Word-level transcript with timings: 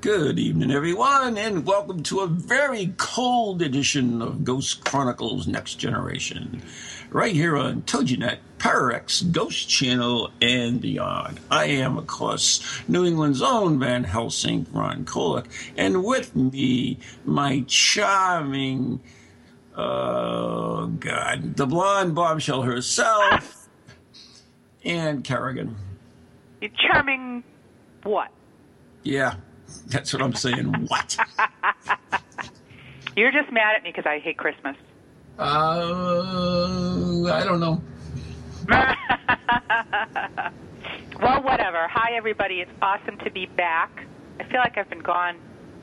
Good 0.00 0.38
evening, 0.38 0.70
everyone, 0.70 1.36
and 1.36 1.66
welcome 1.66 2.02
to 2.04 2.20
a 2.20 2.26
very 2.26 2.94
cold 2.96 3.60
edition 3.60 4.22
of 4.22 4.44
Ghost 4.44 4.82
Chronicles 4.82 5.46
Next 5.46 5.74
Generation, 5.74 6.62
right 7.10 7.34
here 7.34 7.54
on 7.58 7.82
TogiNet, 7.82 8.38
ParaX, 8.56 9.30
Ghost 9.30 9.68
Channel, 9.68 10.30
and 10.40 10.80
beyond. 10.80 11.38
I 11.50 11.66
am, 11.66 11.98
of 11.98 12.06
course, 12.06 12.62
New 12.88 13.04
England's 13.04 13.42
own 13.42 13.78
Van 13.78 14.04
Helsing, 14.04 14.66
Ron 14.72 15.04
Kolek, 15.04 15.44
and 15.76 16.02
with 16.02 16.34
me, 16.34 16.98
my 17.26 17.62
charming, 17.66 19.00
oh 19.76 20.86
God, 20.86 21.56
the 21.56 21.66
blonde 21.66 22.14
bombshell 22.14 22.62
herself, 22.62 23.68
and 24.82 25.22
Kerrigan. 25.22 25.76
You 26.62 26.70
charming 26.90 27.44
what? 28.02 28.30
Yeah, 29.02 29.34
that's 29.86 30.12
what 30.12 30.22
I'm 30.22 30.34
saying. 30.34 30.72
what? 30.88 31.16
You're 33.16 33.32
just 33.32 33.50
mad 33.52 33.74
at 33.76 33.82
me 33.82 33.90
because 33.90 34.06
I 34.06 34.18
hate 34.20 34.36
Christmas. 34.38 34.76
Uh, 35.38 35.42
I 37.32 37.44
don't 37.44 37.60
know. 37.60 37.82
well, 41.20 41.42
whatever. 41.42 41.86
Hi, 41.88 42.12
everybody. 42.14 42.60
It's 42.60 42.70
awesome 42.82 43.16
to 43.18 43.30
be 43.30 43.46
back. 43.46 44.04
I 44.38 44.44
feel 44.44 44.60
like 44.60 44.76
I've 44.78 44.88
been 44.90 45.00
gone 45.00 45.36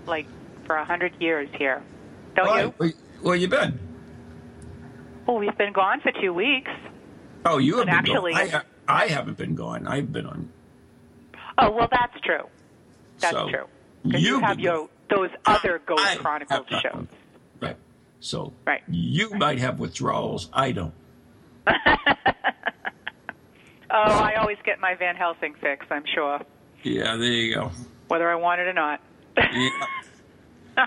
like 0.06 0.26
for 0.66 0.76
a 0.76 0.86
hundred 0.86 1.14
years 1.20 1.50
here. 1.58 1.82
Don't 2.36 2.48
Why? 2.48 2.72
you? 2.80 2.94
Where, 3.22 3.36
you 3.36 3.48
been? 3.48 3.80
Oh, 5.28 5.38
we've 5.40 5.58
been 5.58 5.74
gone 5.74 6.02
for 6.02 6.12
two 6.22 6.34
weeks. 6.34 6.72
Oh, 7.46 7.58
you 7.58 7.78
have 7.78 7.88
But 7.88 8.04
been 8.04 8.16
actually- 8.16 8.34
gone. 8.34 8.62
I, 8.88 9.04
I 9.04 9.08
haven't 9.08 9.38
been 9.38 9.56
gone. 9.56 9.88
I've 9.88 10.12
been 10.12 10.26
on. 10.26 10.50
Oh, 11.58 11.72
well, 11.72 11.88
that's 11.92 12.20
true. 12.24 12.44
That's 13.20 13.36
So, 13.36 13.50
true. 13.50 13.66
Because 14.08 14.22
you 14.24 14.40
you've 14.42 14.60
your 14.60 14.90
those 15.10 15.30
other 15.46 15.82
Ghost 15.86 16.06
I 16.06 16.16
Chronicles 16.16 16.66
have 16.70 16.82
shows. 16.82 17.08
Right. 17.62 17.78
So 18.20 18.54
Right. 18.66 18.82
you 18.90 19.30
might 19.32 19.60
have 19.60 19.80
withdrawals. 19.80 20.50
I 20.54 20.72
don't. 20.72 20.94
Oh, 23.90 23.96
I 23.96 24.36
always 24.36 24.58
get 24.66 24.82
my 24.82 24.96
Van 24.96 25.16
Helsing 25.16 25.56
fix. 25.62 25.86
I'm 25.90 26.04
sure, 26.14 26.40
Yeah, 26.84 27.16
there 27.16 27.32
you 27.32 27.56
go. 27.56 27.72
whether 28.10 28.30
I 28.30 28.36
want 28.36 28.60
it 28.60 28.68
or 28.68 28.74
not. 28.74 29.00
Yeah. 29.38 29.70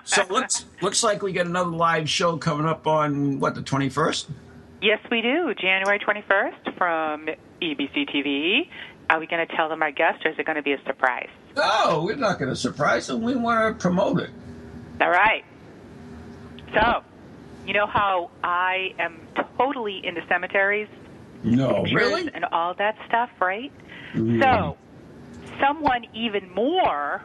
so 0.05 0.25
looks 0.31 0.67
looks 0.83 1.03
like 1.03 1.23
we 1.23 1.33
get 1.33 1.47
another 1.47 1.71
live 1.71 2.11
show 2.11 2.37
coming 2.37 2.67
up 2.67 2.87
on 2.87 3.41
what 3.41 3.55
the 3.55 3.63
twenty 3.63 3.89
first. 3.89 4.29
Yes, 4.83 4.99
we 5.11 5.23
do. 5.23 5.55
January 5.61 5.99
21st 5.99 6.77
from 6.79 7.27
EBC 7.61 8.09
TV. 8.15 8.69
Are 9.11 9.19
we 9.21 9.27
going 9.27 9.47
to 9.47 9.57
tell 9.57 9.69
them 9.69 9.83
our 9.83 9.91
guest, 9.93 10.25
or 10.25 10.31
is 10.31 10.39
it 10.39 10.45
going 10.47 10.57
to 10.57 10.63
be 10.63 10.73
a 10.73 10.83
surprise? 10.87 11.29
No, 11.57 12.03
we're 12.05 12.17
not 12.17 12.39
going 12.39 12.49
to 12.51 12.57
surprise 12.57 13.07
them. 13.09 13.23
We 13.23 13.35
want 13.37 13.77
to 13.79 13.81
promote 13.83 14.21
it. 14.21 14.31
All 15.01 15.11
right. 15.11 15.45
So, 16.75 17.03
you 17.67 17.75
know 17.75 17.87
how 17.87 18.31
I 18.45 18.95
am 18.99 19.19
totally 19.59 20.05
into 20.05 20.25
cemeteries, 20.29 20.89
No, 21.43 21.85
really? 21.93 22.31
and 22.33 22.45
all 22.47 22.75
that 22.75 22.97
stuff, 23.09 23.31
right? 23.41 23.73
So, 24.15 24.77
someone 25.61 26.07
even 26.15 26.53
more 26.55 27.23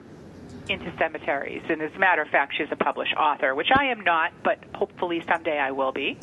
into 0.68 0.92
cemeteries, 0.98 1.62
and 1.70 1.82
as 1.82 1.92
a 1.96 2.00
matter 2.00 2.22
of 2.24 2.28
fact, 2.30 2.54
she's 2.58 2.68
a 2.72 2.76
published 2.76 3.14
author, 3.16 3.54
which 3.54 3.70
I 3.76 3.86
am 3.86 4.02
not, 4.02 4.32
but 4.44 4.58
hopefully 4.74 5.24
someday 5.28 5.60
I 5.60 5.72
will 5.72 5.92
be. 5.92 6.18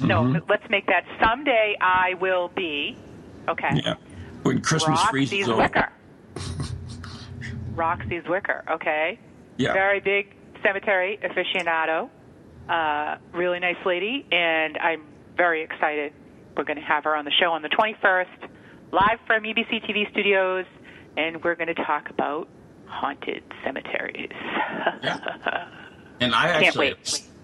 No, 0.00 0.22
Mm-hmm. 0.22 0.48
let's 0.48 0.68
make 0.70 0.86
that 0.86 1.04
someday 1.20 1.76
I 1.80 2.14
will 2.20 2.48
be. 2.54 2.96
Okay. 3.48 3.80
Yeah. 3.84 3.94
When 4.44 4.60
Christmas 4.60 4.98
Roxy 5.00 5.10
freezes 5.10 5.48
over. 5.48 5.90
Roxy 7.78 8.20
Zwicker, 8.20 8.68
okay. 8.68 9.18
Yeah. 9.56 9.72
Very 9.72 10.00
big 10.00 10.34
cemetery 10.62 11.18
aficionado. 11.22 12.10
Uh, 12.68 13.16
really 13.32 13.60
nice 13.60 13.76
lady, 13.86 14.26
and 14.30 14.76
I'm 14.76 15.02
very 15.36 15.62
excited. 15.62 16.12
We're 16.56 16.64
going 16.64 16.76
to 16.78 16.84
have 16.84 17.04
her 17.04 17.14
on 17.14 17.24
the 17.24 17.30
show 17.30 17.52
on 17.52 17.62
the 17.62 17.68
21st, 17.68 18.48
live 18.92 19.20
from 19.26 19.44
EBC 19.44 19.88
TV 19.88 20.10
studios, 20.10 20.66
and 21.16 21.42
we're 21.42 21.54
going 21.54 21.68
to 21.74 21.82
talk 21.84 22.10
about 22.10 22.48
haunted 22.86 23.42
cemeteries. 23.64 24.32
Yeah. 25.02 25.68
And 26.20 26.34
I 26.34 26.48
actually 26.48 26.88
have 26.88 26.98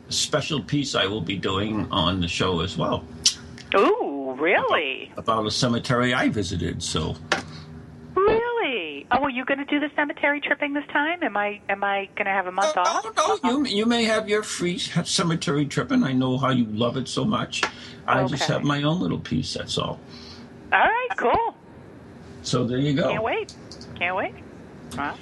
a 0.09 0.13
special 0.13 0.61
piece 0.61 0.97
I 0.97 1.07
will 1.07 1.21
be 1.21 1.37
doing 1.37 1.87
on 1.93 2.21
the 2.21 2.27
show 2.29 2.61
as 2.61 2.77
well 2.77 3.05
Ooh, 3.77 4.37
really? 4.39 5.13
about 5.17 5.47
a 5.47 5.51
cemetery 5.51 6.13
I 6.13 6.29
visited. 6.29 6.83
So 6.83 7.17
Really? 8.75 9.07
Oh, 9.11 9.25
are 9.25 9.31
you 9.31 9.45
going 9.45 9.59
to 9.59 9.65
do 9.65 9.81
the 9.81 9.91
cemetery 9.95 10.41
tripping 10.41 10.73
this 10.73 10.87
time? 10.93 11.23
Am 11.23 11.37
I 11.37 11.61
am 11.69 11.85
I 11.85 12.09
going 12.17 12.27
to 12.27 12.33
have 12.33 12.47
a 12.47 12.53
month 12.53 12.77
off? 12.77 13.05
Oh, 13.05 13.13
no, 13.17 13.35
uh-huh. 13.35 13.49
you 13.49 13.65
you 13.67 13.87
may 13.87 14.05
have 14.05 14.29
your 14.29 14.43
free 14.43 14.79
cemetery 14.79 15.67
tripping. 15.67 16.03
I 16.03 16.13
know 16.13 16.39
how 16.39 16.51
you 16.51 16.65
love 16.67 16.97
it 16.97 17.09
so 17.09 17.25
much. 17.25 17.63
I 18.07 18.25
just 18.27 18.45
have 18.45 18.65
my 18.65 18.83
own 18.83 19.01
little 19.01 19.19
piece. 19.19 19.55
That's 19.55 19.79
all. 19.79 20.01
All 20.73 20.79
right, 20.79 21.09
cool. 21.17 21.55
So 22.43 22.65
there 22.65 22.79
you 22.79 22.95
go. 22.95 23.11
Can't 23.11 23.23
wait. 23.23 23.55
Can't 23.97 24.17
wait. 24.17 24.35
Well, 24.97 25.17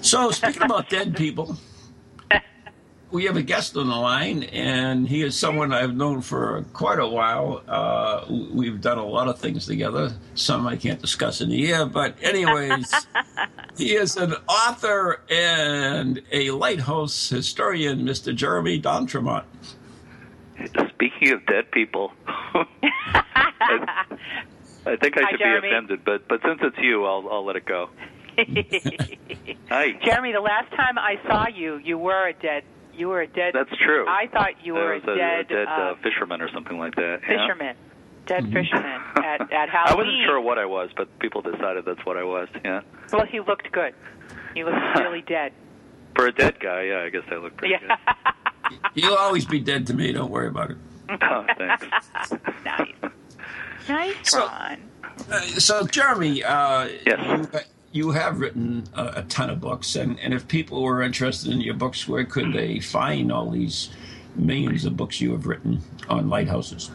So 0.00 0.30
speaking 0.30 0.62
about 0.62 0.88
dead 0.90 1.16
people, 1.16 1.56
we 3.12 3.24
have 3.26 3.36
a 3.36 3.42
guest 3.42 3.76
on 3.76 3.88
the 3.88 3.94
line, 3.94 4.42
and 4.44 5.06
he 5.06 5.22
is 5.22 5.38
someone 5.38 5.72
I've 5.72 5.94
known 5.94 6.22
for 6.22 6.64
quite 6.72 6.98
a 6.98 7.06
while. 7.06 7.62
Uh, 7.68 8.24
we've 8.52 8.80
done 8.80 8.98
a 8.98 9.04
lot 9.04 9.28
of 9.28 9.38
things 9.38 9.66
together. 9.66 10.12
Some 10.34 10.66
I 10.66 10.76
can't 10.76 11.00
discuss 11.00 11.40
in 11.42 11.50
the 11.50 11.70
air, 11.72 11.84
but 11.84 12.16
anyways, 12.22 12.92
he 13.76 13.94
is 13.94 14.16
an 14.16 14.32
author 14.48 15.20
and 15.30 16.22
a 16.32 16.50
lighthouse 16.52 17.28
historian, 17.28 18.00
Mr. 18.06 18.34
Jeremy 18.34 18.78
D'Entremont. 18.78 19.44
Speaking 20.94 21.32
of 21.32 21.44
dead 21.46 21.70
people, 21.70 22.12
I, 22.26 22.66
I 24.86 24.96
think 24.96 25.18
I 25.18 25.30
should 25.30 25.38
Jeremy. 25.38 25.68
be 25.68 25.74
offended, 25.74 26.04
but 26.04 26.28
but 26.28 26.40
since 26.42 26.60
it's 26.62 26.78
you, 26.78 27.04
I'll 27.04 27.28
I'll 27.30 27.44
let 27.44 27.56
it 27.56 27.64
go. 27.66 27.90
Hi. 29.68 29.92
Jeremy, 30.04 30.32
the 30.32 30.40
last 30.40 30.70
time 30.72 30.98
I 30.98 31.18
saw 31.26 31.48
you, 31.48 31.76
you 31.76 31.98
were 31.98 32.28
a 32.28 32.32
dead. 32.32 32.64
You 32.94 33.08
were 33.08 33.22
a 33.22 33.26
dead. 33.26 33.54
That's 33.54 33.70
true. 33.84 34.06
I 34.06 34.26
thought 34.32 34.64
you 34.64 34.74
were 34.74 34.92
I 34.92 34.94
was 34.96 35.04
a 35.04 35.16
dead, 35.16 35.48
dead 35.48 35.66
uh, 35.68 35.70
uh, 35.70 35.94
fisherman 36.02 36.40
or 36.42 36.50
something 36.52 36.78
like 36.78 36.94
that. 36.96 37.20
yeah. 37.22 37.46
fisherman. 37.46 37.76
Dead 38.26 38.44
fisherman 38.52 39.00
at, 39.16 39.40
at 39.52 39.68
Halloween. 39.70 39.88
I 39.88 39.94
wasn't 39.96 40.16
sure 40.26 40.40
what 40.40 40.58
I 40.58 40.66
was, 40.66 40.90
but 40.96 41.18
people 41.18 41.42
decided 41.42 41.84
that's 41.84 42.04
what 42.06 42.16
I 42.16 42.22
was. 42.24 42.48
Yeah. 42.64 42.82
Well, 43.12 43.26
he 43.26 43.40
looked 43.40 43.72
good. 43.72 43.94
He 44.54 44.62
looked 44.64 44.76
really 44.98 45.22
dead. 45.22 45.52
For 46.14 46.26
a 46.26 46.32
dead 46.32 46.60
guy, 46.60 46.82
yeah, 46.82 47.00
I 47.02 47.08
guess 47.10 47.22
I 47.30 47.36
look 47.36 47.56
pretty 47.56 47.74
Yeah. 47.82 47.96
He'll 48.94 49.14
always 49.18 49.44
be 49.46 49.58
dead 49.60 49.86
to 49.88 49.94
me. 49.94 50.12
Don't 50.12 50.30
worry 50.30 50.48
about 50.48 50.70
it. 50.72 50.76
Oh, 51.22 51.46
thanks. 51.58 51.86
nice. 52.64 52.88
Nice, 53.88 54.16
So- 54.30 54.46
Ron. 54.46 54.78
Uh, 55.30 55.40
so, 55.40 55.86
Jeremy, 55.86 56.42
uh, 56.44 56.88
Yes. 57.06 57.64
You, 57.92 58.10
have 58.10 58.40
written 58.40 58.84
a, 58.94 59.12
a 59.16 59.22
ton 59.28 59.50
of 59.50 59.60
books, 59.60 59.96
and, 59.96 60.18
and 60.20 60.34
if 60.34 60.48
people 60.48 60.82
were 60.82 61.02
interested 61.02 61.52
in 61.52 61.60
your 61.60 61.74
books, 61.74 62.08
where 62.08 62.24
could 62.24 62.52
they 62.52 62.80
find 62.80 63.30
all 63.30 63.50
these 63.50 63.90
millions 64.34 64.84
of 64.84 64.96
books 64.96 65.20
you 65.20 65.32
have 65.32 65.46
written 65.46 65.80
on 66.08 66.28
lighthouses? 66.28 66.90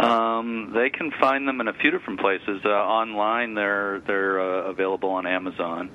Um, 0.00 0.72
they 0.74 0.90
can 0.90 1.10
find 1.12 1.46
them 1.46 1.60
in 1.60 1.68
a 1.68 1.72
few 1.72 1.90
different 1.90 2.20
places. 2.20 2.60
Uh, 2.64 2.70
online, 2.70 3.54
they're 3.54 4.00
they're 4.00 4.40
uh, 4.40 4.70
available 4.70 5.10
on 5.10 5.26
Amazon. 5.26 5.90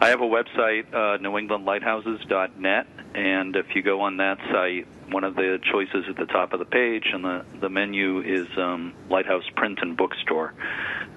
I 0.00 0.08
have 0.08 0.20
a 0.20 0.24
website, 0.24 0.86
uh, 0.92 1.18
newenglandlighthouses.net, 1.18 2.86
and 3.14 3.54
if 3.54 3.74
you 3.74 3.82
go 3.82 4.00
on 4.00 4.16
that 4.16 4.38
site, 4.50 4.86
one 5.10 5.24
of 5.24 5.34
the 5.34 5.58
choices 5.70 6.04
at 6.08 6.16
the 6.16 6.26
top 6.26 6.52
of 6.52 6.58
the 6.58 6.64
page 6.64 7.04
and 7.12 7.24
the, 7.24 7.44
the 7.60 7.68
menu 7.68 8.20
is 8.20 8.46
um, 8.56 8.92
Lighthouse 9.08 9.44
Print 9.56 9.78
and 9.82 9.96
Bookstore. 9.96 10.54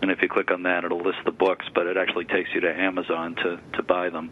And 0.02 0.12
if 0.12 0.22
you 0.22 0.28
click 0.30 0.52
on 0.52 0.64
that, 0.64 0.84
it'll 0.84 1.00
list 1.02 1.20
the 1.26 1.32
books, 1.32 1.66
but 1.74 1.88
it 1.88 1.96
actually 1.98 2.26
takes 2.26 2.50
you 2.54 2.62
to 2.62 2.74
Amazon 2.74 3.36
to, 3.36 3.60
to 3.74 3.84
buy 3.84 4.10
them. 4.10 4.32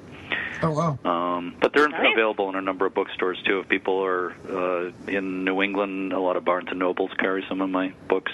Oh, 0.64 0.72
wow. 0.72 1.10
Um, 1.10 1.56
but 1.62 1.74
they're 1.74 1.88
Nice. 1.88 2.14
available 2.14 2.50
in 2.50 2.56
a 2.56 2.62
number 2.62 2.86
of 2.86 2.94
bookstores 2.94 3.42
too. 3.46 3.60
If 3.60 3.70
people 3.70 4.04
are 4.04 4.34
uh, 4.50 4.92
in 5.08 5.44
New 5.46 5.62
England, 5.62 6.14
a 6.14 6.20
lot 6.20 6.36
of 6.38 6.44
Barnes 6.46 6.68
and 6.70 6.80
Nobles 6.80 7.12
carry 7.20 7.44
some 7.48 7.62
of 7.62 7.70
my 7.70 7.94
books, 8.08 8.32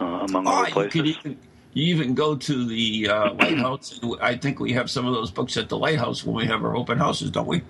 uh, 0.00 0.04
among 0.04 0.46
Oh, 0.46 0.50
other 0.64 0.84
you 0.84 0.90
could, 0.90 1.06
even, 1.06 1.38
you 1.72 1.94
even 1.94 2.14
go 2.14 2.36
to 2.36 2.64
the 2.66 3.08
uh, 3.08 3.32
lighthouse. 3.40 4.00
I 4.20 4.36
think 4.36 4.60
we 4.60 4.72
have 4.72 4.90
some 4.90 5.06
of 5.06 5.14
those 5.14 5.30
books 5.30 5.56
at 5.56 5.68
the 5.68 5.78
lighthouse 5.78 6.24
when 6.24 6.34
we 6.36 6.46
have 6.46 6.64
our 6.64 6.76
open 6.76 6.98
houses, 6.98 7.30
don't 7.30 7.46
we? 7.46 7.62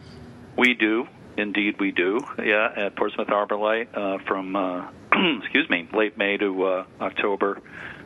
We 0.57 0.75
do. 0.75 1.07
Indeed, 1.37 1.81
we 1.81 1.91
do. 1.93 2.21
Yeah, 2.43 2.73
at 2.77 2.97
Portsmouth 2.97 3.29
Harbor 3.29 3.57
Light 3.57 3.89
uh, 3.95 4.19
from, 4.27 4.55
uh, 4.57 4.89
excuse 5.43 5.69
me, 5.71 5.89
late 5.95 6.19
May 6.19 6.37
to 6.37 6.65
uh, 6.65 6.85
October 7.01 7.61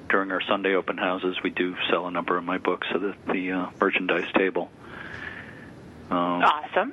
during 0.08 0.30
our 0.30 0.42
Sunday 0.42 0.74
open 0.74 0.98
houses, 0.98 1.36
we 1.42 1.50
do 1.50 1.74
sell 1.90 2.06
a 2.06 2.10
number 2.10 2.36
of 2.36 2.44
my 2.44 2.58
books 2.58 2.86
at 2.94 3.00
the, 3.00 3.14
the 3.32 3.52
uh, 3.52 3.66
merchandise 3.80 4.30
table. 4.36 4.70
Um, 6.10 6.42
Awesome. 6.44 6.92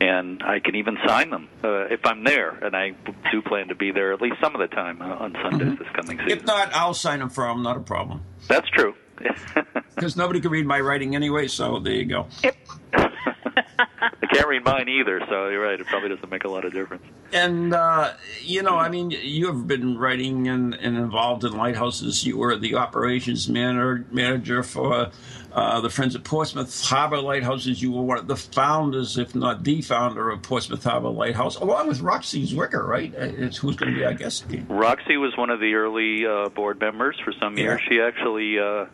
and 0.00 0.40
I 0.42 0.60
can 0.60 0.76
even 0.76 0.96
sign 1.06 1.30
them 1.30 1.48
uh, 1.64 1.86
if 1.90 2.06
I'm 2.06 2.22
there, 2.24 2.50
and 2.50 2.74
I 2.76 2.94
do 3.32 3.42
plan 3.42 3.68
to 3.68 3.74
be 3.74 3.90
there 3.90 4.12
at 4.12 4.22
least 4.22 4.36
some 4.40 4.54
of 4.54 4.60
the 4.60 4.74
time 4.74 5.02
uh, 5.02 5.16
on 5.16 5.32
Sundays 5.42 5.78
this 5.78 5.88
coming 5.94 6.18
season. 6.18 6.38
If 6.38 6.46
not, 6.46 6.72
I'll 6.72 6.94
sign 6.94 7.18
them 7.18 7.28
for 7.30 7.44
them. 7.46 7.62
Not 7.62 7.76
a 7.76 7.80
problem. 7.80 8.22
That's 8.48 8.68
true. 8.70 8.94
Because 9.96 10.16
nobody 10.16 10.40
can 10.40 10.50
read 10.50 10.64
my 10.64 10.80
writing 10.80 11.14
anyway. 11.14 11.46
So 11.46 11.78
there 11.78 11.92
you 11.92 12.06
go. 12.06 12.26
I 14.00 14.26
can't 14.32 14.46
read 14.48 14.64
mine 14.64 14.88
either, 14.88 15.20
so 15.28 15.48
you're 15.48 15.62
right. 15.62 15.80
It 15.80 15.86
probably 15.86 16.08
doesn't 16.10 16.30
make 16.30 16.44
a 16.44 16.48
lot 16.48 16.64
of 16.64 16.72
difference. 16.72 17.04
And 17.32 17.72
uh, 17.74 18.12
you 18.42 18.62
know, 18.62 18.76
I 18.76 18.88
mean, 18.88 19.10
you 19.10 19.46
have 19.46 19.66
been 19.66 19.96
writing 19.98 20.48
and, 20.48 20.74
and 20.74 20.96
involved 20.96 21.44
in 21.44 21.52
lighthouses. 21.56 22.26
You 22.26 22.38
were 22.38 22.56
the 22.56 22.74
operations 22.74 23.48
manager 23.48 24.04
manager 24.10 24.62
for 24.62 25.10
uh, 25.52 25.80
the 25.80 25.90
Friends 25.90 26.14
of 26.14 26.24
Portsmouth 26.24 26.84
Harbor 26.84 27.18
Lighthouses. 27.20 27.80
You 27.82 27.92
were 27.92 28.02
one 28.02 28.18
of 28.18 28.26
the 28.26 28.36
founders, 28.36 29.16
if 29.18 29.34
not 29.34 29.64
the 29.64 29.82
founder, 29.82 30.30
of 30.30 30.42
Portsmouth 30.42 30.84
Harbor 30.84 31.08
Lighthouse, 31.10 31.56
along 31.56 31.88
with 31.88 32.00
Roxy 32.00 32.46
Zwicker, 32.46 32.86
right? 32.86 33.12
Uh, 33.14 33.30
It's 33.36 33.56
who's 33.56 33.76
going 33.76 33.92
to 33.92 33.98
be 33.98 34.04
our 34.04 34.14
guest. 34.14 34.44
Roxy 34.68 35.16
was 35.16 35.36
one 35.36 35.50
of 35.50 35.60
the 35.60 35.74
early 35.74 36.26
uh, 36.26 36.48
board 36.50 36.80
members 36.80 37.16
for 37.24 37.32
some 37.40 37.56
Yeah. 37.56 37.64
years. 37.64 37.80
She 37.88 38.00
actually, 38.00 38.58
uh, 38.58 38.86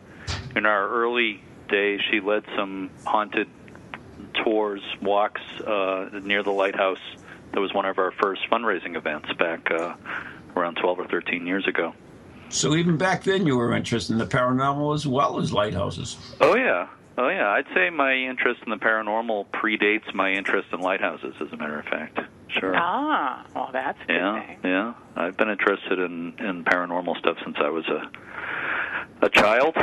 in 0.55 0.67
our 0.67 0.89
early 0.89 1.43
days, 1.69 2.01
she 2.11 2.21
led 2.21 2.45
some 2.57 2.91
haunted 3.05 3.49
tours, 4.45 4.83
walks 5.03 5.41
uh, 5.67 6.09
near 6.23 6.43
the 6.43 6.51
lighthouse. 6.53 6.99
That 7.53 7.61
was 7.61 7.73
one 7.73 7.87
of 7.87 7.99
our 7.99 8.13
first 8.23 8.43
fundraising 8.51 8.97
events 8.97 9.33
back 9.39 9.71
uh, 9.71 9.95
around 10.57 10.77
12 10.77 10.99
or 11.01 11.07
13 11.07 11.47
years 11.47 11.67
ago. 11.67 11.95
So 12.49 12.75
even 12.77 12.97
back 12.97 13.25
then, 13.25 13.47
you 13.47 13.57
were 13.57 13.73
interested 13.75 14.13
in 14.13 14.19
the 14.19 14.27
paranormal 14.27 14.95
as 14.95 15.07
well 15.07 15.39
as 15.41 15.53
lighthouses. 15.53 16.17
Oh 16.41 16.55
yeah, 16.57 16.87
oh 17.19 17.29
yeah. 17.29 17.49
I'd 17.49 17.67
say 17.75 17.91
my 17.91 18.13
interest 18.15 18.61
in 18.65 18.71
the 18.71 18.77
paranormal 18.77 19.47
predates 19.53 20.13
my 20.15 20.31
interest 20.33 20.69
in 20.73 20.81
lighthouses. 20.81 21.35
As 21.41 21.53
a 21.53 21.57
matter 21.57 21.79
of 21.79 21.87
fact, 21.87 22.21
sure. 22.49 22.73
Ah, 22.77 23.45
well, 23.55 23.71
that's 23.73 23.99
a 24.03 24.07
good 24.07 24.15
Yeah, 24.17 24.47
thing. 24.47 24.59
yeah. 24.65 24.95
I've 25.17 25.37
been 25.37 25.49
interested 25.51 25.99
in 25.99 26.35
in 26.39 26.63
paranormal 26.65 27.19
stuff 27.19 27.37
since 27.45 27.57
I 27.59 27.69
was 27.71 27.87
a 27.89 28.09
a 29.23 29.29
child, 29.31 29.77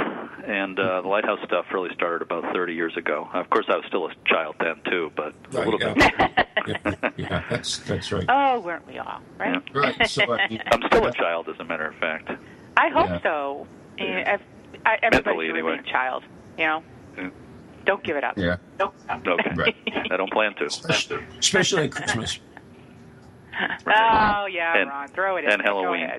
and 0.46 0.78
uh, 0.80 1.02
the 1.02 1.08
lighthouse 1.08 1.40
stuff 1.46 1.66
really 1.74 1.94
started 1.94 2.22
about 2.22 2.44
30 2.54 2.74
years 2.74 2.96
ago. 2.98 3.28
Of 3.34 3.50
course, 3.50 3.66
I 3.70 3.76
was 3.78 3.86
still 3.88 4.08
a 4.08 4.14
child 4.26 4.56
then 4.60 4.76
too, 4.90 5.12
but 5.16 5.34
a 5.54 5.58
little 5.70 5.80
yeah. 5.82 5.94
bit. 5.94 6.48
yeah, 6.68 7.10
yeah, 7.18 7.44
that's 7.50 7.80
that's 7.80 8.12
right. 8.12 8.26
Oh, 8.30 8.60
weren't 8.62 8.88
we 8.88 8.98
all? 9.00 9.22
Right. 9.38 9.62
Yeah. 9.74 9.80
Right. 9.80 10.08
So 10.10 10.32
I 10.34 10.48
mean, 10.50 10.62
I'm 10.72 10.82
still 10.88 11.06
a 11.08 11.12
child, 11.14 11.50
as 11.50 11.60
a 11.60 11.64
matter 11.64 11.88
of 11.88 11.96
fact. 11.96 12.30
I 12.78 12.90
hope 12.90 13.10
Yeah. 13.10 13.22
so. 13.24 13.68
Yeah. 13.98 14.06
And 14.06 14.42
I- 14.86 14.98
Everybody 15.04 15.12
Mentally, 15.26 15.46
should 15.48 15.56
anyway. 15.56 15.72
remain 15.72 15.86
child. 15.86 16.24
You 16.58 16.66
know. 16.66 16.84
Yeah. 17.18 17.30
Don't 17.86 18.04
give 18.04 18.16
it 18.16 18.24
up. 18.24 18.38
Yeah. 18.38 18.58
Don't. 18.78 18.94
Okay, 19.10 19.52
Right. 19.56 19.76
I 20.12 20.16
don't 20.18 20.32
plan 20.32 20.54
to. 20.56 20.66
especially, 20.66 21.24
especially 21.40 21.84
at 21.86 21.92
Christmas. 21.92 22.40
Oh 23.86 24.48
yeah, 24.48 24.78
And- 24.78 24.90
Ron, 24.90 25.08
throw 25.10 25.36
it 25.38 25.44
in. 25.46 25.52
and 25.52 25.60
there. 25.62 25.68
Go 25.68 25.82
Halloween. 25.84 26.10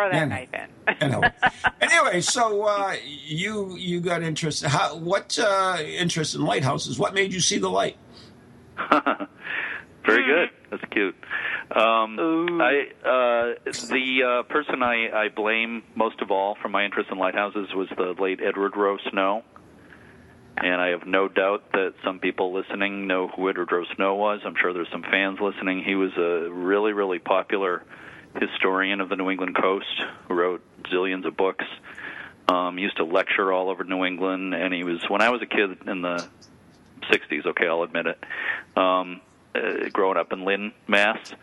Ahead. 0.00 0.10
Throw 0.10 0.10
that 0.10 0.14
And- 0.22 0.30
knife 0.30 0.48
in. 0.52 0.68
And 1.00 1.32
anyway, 1.92 2.20
so 2.20 2.64
uh, 2.64 2.94
you 3.04 3.76
you 3.76 4.00
got 4.00 4.22
interest. 4.22 4.64
How, 4.64 4.96
what 4.96 5.38
uh, 5.38 5.78
interest 5.80 6.34
in 6.34 6.42
lighthouses? 6.44 6.98
What 6.98 7.14
made 7.14 7.32
you 7.32 7.40
see 7.40 7.58
the 7.58 7.68
light? 7.70 7.96
Very 10.04 10.24
good. 10.26 10.50
That's 10.70 10.82
cute. 10.90 11.14
Um, 11.70 12.60
I 12.60 12.88
uh, 13.04 13.54
the 13.64 14.22
uh, 14.26 14.42
person 14.52 14.82
I, 14.82 15.08
I 15.14 15.28
blame 15.28 15.84
most 15.94 16.20
of 16.20 16.30
all 16.30 16.56
for 16.60 16.68
my 16.68 16.84
interest 16.84 17.10
in 17.12 17.18
lighthouses 17.18 17.68
was 17.74 17.88
the 17.96 18.14
late 18.20 18.40
Edward 18.42 18.76
Rowe 18.76 18.98
Snow, 19.10 19.44
and 20.56 20.80
I 20.80 20.88
have 20.88 21.06
no 21.06 21.28
doubt 21.28 21.70
that 21.72 21.94
some 22.04 22.18
people 22.18 22.52
listening 22.52 23.06
know 23.06 23.28
who 23.28 23.48
Edward 23.48 23.70
Rowe 23.70 23.84
Snow 23.94 24.16
was. 24.16 24.40
I'm 24.44 24.54
sure 24.60 24.72
there's 24.72 24.90
some 24.90 25.02
fans 25.04 25.38
listening. 25.40 25.84
He 25.84 25.94
was 25.94 26.10
a 26.16 26.50
really 26.50 26.92
really 26.92 27.20
popular 27.20 27.84
historian 28.40 29.00
of 29.00 29.08
the 29.08 29.16
New 29.16 29.30
England 29.30 29.56
coast 29.56 30.02
who 30.28 30.34
wrote 30.34 30.62
zillions 30.84 31.26
of 31.26 31.36
books. 31.36 31.64
Um, 32.48 32.78
used 32.78 32.96
to 32.96 33.04
lecture 33.04 33.52
all 33.52 33.70
over 33.70 33.84
New 33.84 34.04
England, 34.04 34.54
and 34.54 34.74
he 34.74 34.84
was 34.84 35.02
when 35.08 35.22
I 35.22 35.30
was 35.30 35.42
a 35.42 35.46
kid 35.46 35.78
in 35.86 36.02
the 36.02 36.26
60s. 37.10 37.46
Okay, 37.46 37.66
I'll 37.66 37.82
admit 37.82 38.06
it. 38.06 38.18
Um, 38.76 39.20
uh, 39.54 39.88
growing 39.92 40.16
up 40.16 40.32
in 40.32 40.44
Lynn, 40.44 40.72
Mass, 40.88 41.34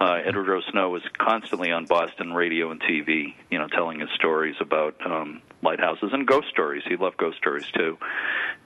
uh, 0.00 0.18
Edward 0.24 0.48
Rowe 0.48 0.60
Snow 0.70 0.90
was 0.90 1.02
constantly 1.18 1.72
on 1.72 1.86
Boston 1.86 2.32
radio 2.32 2.70
and 2.70 2.80
TV, 2.80 3.34
you 3.50 3.58
know, 3.58 3.66
telling 3.68 4.00
his 4.00 4.10
stories 4.14 4.56
about 4.60 4.94
um, 5.04 5.40
lighthouses 5.62 6.10
and 6.12 6.26
ghost 6.26 6.48
stories. 6.48 6.82
He 6.86 6.96
loved 6.96 7.16
ghost 7.16 7.38
stories 7.38 7.66
too, 7.74 7.96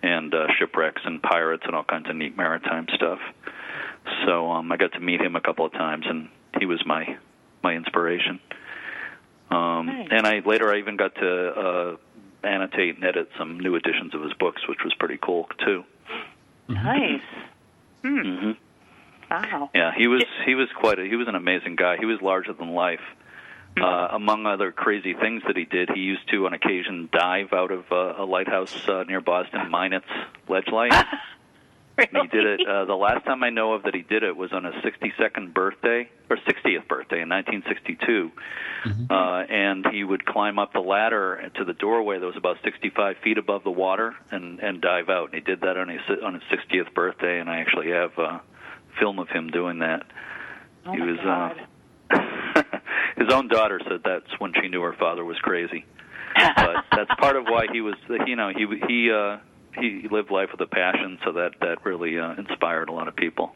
and 0.03 0.35
uh, 0.35 0.47
shipwrecks 0.59 1.03
and 1.05 1.23
pirates 1.23 1.63
and 1.67 1.75
all 1.75 1.85
kinds 1.85 2.09
of 2.09 2.17
neat 2.17 2.37
maritime 2.37 2.87
stuff. 2.95 3.21
So 4.27 4.51
um, 4.51 4.73
I 4.73 4.77
got 4.77 4.93
to 4.93 5.01
meet 5.01 5.21
him 5.21 5.37
a 5.37 5.41
couple 5.41 5.65
of 5.65 5.73
times, 5.73 6.05
and 6.09 6.29
he 6.59 6.67
was 6.67 6.83
my 6.85 7.17
my 7.63 7.75
inspiration. 7.75 8.41
Um, 9.51 9.87
Nice. 9.87 10.09
And 10.11 10.27
I 10.27 10.41
later 10.45 10.73
I 10.73 10.79
even 10.79 10.97
got 10.97 11.15
to 11.17 11.49
uh, 11.49 11.97
annotate 12.47 12.97
and 12.97 13.05
edit 13.05 13.31
some 13.39 13.59
new 13.61 13.75
editions 13.75 14.15
of 14.15 14.23
his 14.23 14.33
books, 14.35 14.63
which 14.69 14.79
was 14.85 14.95
pretty 14.95 15.19
cool 15.21 15.49
too. 15.65 15.85
Nice. 16.69 17.23
Hmm. 18.03 18.21
hmm 18.23 18.51
Wow. 19.31 19.69
Yeah, 19.75 19.93
he 19.95 20.07
was 20.09 20.25
he 20.47 20.55
was 20.55 20.69
quite 20.75 20.99
a 20.99 21.05
he 21.05 21.17
was 21.17 21.29
an 21.29 21.35
amazing 21.35 21.77
guy. 21.77 21.99
He 21.99 22.07
was 22.07 22.19
larger 22.23 22.55
than 22.55 22.71
life. 22.73 23.03
Uh, 23.81 24.09
among 24.13 24.47
other 24.47 24.73
crazy 24.73 25.13
things 25.15 25.43
that 25.47 25.57
he 25.57 25.65
did, 25.67 25.91
he 25.95 26.01
used 26.01 26.27
to 26.31 26.47
on 26.47 26.55
occasion 26.55 27.09
dive 27.13 27.53
out 27.53 27.71
of 27.71 27.85
uh, 27.93 28.15
a 28.19 28.25
lighthouse 28.25 28.89
uh, 28.89 29.05
near 29.07 29.21
Boston, 29.21 29.71
mine 29.71 29.93
its 29.93 30.07
ledge 30.49 30.67
light. 30.73 30.93
And 32.13 32.23
he 32.23 32.29
did 32.29 32.47
it. 32.47 32.61
Uh, 32.67 32.85
the 32.87 32.95
last 32.95 33.25
time 33.25 33.43
I 33.43 33.51
know 33.51 33.75
of 33.75 33.83
that 33.85 33.95
he 33.95 34.03
did 34.03 34.23
it 34.23 34.37
was 34.37 34.53
on 34.53 34.65
his 34.65 34.75
62nd 34.77 35.53
birthday 35.53 36.09
or 36.29 36.37
60th 36.37 36.89
birthday 36.89 37.21
in 37.23 37.29
1962, 37.29 38.31
uh, 39.11 39.15
and 39.49 39.87
he 39.93 40.03
would 40.05 40.25
climb 40.25 40.59
up 40.59 40.73
the 40.73 40.81
ladder 40.81 41.51
to 41.57 41.65
the 41.65 41.75
doorway 41.75 42.19
that 42.19 42.27
was 42.27 42.37
about 42.37 42.57
65 42.65 43.17
feet 43.23 43.39
above 43.39 43.65
the 43.65 43.71
water 43.71 44.15
and 44.31 44.61
and 44.61 44.81
dive 44.81 45.09
out. 45.09 45.27
And 45.27 45.35
he 45.35 45.41
did 45.41 45.61
that 45.61 45.77
on 45.77 45.89
his 45.89 46.01
on 46.25 46.35
his 46.35 46.43
60th 46.45 46.95
birthday, 46.95 47.39
and 47.39 47.51
I 47.51 47.59
actually 47.61 47.91
have 47.91 48.13
uh, 48.19 48.39
film 48.99 49.19
of 49.19 49.29
him 49.29 49.51
doing 49.51 49.81
that. 49.81 50.05
Oh 50.87 50.93
he 50.93 51.01
was 51.01 51.19
God. 51.23 51.53
uh 51.53 51.67
his 53.17 53.33
own 53.33 53.49
daughter 53.49 53.81
said 53.89 54.01
that's 54.05 54.39
when 54.39 54.53
she 54.61 54.69
knew 54.69 54.83
her 54.83 54.95
father 54.99 55.25
was 55.25 55.37
crazy 55.39 55.85
but 56.37 56.85
that's 56.91 57.11
part 57.21 57.37
of 57.37 57.45
why 57.45 57.67
he 57.73 57.81
was 57.81 57.95
you 58.27 58.35
know 58.35 58.51
he 58.55 58.67
he 58.89 59.11
uh 59.13 59.37
he 59.79 60.07
lived 60.11 60.31
life 60.31 60.51
with 60.53 60.61
a 60.61 60.67
passion 60.67 61.19
so 61.25 61.33
that 61.33 61.53
that 61.61 61.85
really 61.85 62.19
uh, 62.19 62.35
inspired 62.35 62.89
a 62.89 62.93
lot 62.93 63.09
of 63.09 63.17
people 63.17 63.55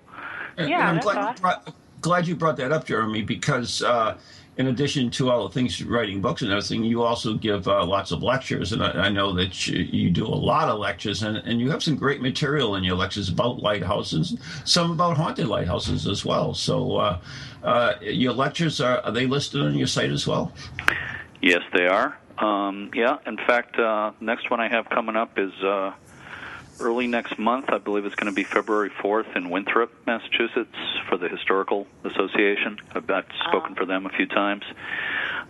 And- 0.57 0.69
Yeah, 0.69 0.81
and 0.81 0.89
I'm 0.89 0.95
that's 0.97 1.05
glad, 1.07 1.17
awesome. 1.19 1.35
you 1.37 1.41
brought, 1.41 1.75
glad 2.01 2.27
you 2.29 2.37
brought 2.37 2.57
that 2.59 2.73
up, 2.73 2.85
Jeremy, 2.87 3.23
because 3.23 3.83
uh, 3.83 4.17
in 4.57 4.69
addition 4.69 5.11
to 5.11 5.31
all 5.31 5.49
the 5.49 5.53
things 5.53 5.83
writing 5.83 6.21
books 6.21 6.43
and 6.43 6.51
everything, 6.53 6.85
you 6.85 7.03
also 7.03 7.35
give 7.35 7.67
uh, 7.67 7.85
lots 7.85 8.13
of 8.13 8.23
lectures, 8.23 8.73
and 8.73 8.85
I, 8.85 9.07
I 9.07 9.09
know 9.09 9.33
that 9.35 9.67
you, 9.67 9.81
you 9.81 10.11
do 10.11 10.25
a 10.25 10.29
lot 10.29 10.69
of 10.69 10.79
lectures, 10.79 11.25
and, 11.25 11.39
and 11.39 11.59
you 11.61 11.71
have 11.71 11.83
some 11.83 11.97
great 11.97 12.21
material 12.23 12.77
in 12.77 12.85
your 12.85 12.95
lectures 12.95 13.29
about 13.29 13.59
lighthouses, 13.61 14.37
some 14.65 14.93
about 14.93 15.17
haunted 15.17 15.49
lighthouses 15.49 16.07
as 16.07 16.25
well. 16.25 16.55
So, 16.55 16.97
uh, 16.99 17.19
uh, 17.65 17.95
your 18.03 18.33
lectures 18.33 18.81
are, 18.81 18.99
are 19.01 19.11
they 19.11 19.27
listed 19.27 19.61
on 19.63 19.75
your 19.75 19.89
site 19.89 20.11
as 20.11 20.25
well? 20.27 20.53
yes 21.43 21.61
they 21.75 21.87
are 21.87 22.17
um 22.39 22.91
yeah 22.95 23.19
in 23.27 23.37
fact 23.37 23.79
uh 23.79 24.13
next 24.21 24.51
one 24.51 24.61
i 24.61 24.69
have 24.69 24.89
coming 24.89 25.15
up 25.15 25.39
is 25.39 25.53
uh 25.63 25.93
early 26.81 27.07
next 27.07 27.39
month 27.39 27.67
i 27.71 27.79
believe 27.79 28.05
it's 28.05 28.15
going 28.15 28.31
to 28.31 28.35
be 28.35 28.45
february 28.45 28.91
4th 29.03 29.37
in 29.37 29.51
winthrop 29.51 29.93
massachusetts 30.07 30.77
for 31.09 31.17
the 31.17 31.29
historical 31.29 31.87
association 32.05 32.79
i've, 32.93 33.09
I've 33.11 33.27
spoken 33.49 33.75
for 33.75 33.87
them 33.87 34.07
a 34.07 34.11
few 34.11 34.27
times 34.27 34.65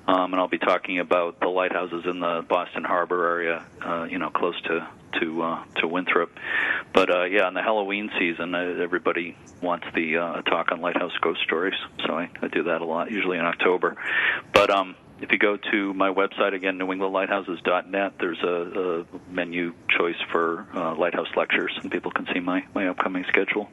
um, 0.06 0.32
and 0.32 0.40
I'll 0.40 0.48
be 0.48 0.58
talking 0.58 0.98
about 0.98 1.40
the 1.40 1.48
lighthouses 1.48 2.04
in 2.04 2.20
the 2.20 2.44
Boston 2.46 2.84
Harbor 2.84 3.26
area, 3.26 3.64
uh, 3.84 4.04
you 4.04 4.18
know, 4.18 4.30
close 4.30 4.60
to 4.62 4.86
to 5.20 5.42
uh, 5.42 5.64
to 5.76 5.88
Winthrop. 5.88 6.30
But 6.92 7.10
uh, 7.10 7.24
yeah, 7.24 7.48
in 7.48 7.54
the 7.54 7.62
Halloween 7.62 8.10
season, 8.18 8.54
uh, 8.54 8.76
everybody 8.82 9.36
wants 9.62 9.86
the 9.94 10.18
uh, 10.18 10.42
talk 10.42 10.72
on 10.72 10.80
lighthouse 10.80 11.16
ghost 11.22 11.40
stories, 11.42 11.74
so 12.06 12.18
I, 12.18 12.28
I 12.42 12.48
do 12.48 12.64
that 12.64 12.82
a 12.82 12.84
lot, 12.84 13.10
usually 13.10 13.38
in 13.38 13.44
October. 13.44 13.96
But 14.52 14.70
um, 14.70 14.94
if 15.20 15.30
you 15.32 15.38
go 15.38 15.56
to 15.70 15.94
my 15.94 16.08
website 16.12 16.54
again, 16.54 16.78
NewEnglandLighthouses.net, 16.78 18.14
there's 18.20 18.42
a, 18.42 19.02
a 19.02 19.32
menu 19.32 19.72
choice 19.96 20.16
for 20.32 20.66
uh, 20.74 20.94
lighthouse 20.96 21.28
lectures, 21.36 21.72
and 21.82 21.90
people 21.90 22.10
can 22.10 22.26
see 22.32 22.40
my 22.40 22.64
my 22.74 22.88
upcoming 22.88 23.24
schedule. 23.28 23.68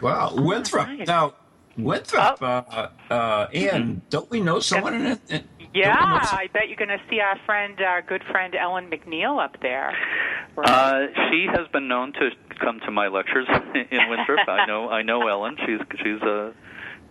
Wow, 0.00 0.32
Winthrop. 0.36 0.88
nice. 0.88 1.06
Now, 1.06 1.34
Winthrop, 1.76 2.42
uh, 2.42 2.88
uh, 3.10 3.48
and 3.52 4.08
don't 4.10 4.30
we 4.30 4.40
know 4.40 4.60
someone 4.60 4.94
in 4.94 5.06
it? 5.06 5.20
in- 5.28 5.44
Yeah, 5.74 5.94
I 5.98 6.48
bet 6.52 6.68
you're 6.68 6.76
going 6.76 6.88
to 6.88 7.00
see 7.10 7.20
our 7.20 7.38
friend, 7.44 7.78
our 7.80 8.00
good 8.02 8.22
friend 8.30 8.54
Ellen 8.54 8.90
McNeil 8.90 9.42
up 9.42 9.60
there. 9.60 9.92
Uh, 10.56 11.06
she 11.30 11.46
has 11.52 11.68
been 11.72 11.86
known 11.88 12.12
to 12.14 12.30
come 12.58 12.80
to 12.80 12.90
my 12.90 13.08
lectures 13.08 13.46
in 13.74 14.08
Winthrop. 14.08 14.48
I 14.48 14.66
know 14.66 14.88
I 14.88 15.02
know 15.02 15.28
Ellen. 15.28 15.56
She's 15.66 15.80
she's 16.02 16.22
a 16.22 16.52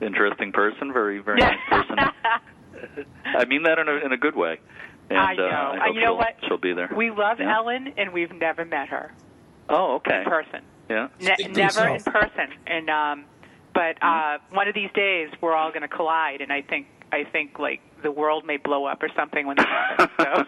interesting 0.01 0.51
person, 0.51 0.91
very 0.91 1.19
very 1.19 1.39
nice 1.39 1.59
person. 1.69 1.95
I 3.25 3.45
mean 3.45 3.63
that 3.63 3.79
in 3.79 3.87
a 3.87 3.95
in 4.05 4.11
a 4.11 4.17
good 4.17 4.35
way. 4.35 4.59
And 5.09 5.17
I 5.19 5.35
know. 5.35 5.45
Uh, 5.45 5.47
I 5.47 5.51
Uh, 5.51 5.79
hope 5.85 5.95
you 5.95 6.01
know 6.01 6.07
she'll, 6.07 6.17
what? 6.17 6.35
she'll 6.47 6.57
be 6.57 6.73
there. 6.73 6.89
we 6.95 7.11
love 7.11 7.39
Yeah. 7.39 7.55
Ellen, 7.55 7.93
and 7.97 8.11
we've 8.13 8.31
never 8.33 8.65
met 8.65 8.89
her 8.89 9.11
Oh, 9.69 9.95
okay. 9.95 10.19
in 10.19 10.23
person. 10.25 10.61
Yeah. 10.89 11.07
Ne- 11.21 11.35
Speak 11.35 11.47
for 11.53 11.57
never 11.57 11.87
in 11.89 12.03
person. 12.03 12.47
And 12.65 12.89
um, 12.89 13.25
but 13.73 14.01
uh, 14.03 14.39
one 14.51 14.67
of 14.67 14.75
these 14.75 14.91
days 14.93 15.29
we're 15.41 15.53
all 15.55 15.69
going 15.69 15.81
to 15.83 15.87
collide, 15.87 16.41
and 16.41 16.51
I 16.51 16.61
think 16.61 16.87
I 17.11 17.23
think 17.23 17.57
like 17.59 17.81
the 18.03 18.11
world 18.11 18.45
may 18.45 18.57
blow 18.57 18.85
up 18.85 19.01
or 19.01 19.09
something 19.15 19.47
when 19.47 19.55
that 19.57 19.67
happens. 19.67 20.09
So, 20.19 20.43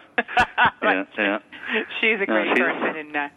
Yeah, 0.82 1.04
yeah. 1.18 1.38
she's 2.00 2.16
a 2.16 2.26
No, 2.26 2.26
great 2.26 2.56
she's- 2.56 2.58
person, 2.58 2.96
and 2.96 3.16
uh, 3.16 3.28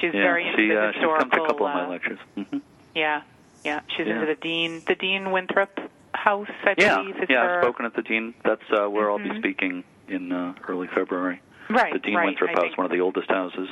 she's 0.00 0.12
Yeah, 0.14 0.22
very 0.22 0.46
into 0.46 0.56
she 0.58 0.68
the 0.68 0.80
uh, 0.80 0.86
she's 0.92 0.94
historical. 1.00 1.20
come 1.20 1.30
to 1.30 1.42
a 1.42 1.46
couple 1.46 1.66
of 1.66 1.72
uh, 1.74 1.78
my 1.82 1.88
lectures. 1.88 2.18
hmm 2.34 2.58
Yeah, 2.94 3.22
yeah. 3.64 3.80
She's 3.96 4.06
Yeah. 4.06 4.14
into 4.14 4.26
the 4.26 4.34
Dean, 4.36 4.82
the 4.86 4.94
Dean 4.94 5.30
Winthrop 5.32 5.78
House, 6.26 6.48
I 6.64 6.74
Yeah, 6.76 6.96
believe. 6.96 7.16
is 7.22 7.26
yeah. 7.30 7.42
her. 7.46 7.58
I've 7.58 7.62
spoken 7.64 7.86
at 7.86 7.94
the 7.94 8.02
Dean. 8.02 8.34
That's 8.44 8.60
uh, 8.72 8.90
where 8.90 9.08
I'll 9.10 9.18
be 9.18 9.30
Mhm. 9.30 9.38
speaking 9.38 9.84
in 10.08 10.32
uh, 10.32 10.54
early 10.66 10.88
February. 10.88 11.40
Right, 11.70 11.92
The 11.92 12.00
Dean 12.00 12.16
right. 12.16 12.26
Winthrop 12.26 12.50
I 12.50 12.52
House, 12.54 12.62
think- 12.62 12.78
one 12.78 12.84
of 12.84 12.90
the 12.90 13.00
oldest 13.00 13.28
houses. 13.30 13.68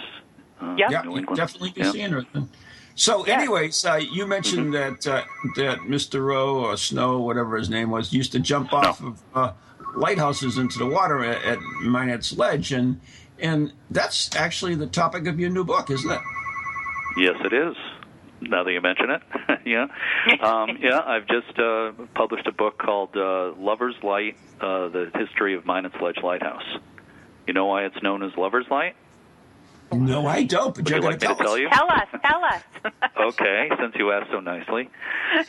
Uh, 0.63 0.77
Yeah. 0.79 1.01
in 1.01 1.07
New 1.07 1.13
you 1.13 1.19
England. 1.19 1.37
definitely 1.37 1.73
be 1.73 1.81
Yeah. 1.81 1.91
seeing 1.91 2.13
her. 2.13 2.23
then. 2.33 2.49
So, 2.95 3.27
Yeah. 3.27 3.35
anyways, 3.41 3.85
uh, 3.85 3.97
you 4.09 4.25
mentioned 4.27 4.73
Mm-hmm. 4.73 4.95
that 5.03 5.07
uh, 5.07 5.25
that 5.57 5.79
Mr. 5.81 6.25
Rowe 6.25 6.59
or 6.65 6.77
Snow, 6.77 7.19
whatever 7.19 7.57
his 7.57 7.69
name 7.69 7.91
was, 7.91 8.13
used 8.13 8.31
to 8.33 8.39
jump 8.39 8.73
off 8.73 9.03
of 9.03 9.21
uh, 9.35 9.51
lighthouses 9.97 10.57
into 10.59 10.79
the 10.79 10.87
water 10.87 11.25
at, 11.25 11.43
at 11.45 11.59
Minot's 11.83 12.37
Ledge, 12.39 12.71
and 12.73 13.01
and 13.41 13.73
that's 13.91 14.35
actually 14.37 14.77
the 14.77 14.87
topic 14.87 15.27
of 15.27 15.41
your 15.41 15.51
new 15.51 15.65
book, 15.65 15.91
isn't 15.91 16.09
it? 16.11 16.21
Yes, 17.17 17.35
it 17.45 17.53
is. 17.53 17.77
Now 18.49 18.65
that 18.65 18.73
you 18.73 18.81
mention 18.81 19.11
it, 19.11 19.23
yeah, 19.67 19.87
um, 20.41 20.79
yeah. 20.81 21.01
I've 21.05 21.27
just 21.27 21.59
uh, 21.59 21.93
published 22.15 22.47
a 22.47 22.53
book 22.53 22.79
called 22.79 23.17
uh, 23.17 23.53
"Lover's 23.59 23.97
Light: 24.03 24.37
uh, 24.61 24.89
The 24.89 25.11
History 25.15 25.55
of 25.55 25.65
Minot's 25.67 25.97
Ledge 26.01 26.19
Lighthouse." 26.23 26.79
You 27.47 27.55
know 27.55 27.67
why 27.67 27.85
it's 27.85 28.03
known 28.03 28.23
as 28.23 28.33
Lover's 28.37 28.67
Light? 28.71 28.97
No, 29.93 30.27
I 30.27 30.45
don't. 30.45 30.75
But 30.75 30.85
Would 30.85 30.91
you're 30.91 30.99
you 30.99 31.05
like 31.05 31.21
me 31.21 31.29
to 31.29 31.35
tell 31.35 31.59
you? 31.59 31.69
Tell 31.69 31.91
us, 31.91 32.09
tell 32.25 32.45
us. 32.45 32.63
okay, 33.33 33.69
since 33.81 33.95
you 33.97 34.13
asked 34.13 34.31
so 34.31 34.41
nicely. 34.41 34.89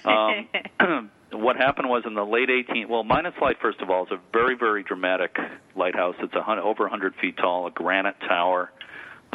Um, 0.04 1.10
what 1.32 1.56
happened 1.56 1.90
was 1.90 2.04
in 2.06 2.14
the 2.14 2.26
late 2.26 2.50
18th. 2.50 2.88
Well, 2.88 3.04
Minot's 3.04 3.38
Light, 3.42 3.58
first 3.62 3.82
of 3.82 3.90
all, 3.90 4.06
is 4.06 4.12
a 4.12 4.20
very, 4.34 4.56
very 4.56 4.84
dramatic 4.84 5.38
lighthouse. 5.76 6.16
It's 6.20 6.34
a 6.36 6.42
hun- 6.42 6.60
over 6.60 6.84
100 6.84 7.16
feet 7.16 7.38
tall, 7.38 7.68
a 7.68 7.72
granite 7.72 8.20
tower 8.28 8.72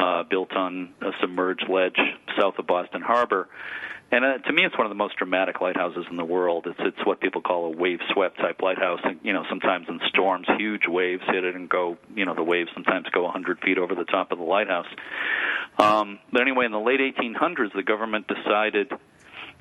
uh, 0.01 0.23
built 0.23 0.51
on 0.53 0.93
a 1.01 1.11
submerged 1.21 1.65
ledge 1.69 1.97
south 2.39 2.55
of 2.57 2.67
Boston 2.67 3.01
Harbor. 3.01 3.47
And 4.11 4.25
uh, 4.25 4.37
to 4.39 4.51
me, 4.51 4.65
it's 4.65 4.77
one 4.77 4.85
of 4.85 4.91
the 4.91 4.95
most 4.95 5.15
dramatic 5.15 5.61
lighthouses 5.61 6.05
in 6.09 6.17
the 6.17 6.25
world. 6.25 6.67
It's 6.67 6.79
it's 6.79 7.05
what 7.05 7.21
people 7.21 7.41
call 7.41 7.65
a 7.67 7.77
wave-swept 7.77 8.37
type 8.37 8.61
lighthouse. 8.61 8.99
And 9.03 9.19
you 9.23 9.31
know, 9.31 9.45
sometimes 9.49 9.87
in 9.87 10.01
storms, 10.09 10.47
huge 10.57 10.85
waves 10.85 11.23
hit 11.27 11.45
it 11.45 11.55
and 11.55 11.69
go. 11.69 11.97
You 12.13 12.25
know, 12.25 12.35
the 12.35 12.43
waves 12.43 12.69
sometimes 12.73 13.07
go 13.13 13.23
100 13.23 13.59
feet 13.61 13.77
over 13.77 13.95
the 13.95 14.03
top 14.03 14.33
of 14.33 14.37
the 14.37 14.43
lighthouse. 14.43 14.87
Um, 15.79 16.19
but 16.31 16.41
anyway, 16.41 16.65
in 16.65 16.73
the 16.73 16.79
late 16.79 16.99
1800s, 16.99 17.73
the 17.73 17.83
government 17.83 18.27
decided 18.27 18.91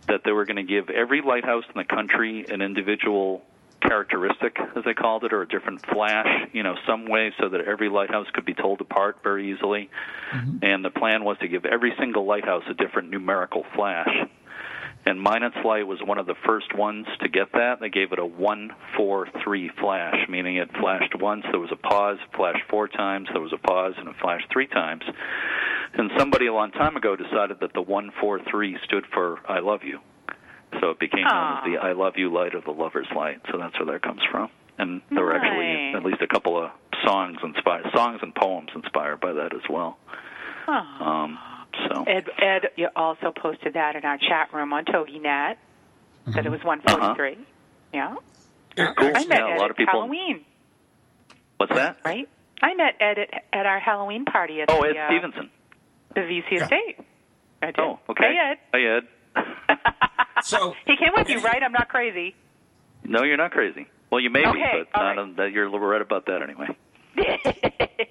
that 0.08 0.22
they 0.24 0.32
were 0.32 0.44
going 0.44 0.56
to 0.56 0.64
give 0.64 0.90
every 0.90 1.22
lighthouse 1.22 1.64
in 1.72 1.78
the 1.78 1.84
country 1.84 2.44
an 2.48 2.60
individual 2.60 3.42
characteristic, 3.90 4.56
as 4.76 4.84
they 4.84 4.94
called 4.94 5.24
it, 5.24 5.32
or 5.32 5.42
a 5.42 5.48
different 5.48 5.84
flash, 5.92 6.28
you 6.52 6.62
know, 6.62 6.76
some 6.86 7.08
way 7.08 7.32
so 7.40 7.48
that 7.48 7.60
every 7.62 7.88
lighthouse 7.88 8.28
could 8.32 8.44
be 8.44 8.54
told 8.54 8.80
apart 8.80 9.16
very 9.24 9.52
easily. 9.52 9.90
Mm-hmm. 10.32 10.58
And 10.62 10.84
the 10.84 10.90
plan 10.90 11.24
was 11.24 11.36
to 11.40 11.48
give 11.48 11.64
every 11.64 11.92
single 11.98 12.24
lighthouse 12.24 12.62
a 12.70 12.74
different 12.74 13.10
numerical 13.10 13.64
flash. 13.74 14.08
And 15.06 15.20
Minot's 15.20 15.56
Light 15.64 15.86
was 15.88 15.98
one 16.04 16.18
of 16.18 16.26
the 16.26 16.36
first 16.46 16.72
ones 16.76 17.06
to 17.20 17.28
get 17.28 17.50
that. 17.54 17.80
They 17.80 17.88
gave 17.88 18.12
it 18.12 18.20
a 18.20 18.24
one, 18.24 18.70
four, 18.96 19.26
three 19.42 19.70
flash, 19.80 20.14
meaning 20.28 20.56
it 20.56 20.68
flashed 20.78 21.14
once, 21.18 21.44
there 21.50 21.58
was 21.58 21.72
a 21.72 21.88
pause, 21.88 22.18
flashed 22.36 22.62
four 22.70 22.86
times, 22.86 23.28
there 23.32 23.42
was 23.42 23.52
a 23.52 23.66
pause, 23.66 23.94
and 23.96 24.08
it 24.08 24.14
flashed 24.22 24.46
three 24.52 24.68
times. 24.68 25.02
And 25.94 26.10
somebody 26.16 26.46
a 26.46 26.54
long 26.54 26.70
time 26.70 26.96
ago 26.96 27.16
decided 27.16 27.58
that 27.60 27.72
the 27.72 27.82
one, 27.82 28.12
four, 28.20 28.38
three 28.50 28.76
stood 28.84 29.04
for 29.12 29.38
"I 29.48 29.58
love 29.58 29.80
you," 29.82 29.98
so 30.80 30.90
it 30.90 30.98
became 31.00 31.24
known 31.24 31.58
as 31.58 31.64
the 31.64 31.78
"I 31.78 31.92
love 31.92 32.14
you" 32.16 32.32
light 32.32 32.54
or 32.54 32.60
the 32.60 32.70
lover's 32.70 33.08
light. 33.14 33.40
So 33.50 33.58
that's 33.58 33.78
where 33.78 33.92
that 33.92 34.02
comes 34.02 34.20
from. 34.30 34.50
And 34.78 35.02
there 35.10 35.24
were 35.24 35.34
actually 35.34 35.92
at 35.94 36.04
least 36.04 36.22
a 36.22 36.26
couple 36.26 36.56
of 36.62 36.70
songs 37.04 37.38
inspired, 37.42 37.86
songs 37.94 38.20
and 38.22 38.34
poems 38.34 38.70
inspired 38.74 39.20
by 39.20 39.32
that 39.32 39.54
as 39.54 39.62
well. 39.68 39.98
Um, 40.68 41.38
so 41.88 42.04
Ed, 42.04 42.28
Ed, 42.38 42.68
you 42.76 42.88
also 42.94 43.32
posted 43.36 43.74
that 43.74 43.96
in 43.96 44.04
our 44.04 44.16
chat 44.18 44.52
room 44.52 44.72
on 44.72 44.84
TogiNet. 44.84 45.56
That 46.26 46.46
it 46.46 46.50
was 46.50 46.62
143. 46.62 47.38
Yeah. 47.92 48.14
Yeah, 48.76 48.92
Cool. 48.96 49.08
I 49.14 49.24
met 49.26 49.38
Yeah, 49.38 49.46
a 49.46 49.50
Ed 49.54 49.58
lot 49.58 49.64
at 49.64 49.70
of 49.72 49.76
people- 49.76 49.92
Halloween, 50.00 50.44
what's 51.56 51.74
that? 51.74 51.96
right? 52.04 52.28
I 52.62 52.74
met 52.74 52.94
Ed 53.00 53.18
at, 53.18 53.44
at 53.52 53.66
our 53.66 53.80
Halloween 53.80 54.24
party 54.26 54.60
at 54.60 54.70
Oh, 54.70 54.82
the, 54.82 54.88
Ed 54.90 54.96
uh, 54.96 55.08
Stevenson. 55.08 55.50
the 56.14 56.20
VC 56.20 56.44
Yeah. 56.52 56.62
estate. 56.64 56.98
I 57.62 57.66
did. 57.66 57.78
Oh, 57.80 57.98
okay. 58.10 58.24
Hey, 58.32 58.38
Ed. 58.52 58.58
Hey, 58.72 58.86
Ed. 58.86 59.06
So, 60.42 60.74
he 60.86 60.96
came 60.96 61.12
with 61.16 61.28
you, 61.28 61.40
right? 61.40 61.62
I'm 61.62 61.72
not 61.72 61.88
crazy. 61.88 62.34
no, 63.04 63.22
you're 63.22 63.36
not 63.36 63.50
crazy. 63.52 63.86
Well, 64.10 64.20
you 64.20 64.30
may 64.30 64.46
Okay, 64.46 64.58
be, 64.58 64.84
but 64.92 64.98
all 65.00 65.04
not 65.04 65.08
right. 65.10 65.18
on, 65.18 65.36
that 65.36 65.52
you're 65.52 65.68
right 65.70 66.02
about 66.02 66.26
that 66.26 66.42
anyway. 66.42 66.68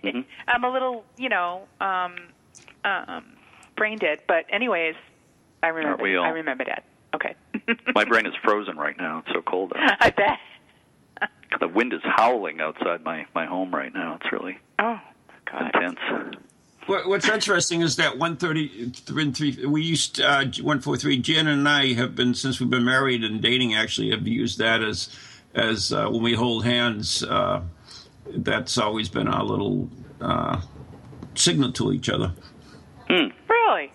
Mm-hmm. 0.03 0.21
I'm 0.47 0.63
a 0.63 0.71
little, 0.71 1.03
you 1.17 1.27
know, 1.29 1.67
um, 1.81 2.15
um, 2.85 3.25
brain 3.75 3.97
dead. 3.97 4.19
But 4.27 4.45
anyways, 4.49 4.95
I 5.61 5.67
remember. 5.67 6.01
we 6.03 6.15
all? 6.15 6.25
I 6.25 6.29
remember 6.29 6.63
that. 6.65 6.85
Okay. 7.13 7.35
My 7.95 8.05
brain 8.05 8.25
is 8.25 8.33
frozen 8.43 8.77
right 8.77 8.97
now. 8.97 9.19
It's 9.25 9.33
so 9.35 9.41
cold 9.41 9.73
out. 9.75 9.97
I 9.99 10.09
bet. 10.11 11.29
The 11.59 11.67
wind 11.67 11.91
is 11.93 11.99
howling 12.03 12.61
outside 12.61 13.03
my 13.03 13.25
my 13.35 13.45
home 13.45 13.73
right 13.75 13.93
now. 13.93 14.17
It's 14.21 14.31
really 14.31 14.57
Oh 14.79 14.99
God. 15.51 15.71
intense. 15.75 15.99
What, 16.89 17.07
what's 17.07 17.29
interesting 17.29 17.81
is 17.81 17.95
that 17.97 18.17
133, 18.17 19.65
we 19.67 19.81
used 19.83 20.19
uh, 20.19 20.43
143. 20.43 21.19
Jan 21.19 21.47
and 21.47 21.69
I 21.69 21.93
have 21.93 22.15
been 22.15 22.33
since 22.33 22.59
we've 22.59 22.69
been 22.69 22.83
married 22.83 23.23
and 23.23 23.41
dating. 23.41 23.75
Actually, 23.75 24.09
have 24.09 24.27
used 24.27 24.57
that 24.57 24.81
as 24.81 25.15
as 25.53 25.93
uh, 25.93 26.07
when 26.09 26.23
we 26.23 26.33
hold 26.33 26.65
hands. 26.65 27.23
Uh, 27.23 27.61
that's 28.25 28.77
always 28.77 29.07
been 29.07 29.27
our 29.27 29.43
little 29.43 29.89
uh, 30.19 30.61
signal 31.35 31.71
to 31.73 31.93
each 31.93 32.09
other. 32.09 32.33
Really? 33.09 33.91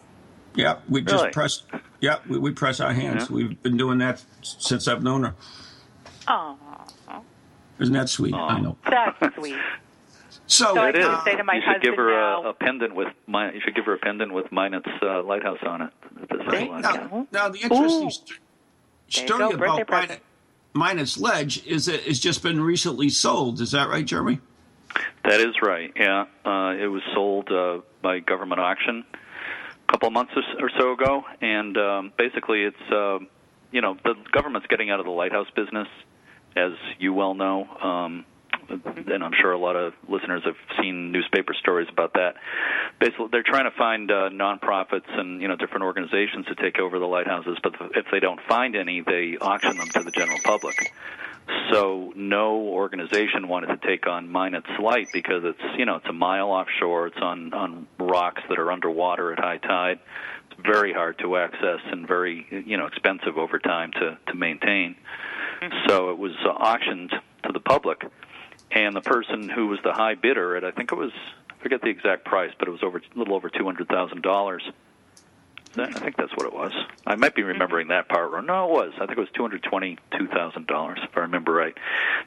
Yeah, 0.55 0.79
we 0.89 1.03
just 1.03 1.33
press. 1.33 1.63
Yeah, 2.01 2.19
we, 2.29 2.39
we 2.39 2.53
press 2.53 2.81
our 2.81 2.93
hands. 2.93 3.29
Yeah. 3.29 3.37
We've 3.37 3.63
been 3.63 3.77
doing 3.77 3.99
that 3.99 4.23
since 4.43 4.87
I've 4.89 5.03
known 5.03 5.25
her. 5.25 5.35
Oh, 6.29 6.57
Isn't 7.81 7.95
that 7.95 8.09
sweet? 8.09 8.35
I 8.35 8.61
know. 8.61 8.77
that's 8.89 9.35
sweet. 9.35 9.57
So, 10.47 10.75
So 10.75 10.81
I 10.81 10.91
It 10.91 10.95
can 10.97 11.11
is. 11.19 11.25
say 11.25 11.37
to 11.37 11.45
my 11.45 11.55
you 11.55 11.63
should 11.73 11.83
give 11.83 11.97
her 11.97 12.13
a, 12.13 12.51
a 12.51 12.55
pendant 12.55 12.95
with 12.95 13.09
my. 13.27 13.51
You 13.53 13.61
should 13.65 13.75
give 13.75 13.87
her 13.87 13.95
a 13.95 13.99
pendant 13.99 14.33
with 14.33 14.51
Minot's 14.53 14.89
uh, 15.03 15.23
lighthouse 15.23 15.59
on 15.67 15.83
it. 15.83 15.91
This 16.31 16.41
is 16.41 16.47
Right. 16.47 16.71
now, 16.71 17.27
now 17.33 17.49
the 17.49 17.61
interesting 17.61 18.09
Ooh. 18.09 18.11
st- 18.11 18.41
story 19.09 19.39
go, 19.39 19.51
about 19.53 19.87
present. 19.87 20.21
Minot, 20.75 20.97
Minot's 20.97 21.19
Ledge 21.19 21.65
is 21.67 21.87
that 21.87 22.09
it's 22.09 22.19
just 22.19 22.43
been 22.43 22.61
recently 22.61 23.09
sold. 23.09 23.61
Is 23.61 23.71
that 23.73 23.89
right, 23.89 24.05
Jeremy? 24.05 24.41
That 25.25 25.41
is 25.41 25.55
right. 25.63 25.93
Yeah, 25.97 26.27
uh, 26.45 26.75
it 26.79 26.87
was 26.89 27.03
sold 27.15 27.51
uh, 27.51 27.79
by 28.03 28.19
government 28.21 28.61
auction 28.61 29.05
a 29.89 29.93
couple 29.93 30.09
of 30.09 30.13
months 30.13 30.33
or 30.37 30.43
or 30.65 30.71
so 30.79 30.93
ago, 30.93 31.25
and 31.41 31.77
um, 31.79 32.13
basically, 32.19 32.63
it's 32.65 32.93
um, 32.93 33.29
you 33.73 33.81
know 33.81 33.97
the 34.05 34.15
government's 34.33 34.67
getting 34.69 34.91
out 34.91 35.01
of 35.01 35.07
the 35.07 35.13
lighthouse 35.13 35.49
business, 35.57 35.89
as 36.55 36.73
you 36.99 37.13
well 37.15 37.35
know. 37.35 37.67
Um, 37.83 38.25
and 38.69 39.25
I'm 39.25 39.33
sure 39.41 39.53
a 39.53 39.59
lot 39.59 39.77
of 39.77 39.93
listeners 40.09 40.43
have 40.45 40.57
seen 40.81 41.13
newspaper 41.13 41.55
stories 41.55 41.89
about 41.91 42.15
that. 42.15 42.35
Basically, 43.01 43.29
they're 43.31 43.43
trying 43.43 43.65
to 43.65 43.77
find 43.77 44.11
uh, 44.11 44.31
nonprofits 44.31 45.09
and 45.19 45.41
you 45.41 45.49
know 45.49 45.57
different 45.57 45.85
organizations 45.85 46.47
to 46.47 46.55
take 46.55 46.79
over 46.79 46.99
the 46.99 47.07
lighthouses, 47.07 47.59
but 47.63 47.75
if 47.95 48.07
they 48.13 48.21
don't 48.21 48.41
find 48.49 48.77
any, 48.77 49.01
they 49.01 49.37
auction 49.41 49.77
them 49.77 49.89
to 49.89 50.03
the 50.03 50.11
general 50.11 50.39
public. 50.45 50.93
So 51.73 52.13
no 52.17 52.57
organization 52.57 53.49
wanted 53.49 53.67
to 53.67 53.87
take 53.87 54.07
on 54.07 54.31
Minot's 54.31 54.71
Light 54.81 55.09
because 55.13 55.43
it's 55.45 55.79
you 55.79 55.85
know 55.85 55.97
it's 55.97 56.07
a 56.09 56.13
mile 56.13 56.49
offshore. 56.49 57.09
It's 57.09 57.21
on 57.21 57.53
on 57.53 57.87
rocks 57.99 58.43
that 58.49 58.59
are 58.59 58.73
underwater 58.73 59.33
at 59.33 59.39
high 59.39 59.59
tide. 59.59 59.99
It's 60.51 60.61
very 60.67 60.93
hard 60.93 61.19
to 61.19 61.37
access 61.37 61.81
and 61.91 62.07
very 62.07 62.47
you 62.67 62.77
know 62.77 62.87
expensive 62.87 63.37
over 63.37 63.59
time 63.59 63.93
to 63.93 64.19
to 64.29 64.35
maintain. 64.35 64.97
So 65.87 66.11
it 66.11 66.19
was 66.19 66.33
uh, 66.45 66.49
auctioned 66.49 67.11
to 67.11 67.53
the 67.53 67.61
public, 67.61 68.03
and 68.75 68.95
the 68.95 69.01
person 69.01 69.49
who 69.49 69.69
was 69.69 69.79
the 69.85 69.93
high 69.93 70.15
bidder 70.15 70.57
at 70.57 70.65
I 70.65 70.73
think 70.73 70.93
it 70.93 70.97
was 70.97 71.13
I 71.51 71.63
forget 71.63 71.81
the 71.81 71.89
exact 71.89 72.25
price, 72.25 72.53
but 72.59 72.69
it 72.69 72.71
was 72.71 72.83
over 72.83 72.99
a 72.99 73.19
little 73.19 73.35
over 73.35 73.49
two 73.49 73.65
hundred 73.65 73.89
thousand 73.89 74.23
dollars. 74.23 74.63
I 75.77 75.91
think 75.91 76.17
that's 76.17 76.31
what 76.37 76.47
it 76.47 76.53
was. 76.53 76.73
I 77.05 77.17
might 77.17 77.35
be 77.35 77.43
remembering 77.43 77.89
that 77.89 78.09
part 78.09 78.31
wrong. 78.31 78.47
No, 78.47 78.69
it 78.69 78.71
was. 78.71 78.93
I 78.95 79.07
think 79.07 79.19
it 79.19 79.21
was 79.21 79.31
two 79.35 79.43
hundred 79.43 79.63
twenty-two 79.65 80.29
thousand 80.29 80.67
dollars, 80.69 81.01
if 81.03 81.17
I 81.17 81.21
remember 81.21 81.53
right. 81.53 81.77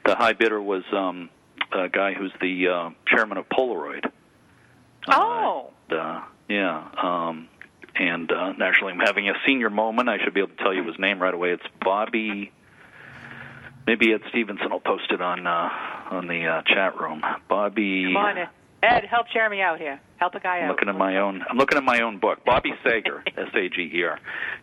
The 0.06 0.16
high 0.16 0.34
bidder 0.34 0.62
was 0.62 0.84
um, 0.92 1.30
a 1.72 1.88
guy 1.88 2.14
who's 2.14 2.34
the 2.42 2.68
uh, 2.68 2.90
chairman 3.08 3.38
of 3.38 3.48
Polaroid. 3.48 4.12
Oh. 5.08 5.72
Uh, 5.90 6.24
yeah. 6.50 6.90
Um, 7.02 7.48
and 7.96 8.30
uh, 8.32 8.52
naturally, 8.54 8.92
I'm 8.92 9.00
having 9.00 9.30
a 9.30 9.34
senior 9.46 9.70
moment. 9.70 10.10
I 10.10 10.18
should 10.24 10.34
be 10.34 10.42
able 10.42 10.56
to 10.56 10.64
tell 10.64 10.74
you 10.74 10.84
his 10.86 11.00
name 11.00 11.22
right 11.22 11.34
away. 11.34 11.52
It's 11.52 11.64
Bobby. 11.82 12.52
Maybe 13.88 14.14
Ed 14.14 14.22
Stevenson 14.30 14.70
will 14.70 14.82
post 14.82 15.06
it 15.12 15.22
on 15.22 15.48
uh, 15.48 15.70
on 16.12 16.28
the 16.28 16.46
uh, 16.46 16.62
chat 16.68 17.00
room. 17.00 17.22
Bobby. 17.50 18.04
Come 18.14 18.18
on, 18.18 18.38
Ed. 18.84 19.06
Help 19.10 19.28
Jeremy 19.34 19.62
out 19.62 19.80
here. 19.80 20.00
Help 20.18 20.36
a 20.36 20.40
guy 20.40 20.58
I'm 20.58 20.66
out. 20.66 20.70
looking 20.72 20.90
at 20.90 20.96
my 20.98 21.18
own. 21.18 21.44
I'm 21.50 21.58
looking 21.58 21.78
at 21.78 21.84
my 21.84 22.02
own 22.02 22.20
book. 22.20 22.44
Bobby 22.46 22.74
Sager, 22.84 23.24
S 23.38 23.48
A 23.56 23.70
G 23.70 23.90
E 23.94 24.04
R. 24.04 24.20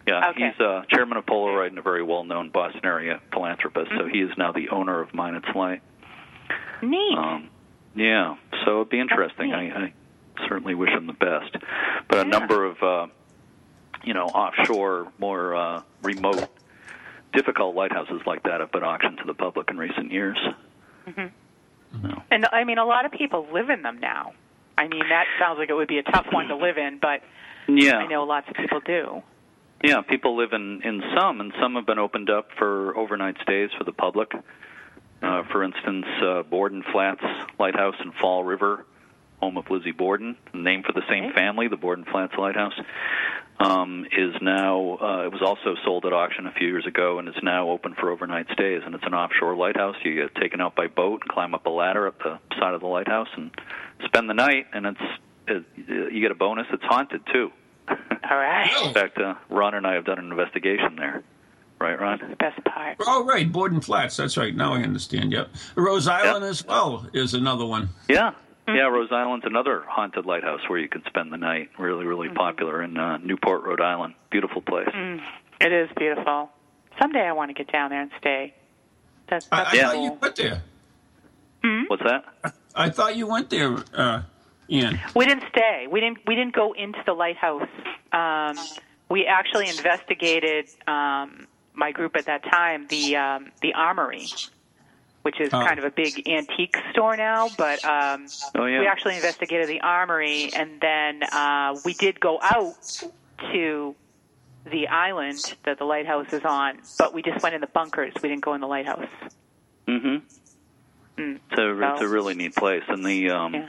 Yeah, 0.07 0.29
Okay. 0.31 0.51
he's 0.53 0.61
uh, 0.61 0.83
chairman 0.93 1.17
of 1.17 1.25
Polaroid 1.27 1.69
and 1.69 1.79
a 1.79 1.83
very 1.83 2.03
well-known 2.03 2.51
Boston 2.51 2.83
area 2.85 3.21
philanthropist. 3.33 3.91
So 3.99 4.07
he 4.07 4.21
is 4.21 4.31
now 4.37 4.53
the 4.53 4.69
owner 4.69 5.01
of 5.01 5.13
Minot's 5.15 5.49
Light. 5.55 5.81
Neat. 6.83 7.17
Um, 7.19 7.49
yeah, 7.97 8.37
so 8.65 8.81
it'd 8.83 8.91
be 8.91 9.01
interesting. 9.01 9.53
I, 9.55 9.85
I 9.87 9.93
certainly 10.49 10.75
wish 10.75 10.91
him 10.91 11.07
the 11.07 11.13
best. 11.15 11.57
But 12.09 12.19
a 12.19 12.25
number 12.29 12.65
of, 12.65 12.83
uh, 12.83 13.07
you 14.05 14.13
know, 14.15 14.27
offshore, 14.27 15.13
more 15.19 15.55
uh, 15.55 15.83
remote, 16.03 16.49
difficult 17.35 17.75
lighthouses 17.75 18.21
like 18.27 18.43
that 18.45 18.61
have 18.61 18.73
been 18.73 18.83
auctioned 18.85 19.19
to 19.19 19.25
the 19.25 19.35
public 19.35 19.71
in 19.71 19.77
recent 19.79 20.13
years. 20.13 20.39
And 22.31 22.47
I 22.53 22.65
mean, 22.65 22.79
a 22.79 22.85
lot 22.85 23.05
of 23.07 23.13
people 23.13 23.47
live 23.53 23.71
in 23.71 23.83
them 23.83 23.99
now. 24.01 24.33
I 24.77 24.89
mean, 24.89 25.03
that 25.09 25.25
sounds 25.39 25.59
like 25.59 25.71
it 25.71 25.75
would 25.75 25.89
be 25.89 25.99
a 25.99 26.03
tough 26.03 26.27
one 26.33 26.49
to 26.49 26.57
live 26.57 26.77
in, 26.79 26.99
but 27.01 27.21
Yeah, 27.69 27.97
I 27.97 28.07
know 28.07 28.25
lots 28.25 28.49
of 28.49 28.55
people 28.57 28.81
do. 28.81 29.23
yeah. 29.83 30.01
People 30.01 30.37
live 30.37 30.53
in 30.53 30.83
in 30.83 31.03
some, 31.17 31.41
and 31.41 31.53
some 31.61 31.75
have 31.77 31.87
been 31.87 31.99
opened 32.01 32.31
up 32.31 32.49
for 32.59 32.97
overnight 32.97 33.37
stays 33.43 33.71
for 33.79 33.85
the 33.85 33.93
public. 33.93 34.33
Uh, 35.23 35.43
for 35.45 35.63
instance, 35.63 36.07
uh, 36.23 36.43
Borden 36.43 36.83
Flats 36.93 37.23
Lighthouse 37.59 37.95
in 38.05 38.13
Fall 38.21 38.43
River, 38.45 38.85
home 39.41 39.57
of 39.57 39.71
Lizzie 39.71 39.93
Borden, 39.93 40.37
named 40.53 40.85
for 40.85 40.93
the 40.93 41.07
same 41.09 41.27
Okay. 41.27 41.35
family, 41.35 41.69
the 41.69 41.77
Borden 41.77 42.05
Flats 42.05 42.35
Lighthouse, 42.37 42.75
um, 43.65 44.05
is 44.13 44.35
now. 44.43 44.99
Uh, 45.01 45.25
it 45.25 45.33
was 45.33 45.43
also 45.43 45.75
sold 45.85 46.05
at 46.05 46.13
auction 46.13 46.47
a 46.47 46.53
few 46.53 46.69
years 46.69 46.87
ago, 46.87 47.19
and 47.19 47.29
it's 47.29 47.43
now 47.43 47.71
open 47.71 47.95
for 47.95 48.11
overnight 48.11 48.47
stays. 48.53 48.83
And 48.85 48.95
it's 48.95 49.05
an 49.07 49.15
offshore 49.15 49.57
lighthouse. 49.57 49.97
You 50.05 50.15
get 50.15 50.35
taken 50.35 50.61
out 50.61 50.77
by 50.77 50.87
boat 50.87 51.23
and 51.23 51.31
climb 51.31 51.55
up 51.55 51.65
a 51.67 51.71
ladder 51.71 52.07
up 52.07 52.19
the 52.19 52.39
side 52.59 52.75
of 52.75 52.81
the 52.81 52.87
lighthouse 52.87 53.29
and 53.37 53.51
spend 54.05 54.29
the 54.29 54.35
night. 54.35 54.67
And 54.73 54.87
it's 54.87 55.01
it, 55.49 55.65
you 56.13 56.21
get 56.21 56.31
a 56.31 56.35
bonus. 56.35 56.67
It's 56.73 56.85
haunted 56.85 57.23
too. 57.33 57.51
All 57.89 57.97
right. 58.37 58.71
In 58.85 58.93
fact, 58.93 59.19
uh, 59.19 59.35
Ron 59.49 59.75
and 59.75 59.87
I 59.87 59.95
have 59.95 60.05
done 60.05 60.19
an 60.19 60.31
investigation 60.31 60.97
there. 60.97 61.23
Right, 61.81 62.01
Ron? 62.01 62.19
The 62.31 62.37
best 62.37 62.65
part. 62.65 62.97
Oh, 63.07 63.27
right, 63.27 63.51
Borden 63.51 63.81
Flats. 63.81 64.17
That's 64.17 64.37
right. 64.37 64.55
Now 64.55 64.75
I 64.75 64.83
understand. 64.83 65.33
Yep. 65.33 65.51
Rose 65.75 66.07
Island 66.07 66.45
as 66.45 66.65
well 66.65 67.07
is 67.13 67.35
another 67.35 67.67
one. 67.67 67.91
Yeah. 68.09 68.33
Yeah, 68.67 68.89
Rose 68.89 69.09
Island's 69.13 69.45
another 69.47 69.83
haunted 69.87 70.25
lighthouse 70.25 70.61
where 70.69 70.79
you 70.79 70.89
can 70.89 71.03
spend 71.07 71.33
the 71.33 71.37
night. 71.37 71.69
Really, 71.79 72.07
really 72.07 72.29
popular 72.31 72.83
in 72.83 72.97
uh, 72.97 73.19
Newport, 73.19 73.63
Rhode 73.65 73.81
Island. 73.83 74.15
Beautiful 74.31 74.63
place. 74.63 74.89
It 75.61 75.73
is 75.73 75.91
beautiful. 75.97 76.51
Someday 77.01 77.21
I 77.27 77.33
want 77.33 77.51
to 77.51 77.55
get 77.55 77.71
down 77.71 77.91
there 77.91 78.01
and 78.01 78.11
stay. 78.19 78.55
That's, 79.29 79.47
I, 79.53 79.57
that's 79.65 79.75
I 79.75 79.77
Yeah. 79.77 79.87
thought 79.91 80.03
you 80.03 80.19
went 80.21 80.37
there. 80.37 80.63
What's 81.89 82.03
that? 82.03 82.55
I 82.75 82.91
thought 82.91 83.17
you 83.17 83.27
went 83.27 83.51
there, 83.51 83.77
uh, 83.95 84.23
Ian. 84.69 85.01
We 85.15 85.25
didn't 85.27 85.45
stay. 85.51 85.87
We 85.91 86.01
didn't. 86.01 86.19
We 86.27 86.35
didn't 86.35 86.55
go 86.55 86.73
into 86.75 86.99
the 87.07 87.13
lighthouse. 87.15 87.69
Um, 88.13 88.57
we 89.09 89.27
actually 89.27 89.69
investigated. 89.69 90.69
Um, 90.87 91.47
my 91.73 91.91
group 91.93 92.17
at 92.17 92.27
that 92.27 92.45
time, 92.45 92.87
the 92.89 93.17
um, 93.17 93.51
the 93.63 93.73
Armory, 93.75 94.27
which 95.25 95.41
is 95.41 95.49
Oh. 95.53 95.61
kind 95.65 95.79
of 95.79 95.85
a 95.85 95.91
big 95.91 96.29
antique 96.29 96.77
store 96.93 97.17
now. 97.17 97.49
But 97.57 97.85
um, 97.85 98.27
Oh, 98.55 98.67
yeah. 98.67 98.81
we 98.81 98.87
actually 98.87 99.17
investigated 99.17 99.69
the 99.69 99.81
Armory, 99.81 100.51
and 100.55 100.81
then 100.81 101.23
uh, 101.25 101.77
we 101.85 101.95
did 101.95 102.21
go 102.21 102.39
out 102.43 103.03
to 103.53 103.95
the 104.71 104.89
island 104.89 105.55
that 105.65 105.79
the 105.79 105.85
lighthouse 105.85 106.33
is 106.33 106.43
on. 106.45 106.79
But 106.99 107.13
we 107.15 107.23
just 107.23 107.43
went 107.43 107.55
in 107.55 107.61
the 107.61 107.67
bunkers. 107.67 108.13
We 108.23 108.29
didn't 108.29 108.45
go 108.45 108.55
in 108.55 108.61
the 108.61 108.67
lighthouse. 108.67 109.09
Mm-hmm. 109.89 110.17
Mm. 111.23 111.39
It's 111.51 111.59
a, 111.59 111.93
it's 111.95 112.03
a 112.03 112.09
really 112.09 112.35
neat 112.35 112.55
place. 112.55 112.83
And 112.89 113.05
the 113.05 113.31
um, 113.31 113.55
Yeah. 113.55 113.69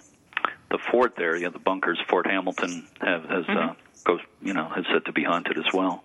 the 0.71 0.77
fort 0.91 1.15
there, 1.17 1.35
yeah, 1.35 1.49
the 1.49 1.59
bunkers, 1.59 1.99
Fort 2.09 2.27
Hamilton, 2.27 2.87
have, 3.01 3.23
has 3.25 3.45
uh, 3.47 3.73
goes, 4.03 4.19
you 4.41 4.53
know, 4.53 4.67
has 4.69 4.83
said 4.91 5.05
to 5.05 5.11
be 5.13 5.23
haunted 5.23 5.57
as 5.57 5.71
well. 5.73 6.03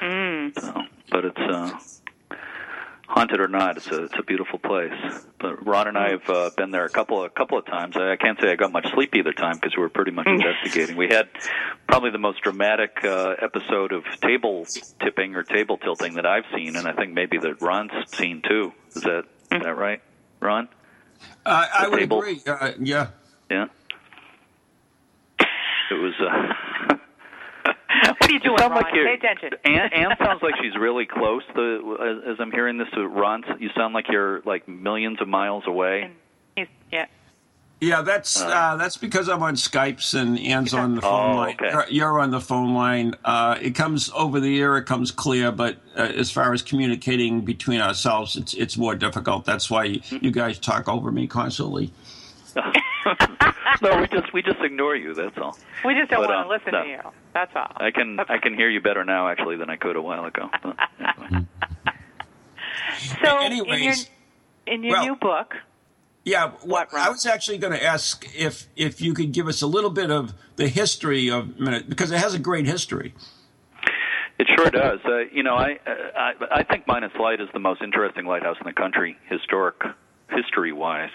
Mm. 0.00 0.58
So, 0.58 0.82
but 1.10 1.24
it's 1.24 1.38
uh, 1.38 1.70
haunted 3.08 3.40
or 3.40 3.48
not, 3.48 3.76
it's 3.78 3.86
a 3.88 4.04
it's 4.04 4.14
a 4.18 4.22
beautiful 4.22 4.58
place. 4.58 4.92
But 5.40 5.66
Ron 5.66 5.88
and 5.88 5.96
I 5.98 6.10
have 6.10 6.28
uh, 6.28 6.50
been 6.56 6.70
there 6.70 6.84
a 6.84 6.88
couple 6.90 7.24
a 7.24 7.30
couple 7.30 7.58
of 7.58 7.64
times. 7.66 7.96
I, 7.96 8.12
I 8.12 8.16
can't 8.16 8.38
say 8.40 8.52
I 8.52 8.56
got 8.56 8.70
much 8.70 8.86
sleep 8.94 9.14
either 9.14 9.32
time 9.32 9.54
because 9.54 9.74
we 9.76 9.82
were 9.82 9.88
pretty 9.88 10.10
much 10.12 10.26
investigating. 10.26 10.96
We 10.96 11.08
had 11.08 11.28
probably 11.88 12.10
the 12.10 12.18
most 12.18 12.42
dramatic 12.42 12.98
uh, 13.02 13.34
episode 13.40 13.92
of 13.92 14.04
table 14.20 14.66
tipping 15.02 15.34
or 15.34 15.42
table 15.42 15.78
tilting 15.78 16.14
that 16.14 16.26
I've 16.26 16.44
seen, 16.54 16.76
and 16.76 16.86
I 16.86 16.92
think 16.92 17.12
maybe 17.14 17.38
that 17.38 17.60
Ron's 17.62 17.92
seen 18.14 18.42
too. 18.46 18.72
Is 18.94 19.02
that 19.02 19.24
is 19.52 19.62
that 19.62 19.76
right, 19.76 20.02
Ron? 20.40 20.68
Uh, 21.46 21.66
I 21.74 21.84
The 21.86 21.90
would 21.90 21.98
table. 22.00 22.18
agree. 22.20 22.42
Uh, 22.46 22.72
yeah. 22.80 23.08
Yeah. 23.50 23.66
It 25.90 25.94
was. 25.94 26.12
Uh, 26.20 26.52
What 28.28 28.30
are 28.30 28.34
you 28.34 28.40
doing, 28.40 28.58
sound 28.58 28.74
Ron? 28.74 28.82
like 28.82 28.94
you're- 28.94 29.16
Pay 29.16 29.26
attention. 29.26 29.50
Anne, 29.64 29.90
Anne 29.92 30.16
sounds 30.18 30.42
like 30.42 30.54
she's 30.62 30.76
really 30.78 31.06
close. 31.06 31.42
The 31.54 32.22
as, 32.24 32.32
as 32.34 32.36
I'm 32.40 32.50
hearing 32.52 32.78
this, 32.78 32.88
to 32.94 33.06
Ron, 33.06 33.44
you 33.58 33.70
sound 33.76 33.94
like 33.94 34.06
you're 34.08 34.40
like 34.44 34.68
millions 34.68 35.20
of 35.20 35.28
miles 35.28 35.64
away. 35.66 36.10
Yeah. 36.92 37.06
Yeah, 37.80 38.02
that's 38.02 38.42
uh, 38.42 38.74
that's 38.76 38.96
because 38.96 39.28
I'm 39.28 39.40
on 39.44 39.54
Skypes 39.54 40.20
and 40.20 40.36
Anne's 40.40 40.74
on 40.74 40.96
the 40.96 41.00
phone 41.00 41.30
Oh, 41.30 41.36
line. 41.36 41.54
okay. 41.54 41.70
You're- 41.70 41.84
You're 41.90 42.18
on 42.18 42.32
the 42.32 42.40
phone 42.40 42.74
line. 42.74 43.14
Uh, 43.24 43.56
it 43.62 43.76
comes 43.76 44.10
over 44.16 44.40
the 44.40 44.60
air. 44.60 44.76
It 44.78 44.84
comes 44.86 45.12
clear, 45.12 45.52
but 45.52 45.76
uh, 45.96 46.00
as 46.00 46.28
far 46.32 46.52
as 46.52 46.60
communicating 46.60 47.42
between 47.42 47.80
ourselves, 47.80 48.34
it's 48.34 48.52
it's 48.54 48.76
more 48.76 48.96
difficult. 48.96 49.44
That's 49.44 49.70
why 49.70 49.84
you, 49.84 50.00
Mm-hmm. 50.00 50.24
you 50.24 50.30
guys 50.32 50.58
talk 50.58 50.88
over 50.88 51.12
me 51.12 51.28
constantly. 51.28 51.92
no, 53.82 54.00
we 54.00 54.06
just 54.08 54.32
we 54.32 54.42
just 54.42 54.60
ignore 54.60 54.96
you. 54.96 55.14
That's 55.14 55.36
all. 55.38 55.58
We 55.84 55.94
just 55.94 56.10
don't 56.10 56.22
But, 56.22 56.30
want 56.30 56.40
um, 56.40 56.44
to 56.46 56.50
listen 56.50 56.72
no. 56.72 56.82
to 56.84 56.88
you. 56.88 57.00
That's 57.34 57.52
all. 57.54 57.72
I 57.76 57.90
can 57.90 58.18
I 58.20 58.38
can 58.38 58.54
hear 58.54 58.68
you 58.68 58.80
better 58.80 59.04
now 59.04 59.28
actually 59.28 59.56
than 59.56 59.70
I 59.70 59.76
could 59.76 59.96
a 59.96 60.02
while 60.02 60.24
ago. 60.24 60.48
But 60.62 60.76
anyway. 61.00 61.46
So, 63.22 63.38
Anyways, 63.38 63.70
in 63.78 63.82
your 63.82 63.94
in 64.66 64.82
your 64.84 64.92
well- 64.96 65.04
new 65.06 65.16
book, 65.16 65.54
Yeah, 66.24 66.52
What, 66.62 66.92
I 66.94 67.08
was 67.10 67.26
actually 67.26 67.58
going 67.58 67.72
to 67.72 67.82
ask 67.84 68.26
if 68.36 68.66
if 68.76 69.00
you 69.00 69.14
could 69.14 69.32
give 69.32 69.46
us 69.48 69.62
a 69.62 69.66
little 69.66 69.90
bit 69.90 70.10
of 70.10 70.34
the 70.56 70.68
history 70.68 71.30
of 71.30 71.58
Minot 71.58 71.88
because 71.88 72.10
it 72.10 72.18
has 72.18 72.34
a 72.34 72.38
great 72.38 72.66
history. 72.66 73.14
It 74.38 74.46
sure 74.56 74.70
does. 74.70 75.00
Uh, 75.04 75.18
you 75.32 75.42
know, 75.42 75.54
I, 75.56 75.78
I 76.16 76.32
I 76.52 76.62
think 76.62 76.86
Minot's 76.86 77.16
Light 77.16 77.40
is 77.40 77.48
the 77.52 77.58
most 77.58 77.82
interesting 77.82 78.24
lighthouse 78.24 78.56
in 78.60 78.66
the 78.66 78.72
country, 78.72 79.16
historic 79.28 79.82
history 80.30 80.72
wise. 80.72 81.10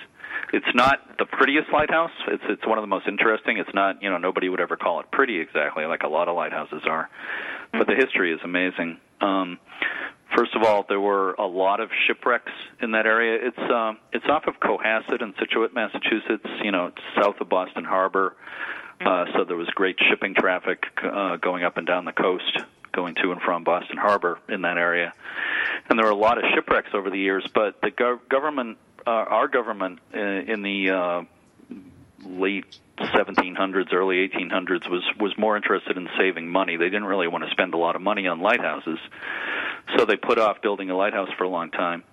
It's 0.52 0.76
not 0.76 1.18
the 1.18 1.26
prettiest 1.26 1.70
lighthouse. 1.72 2.12
It's 2.28 2.44
it's 2.48 2.68
one 2.68 2.78
of 2.78 2.84
the 2.84 2.88
most 2.88 3.08
interesting. 3.08 3.58
It's 3.58 3.74
not 3.74 4.02
you 4.04 4.10
know 4.10 4.18
nobody 4.18 4.50
would 4.50 4.60
ever 4.60 4.76
call 4.76 5.00
it 5.00 5.12
pretty 5.12 5.40
exactly 5.40 5.86
like 5.86 6.04
a 6.04 6.08
lot 6.08 6.28
of 6.28 6.36
lighthouses 6.36 6.84
are, 6.86 7.10
but 7.72 7.88
the 7.88 7.96
history 7.96 8.34
is 8.34 8.40
amazing. 8.44 8.98
Um, 9.22 9.60
first 10.36 10.56
of 10.56 10.64
all, 10.64 10.86
there 10.88 11.00
were 11.00 11.34
a 11.34 11.46
lot 11.46 11.80
of 11.80 11.90
shipwrecks 12.08 12.52
in 12.82 12.92
that 12.92 13.06
area. 13.06 13.40
It's 13.42 13.72
um, 13.72 13.98
it's 14.12 14.26
off 14.28 14.44
of 14.48 14.56
Cohasset 14.60 15.22
in 15.22 15.34
Scituate, 15.40 15.74
Massachusetts. 15.74 16.48
You 16.64 16.72
know, 16.72 16.88
it's 16.88 17.02
south 17.16 17.40
of 17.40 17.50
Boston 17.50 17.84
Harbor. 17.84 18.36
Uh, 19.02 19.26
so 19.36 19.44
there 19.44 19.58
was 19.58 19.68
great 19.76 19.98
shipping 20.10 20.34
traffic 20.34 20.84
uh, 21.04 21.36
going 21.38 21.64
up 21.64 21.78
and 21.78 21.86
down 21.86 22.06
the 22.06 22.14
coast, 22.14 22.60
going 22.94 23.16
to 23.16 23.32
and 23.32 23.42
from 23.42 23.64
Boston 23.64 23.98
Harbor 23.98 24.40
in 24.48 24.62
that 24.62 24.78
area. 24.78 25.14
And 25.90 26.00
there 26.00 26.06
were 26.06 26.12
a 26.12 26.16
lot 26.16 26.38
of 26.38 26.46
shipwrecks 26.54 26.90
over 26.94 27.10
the 27.10 27.18
years, 27.18 27.46
but 27.54 27.82
the 27.82 27.92
gov- 27.92 28.28
government, 28.30 28.78
uh, 29.06 29.10
our 29.10 29.48
government 29.48 30.00
uh, 30.14 30.20
in 30.20 30.62
the 30.62 30.90
uh, 30.90 31.22
late 32.26 32.66
1700s, 32.98 33.94
early 33.94 34.28
1800s 34.28 34.90
was 34.90 35.04
was 35.20 35.34
more 35.38 35.58
interested 35.58 35.98
in 35.98 36.08
saving 36.18 36.48
money. 36.48 36.78
They 36.78 36.86
didn't 36.86 37.06
really 37.06 37.28
want 37.28 37.44
to 37.44 37.52
spend 37.52 37.74
a 37.74 37.78
lot 37.78 37.96
of 37.96 38.02
money 38.02 38.28
on 38.28 38.42
lighthouses, 38.42 39.00
so 39.98 40.06
they 40.06 40.16
put 40.16 40.38
off 40.38 40.62
building 40.62 40.90
a 40.90 40.96
lighthouse 40.96 41.30
for 41.38 41.44
a 41.44 41.50
long 41.50 41.72
time. 41.72 42.04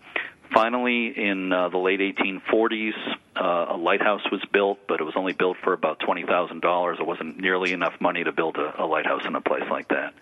Finally, 0.52 1.12
in 1.16 1.52
uh, 1.52 1.68
the 1.68 1.78
late 1.78 2.00
1840s, 2.00 2.92
uh, 3.36 3.66
a 3.70 3.76
lighthouse 3.76 4.22
was 4.32 4.42
built, 4.52 4.78
but 4.88 5.00
it 5.00 5.04
was 5.04 5.14
only 5.16 5.32
built 5.32 5.56
for 5.62 5.72
about 5.72 6.00
twenty 6.00 6.24
thousand 6.24 6.60
dollars. 6.60 6.98
It 6.98 7.06
wasn't 7.06 7.38
nearly 7.38 7.72
enough 7.72 7.94
money 8.00 8.24
to 8.24 8.32
build 8.32 8.56
a, 8.56 8.82
a 8.82 8.86
lighthouse 8.86 9.22
in 9.26 9.34
a 9.36 9.40
place 9.40 9.62
like 9.70 9.88
that. 9.88 10.12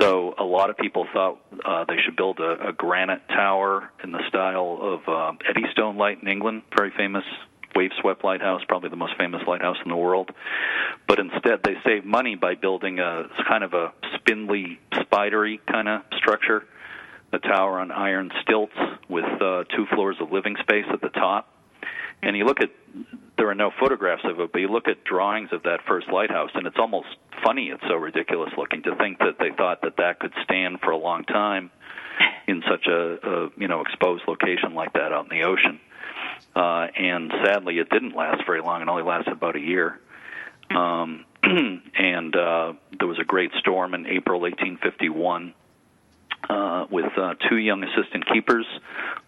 So 0.00 0.34
a 0.38 0.44
lot 0.44 0.70
of 0.70 0.76
people 0.76 1.06
thought 1.12 1.38
uh, 1.64 1.84
they 1.86 1.96
should 2.04 2.16
build 2.16 2.40
a, 2.40 2.68
a 2.68 2.72
granite 2.72 3.22
tower 3.28 3.90
in 4.02 4.12
the 4.12 4.20
style 4.28 4.78
of 4.80 5.00
uh, 5.08 5.32
Eddystone 5.48 5.96
Light 5.96 6.22
in 6.22 6.28
England, 6.28 6.62
very 6.76 6.92
famous 6.96 7.24
wave-swept 7.74 8.22
lighthouse, 8.24 8.62
probably 8.68 8.90
the 8.90 8.96
most 8.96 9.14
famous 9.16 9.40
lighthouse 9.46 9.78
in 9.84 9.90
the 9.90 9.96
world. 9.96 10.30
But 11.08 11.18
instead, 11.18 11.62
they 11.64 11.76
saved 11.84 12.04
money 12.04 12.34
by 12.34 12.54
building 12.54 12.98
a 12.98 13.28
kind 13.48 13.64
of 13.64 13.72
a 13.72 13.92
spindly, 14.16 14.78
spidery 15.00 15.60
kind 15.66 15.88
of 15.88 16.02
structure, 16.16 16.64
a 17.32 17.38
tower 17.38 17.78
on 17.78 17.90
iron 17.90 18.30
stilts 18.42 18.76
with 19.08 19.24
uh, 19.40 19.64
two 19.74 19.86
floors 19.94 20.16
of 20.20 20.32
living 20.32 20.56
space 20.60 20.84
at 20.92 21.00
the 21.00 21.08
top. 21.08 21.48
And 22.22 22.36
you 22.36 22.44
look 22.44 22.60
at 22.60 22.70
there 23.42 23.50
are 23.50 23.56
no 23.56 23.72
photographs 23.80 24.22
of 24.22 24.38
it, 24.38 24.52
but 24.52 24.60
you 24.60 24.68
look 24.68 24.86
at 24.86 25.02
drawings 25.02 25.48
of 25.50 25.64
that 25.64 25.80
first 25.88 26.06
lighthouse, 26.12 26.50
and 26.54 26.64
it's 26.64 26.76
almost 26.78 27.08
funny. 27.44 27.70
It's 27.74 27.82
so 27.88 27.96
ridiculous 27.96 28.50
looking 28.56 28.84
to 28.84 28.94
think 28.94 29.18
that 29.18 29.34
they 29.40 29.50
thought 29.56 29.82
that 29.82 29.96
that 29.96 30.20
could 30.20 30.32
stand 30.44 30.78
for 30.78 30.92
a 30.92 30.96
long 30.96 31.24
time 31.24 31.72
in 32.46 32.62
such 32.70 32.86
a, 32.86 33.18
a 33.28 33.50
you 33.56 33.66
know 33.66 33.80
exposed 33.80 34.22
location 34.28 34.74
like 34.74 34.92
that 34.92 35.10
out 35.10 35.26
in 35.28 35.36
the 35.36 35.44
ocean. 35.44 35.80
Uh, 36.54 36.86
and 36.96 37.32
sadly, 37.44 37.78
it 37.78 37.90
didn't 37.90 38.14
last 38.14 38.46
very 38.46 38.62
long. 38.62 38.80
It 38.80 38.86
only 38.86 39.02
lasted 39.02 39.32
about 39.32 39.56
a 39.56 39.60
year. 39.60 39.98
Um, 40.70 41.24
and 41.42 42.36
uh, 42.36 42.74
there 42.96 43.08
was 43.08 43.18
a 43.18 43.24
great 43.24 43.50
storm 43.58 43.94
in 43.94 44.06
April 44.06 44.40
1851 44.42 45.52
uh, 46.48 46.86
with 46.90 47.16
uh, 47.16 47.34
two 47.48 47.56
young 47.56 47.84
assistant 47.84 48.26
keepers 48.32 48.66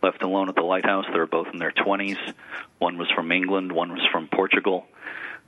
left 0.02 0.22
alone 0.22 0.48
at 0.48 0.54
the 0.54 0.62
lighthouse. 0.62 1.04
They 1.12 1.18
were 1.18 1.26
both 1.26 1.48
in 1.52 1.58
their 1.58 1.72
20s. 1.72 2.18
One 2.78 2.98
was 2.98 3.10
from 3.14 3.32
England, 3.32 3.72
one 3.72 3.92
was 3.92 4.06
from 4.12 4.28
Portugal. 4.28 4.86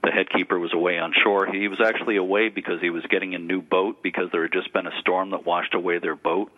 The 0.03 0.11
head 0.11 0.31
keeper 0.31 0.59
was 0.59 0.73
away 0.73 0.99
on 0.99 1.13
shore. 1.25 1.47
He 1.47 1.69
was 1.69 1.81
actually 1.81 2.17
away 2.17 2.49
because 2.49 2.81
he 2.81 2.91
was 2.91 3.03
getting 3.07 3.35
a 3.35 3.39
new 3.39 3.61
boat 3.61 4.03
because 4.03 4.31
there 4.31 4.43
had 4.43 4.53
just 4.53 4.73
been 4.73 4.87
a 4.87 5.01
storm 5.01 5.31
that 5.31 5.45
washed 5.45 5.75
away 5.75 5.99
their 5.99 6.15
boat. 6.15 6.53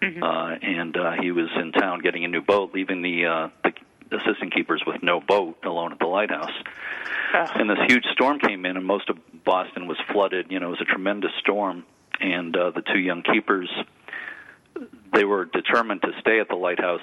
Mm-hmm. 0.00 0.22
Uh, 0.22 0.54
and 0.62 0.96
uh, 0.96 1.12
he 1.20 1.32
was 1.32 1.48
in 1.60 1.72
town 1.72 2.00
getting 2.00 2.24
a 2.24 2.28
new 2.28 2.40
boat, 2.40 2.72
leaving 2.72 3.02
the, 3.02 3.26
uh, 3.26 3.48
the 3.64 4.16
assistant 4.16 4.54
keepers 4.54 4.82
with 4.86 5.02
no 5.02 5.20
boat 5.20 5.58
alone 5.64 5.92
at 5.92 5.98
the 5.98 6.06
lighthouse. 6.06 6.52
And 7.54 7.68
this 7.68 7.78
huge 7.88 8.04
storm 8.12 8.38
came 8.38 8.64
in, 8.64 8.76
and 8.76 8.86
most 8.86 9.10
of 9.10 9.18
Boston 9.44 9.86
was 9.86 9.98
flooded. 10.10 10.46
You 10.50 10.60
know, 10.60 10.68
it 10.68 10.70
was 10.70 10.80
a 10.80 10.84
tremendous 10.84 11.32
storm. 11.40 11.84
And 12.20 12.56
uh, 12.56 12.70
the 12.70 12.82
two 12.82 12.98
young 12.98 13.22
keepers 13.22 13.70
they 15.12 15.24
were 15.24 15.44
determined 15.44 16.02
to 16.02 16.12
stay 16.20 16.40
at 16.40 16.48
the 16.48 16.56
lighthouse, 16.56 17.00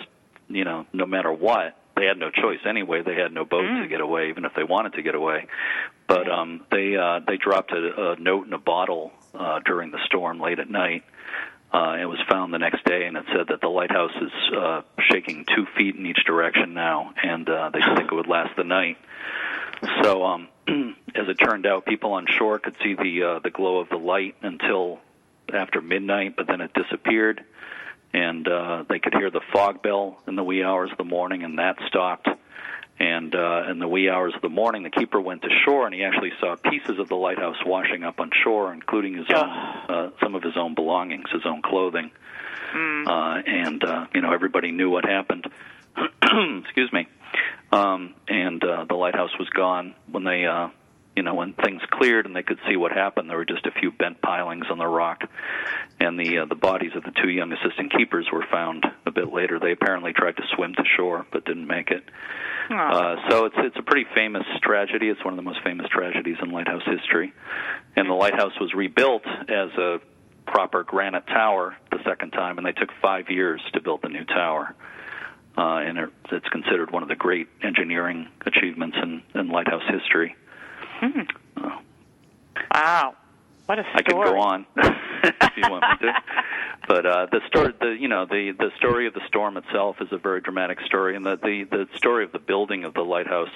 you 0.48 0.64
know, 0.64 0.86
no 0.94 1.06
matter 1.06 1.32
what. 1.32 1.78
They 1.96 2.06
had 2.06 2.18
no 2.18 2.30
choice 2.30 2.60
anyway. 2.68 3.04
They 3.04 3.16
had 3.16 3.32
no 3.32 3.46
boat 3.46 3.64
mm. 3.64 3.84
to 3.84 3.88
get 3.88 4.02
away, 4.02 4.30
even 4.30 4.44
if 4.44 4.54
they 4.54 4.66
wanted 4.66 4.94
to 4.94 5.02
get 5.02 5.16
away. 5.16 5.48
But 6.08 6.30
um, 6.30 6.66
they 6.70 6.96
uh, 6.98 7.22
they 7.26 7.38
dropped 7.38 7.72
a, 7.72 8.12
a 8.12 8.16
note 8.18 8.48
in 8.48 8.54
a 8.54 8.60
bottle 8.60 9.14
uh, 9.34 9.60
during 9.66 9.92
the 9.92 10.00
storm 10.06 10.40
late 10.40 10.60
at 10.60 10.70
night. 10.70 11.04
Uh, 11.74 11.98
it 12.00 12.06
was 12.06 12.20
found 12.30 12.54
the 12.54 12.58
next 12.58 12.86
day, 12.86 13.06
and 13.06 13.18
it 13.18 13.26
said 13.34 13.48
that 13.50 13.60
the 13.60 13.68
lighthouse 13.68 14.16
is 14.22 14.58
uh, 14.58 14.82
shaking 15.10 15.46
two 15.46 15.66
feet 15.78 15.96
in 15.96 16.06
each 16.06 16.24
direction 16.26 16.74
now, 16.74 17.14
and 17.22 17.50
uh, 17.50 17.70
they 17.74 17.82
think 17.96 18.12
it 18.12 18.16
would 18.16 18.28
last 18.28 18.56
the 18.56 18.64
night. 18.64 18.98
So, 20.02 20.24
um, 20.24 20.48
as 20.68 21.28
it 21.28 21.36
turned 21.36 21.66
out, 21.66 21.86
people 21.86 22.14
on 22.14 22.28
shore 22.28 22.60
could 22.60 22.76
see 22.82 22.94
the 22.94 23.24
uh, 23.24 23.40
the 23.40 23.50
glow 23.50 23.80
of 23.80 23.90
the 23.90 23.98
light 23.98 24.36
until 24.42 25.00
after 25.54 25.82
midnight, 25.82 26.36
but 26.36 26.48
then 26.48 26.62
it 26.62 26.72
disappeared 26.74 27.44
and 28.16 28.48
uh, 28.48 28.86
they 28.88 29.00
could 29.00 29.14
hear 29.14 29.30
the 29.30 29.42
fog 29.52 29.84
bell 29.84 30.18
in 30.26 30.38
the 30.38 30.44
wee 30.44 30.64
hours 30.64 30.90
of 30.90 30.98
the 30.98 31.04
morning, 31.04 31.44
and 31.44 31.60
that 31.60 31.76
stopped. 31.88 32.30
And 32.98 33.36
uh, 33.36 33.64
in 33.70 33.80
the 33.80 33.90
wee 33.90 34.10
hours 34.10 34.34
of 34.34 34.42
the 34.42 34.48
morning, 34.48 34.84
the 34.84 34.90
keeper 34.90 35.20
went 35.20 35.42
to 35.42 35.50
shore, 35.66 35.86
and 35.86 35.94
he 35.94 36.02
actually 36.06 36.32
saw 36.40 36.56
pieces 36.56 36.98
of 36.98 37.10
the 37.10 37.16
lighthouse 37.16 37.58
washing 37.66 38.06
up 38.06 38.22
on 38.22 38.30
shore, 38.42 38.72
including 38.72 39.16
his 39.16 39.26
own, 39.30 39.50
uh, 39.50 40.10
some 40.24 40.34
of 40.34 40.44
his 40.44 40.56
own 40.56 40.76
belongings, 40.76 41.26
his 41.30 41.46
own 41.46 41.62
clothing. 41.62 42.10
Mm. 42.74 43.06
Uh, 43.06 43.42
and 43.46 43.84
uh, 43.84 44.08
you 44.14 44.22
know, 44.22 44.32
everybody 44.32 44.72
knew 44.72 44.90
what 44.90 45.04
happened. 45.04 45.46
Excuse 46.64 46.94
me. 46.94 47.08
Um, 47.74 48.14
and 48.30 48.64
uh, 48.64 48.86
the 48.88 48.96
lighthouse 48.96 49.38
was 49.38 49.50
gone 49.50 49.94
when 50.10 50.24
they 50.24 50.46
uh, 50.46 50.70
you 51.16 51.24
know, 51.24 51.34
when 51.34 51.54
things 51.54 51.82
cleared 51.92 52.26
and 52.26 52.36
they 52.36 52.44
could 52.44 52.60
see 52.68 52.76
what 52.76 52.92
happened, 52.92 53.30
there 53.30 53.38
were 53.38 53.46
just 53.46 53.66
a 53.66 53.72
few 53.72 53.92
bent 53.92 54.22
pilings 54.22 54.66
on 54.70 54.78
the 54.78 54.88
rock, 54.88 55.22
and 56.00 56.20
the 56.20 56.40
uh, 56.40 56.46
the 56.46 56.56
bodies 56.56 56.92
of 56.96 57.04
the 57.04 57.12
two 57.22 57.30
young 57.30 57.54
assistant 57.54 57.94
keepers 57.96 58.28
were 58.32 58.46
found 58.52 58.86
a 59.06 59.12
bit 59.12 59.32
later. 59.32 59.60
They 59.60 59.72
apparently 59.72 60.14
tried 60.14 60.36
to 60.38 60.44
swim 60.56 60.74
to 60.76 60.84
shore 60.98 61.26
but 61.32 61.46
didn't 61.46 61.68
make 61.68 61.90
it. 61.92 62.04
Uh, 62.70 63.16
so 63.30 63.46
it's 63.46 63.56
it's 63.60 63.78
a 63.78 63.84
pretty 63.84 64.06
famous 64.14 64.44
tragedy. 64.62 65.08
It's 65.08 65.24
one 65.24 65.34
of 65.34 65.38
the 65.38 65.50
most 65.50 65.60
famous 65.64 65.88
tragedies 65.90 66.38
in 66.42 66.52
lighthouse 66.52 66.84
history, 66.86 67.34
and 67.96 68.10
the 68.10 68.14
lighthouse 68.14 68.60
was 68.60 68.74
rebuilt 68.74 69.26
as 69.26 69.70
a 69.78 70.00
proper 70.46 70.84
granite 70.84 71.28
tower 71.28 71.76
the 71.92 72.00
second 72.06 72.32
time, 72.32 72.58
and 72.58 72.68
they 72.68 72.74
took 72.74 72.90
five 73.02 73.30
years 73.30 73.62
to 73.74 73.82
build 73.82 74.02
the 74.02 74.10
new 74.10 74.26
tower. 74.26 74.76
Uh, 75.58 75.78
and 75.78 75.98
it's 76.32 76.48
considered 76.50 76.92
one 76.92 77.02
of 77.02 77.08
the 77.08 77.16
great 77.16 77.48
engineering 77.64 78.28
achievements 78.46 78.98
in, 79.02 79.24
in 79.40 79.48
lighthouse 79.48 79.84
history. 79.88 80.36
Hmm. 81.00 81.22
Oh. 81.58 81.82
Wow. 82.74 83.16
What 83.66 83.80
a 83.80 83.84
story. 83.84 83.96
I 83.96 84.02
could 84.04 84.14
go 84.14 84.40
on 84.40 84.66
if 84.78 85.58
you 85.58 85.64
want 85.70 85.84
me 86.02 86.08
to. 86.08 86.14
But 86.88 87.06
uh, 87.06 87.28
the 87.32 87.42
story, 87.48 87.74
the 87.80 87.98
you 88.00 88.08
know, 88.08 88.26
the 88.26 88.52
the 88.52 88.70
story 88.78 89.08
of 89.08 89.14
the 89.14 89.26
storm 89.28 89.58
itself 89.58 89.98
is 90.02 90.10
a 90.12 90.18
very 90.18 90.40
dramatic 90.42 90.80
story, 90.82 91.16
and 91.16 91.26
the 91.26 91.36
the 91.36 91.64
the 91.64 91.88
story 91.96 92.24
of 92.24 92.32
the 92.32 92.40
building 92.40 92.84
of 92.84 92.94
the 92.94 93.02
lighthouse 93.02 93.50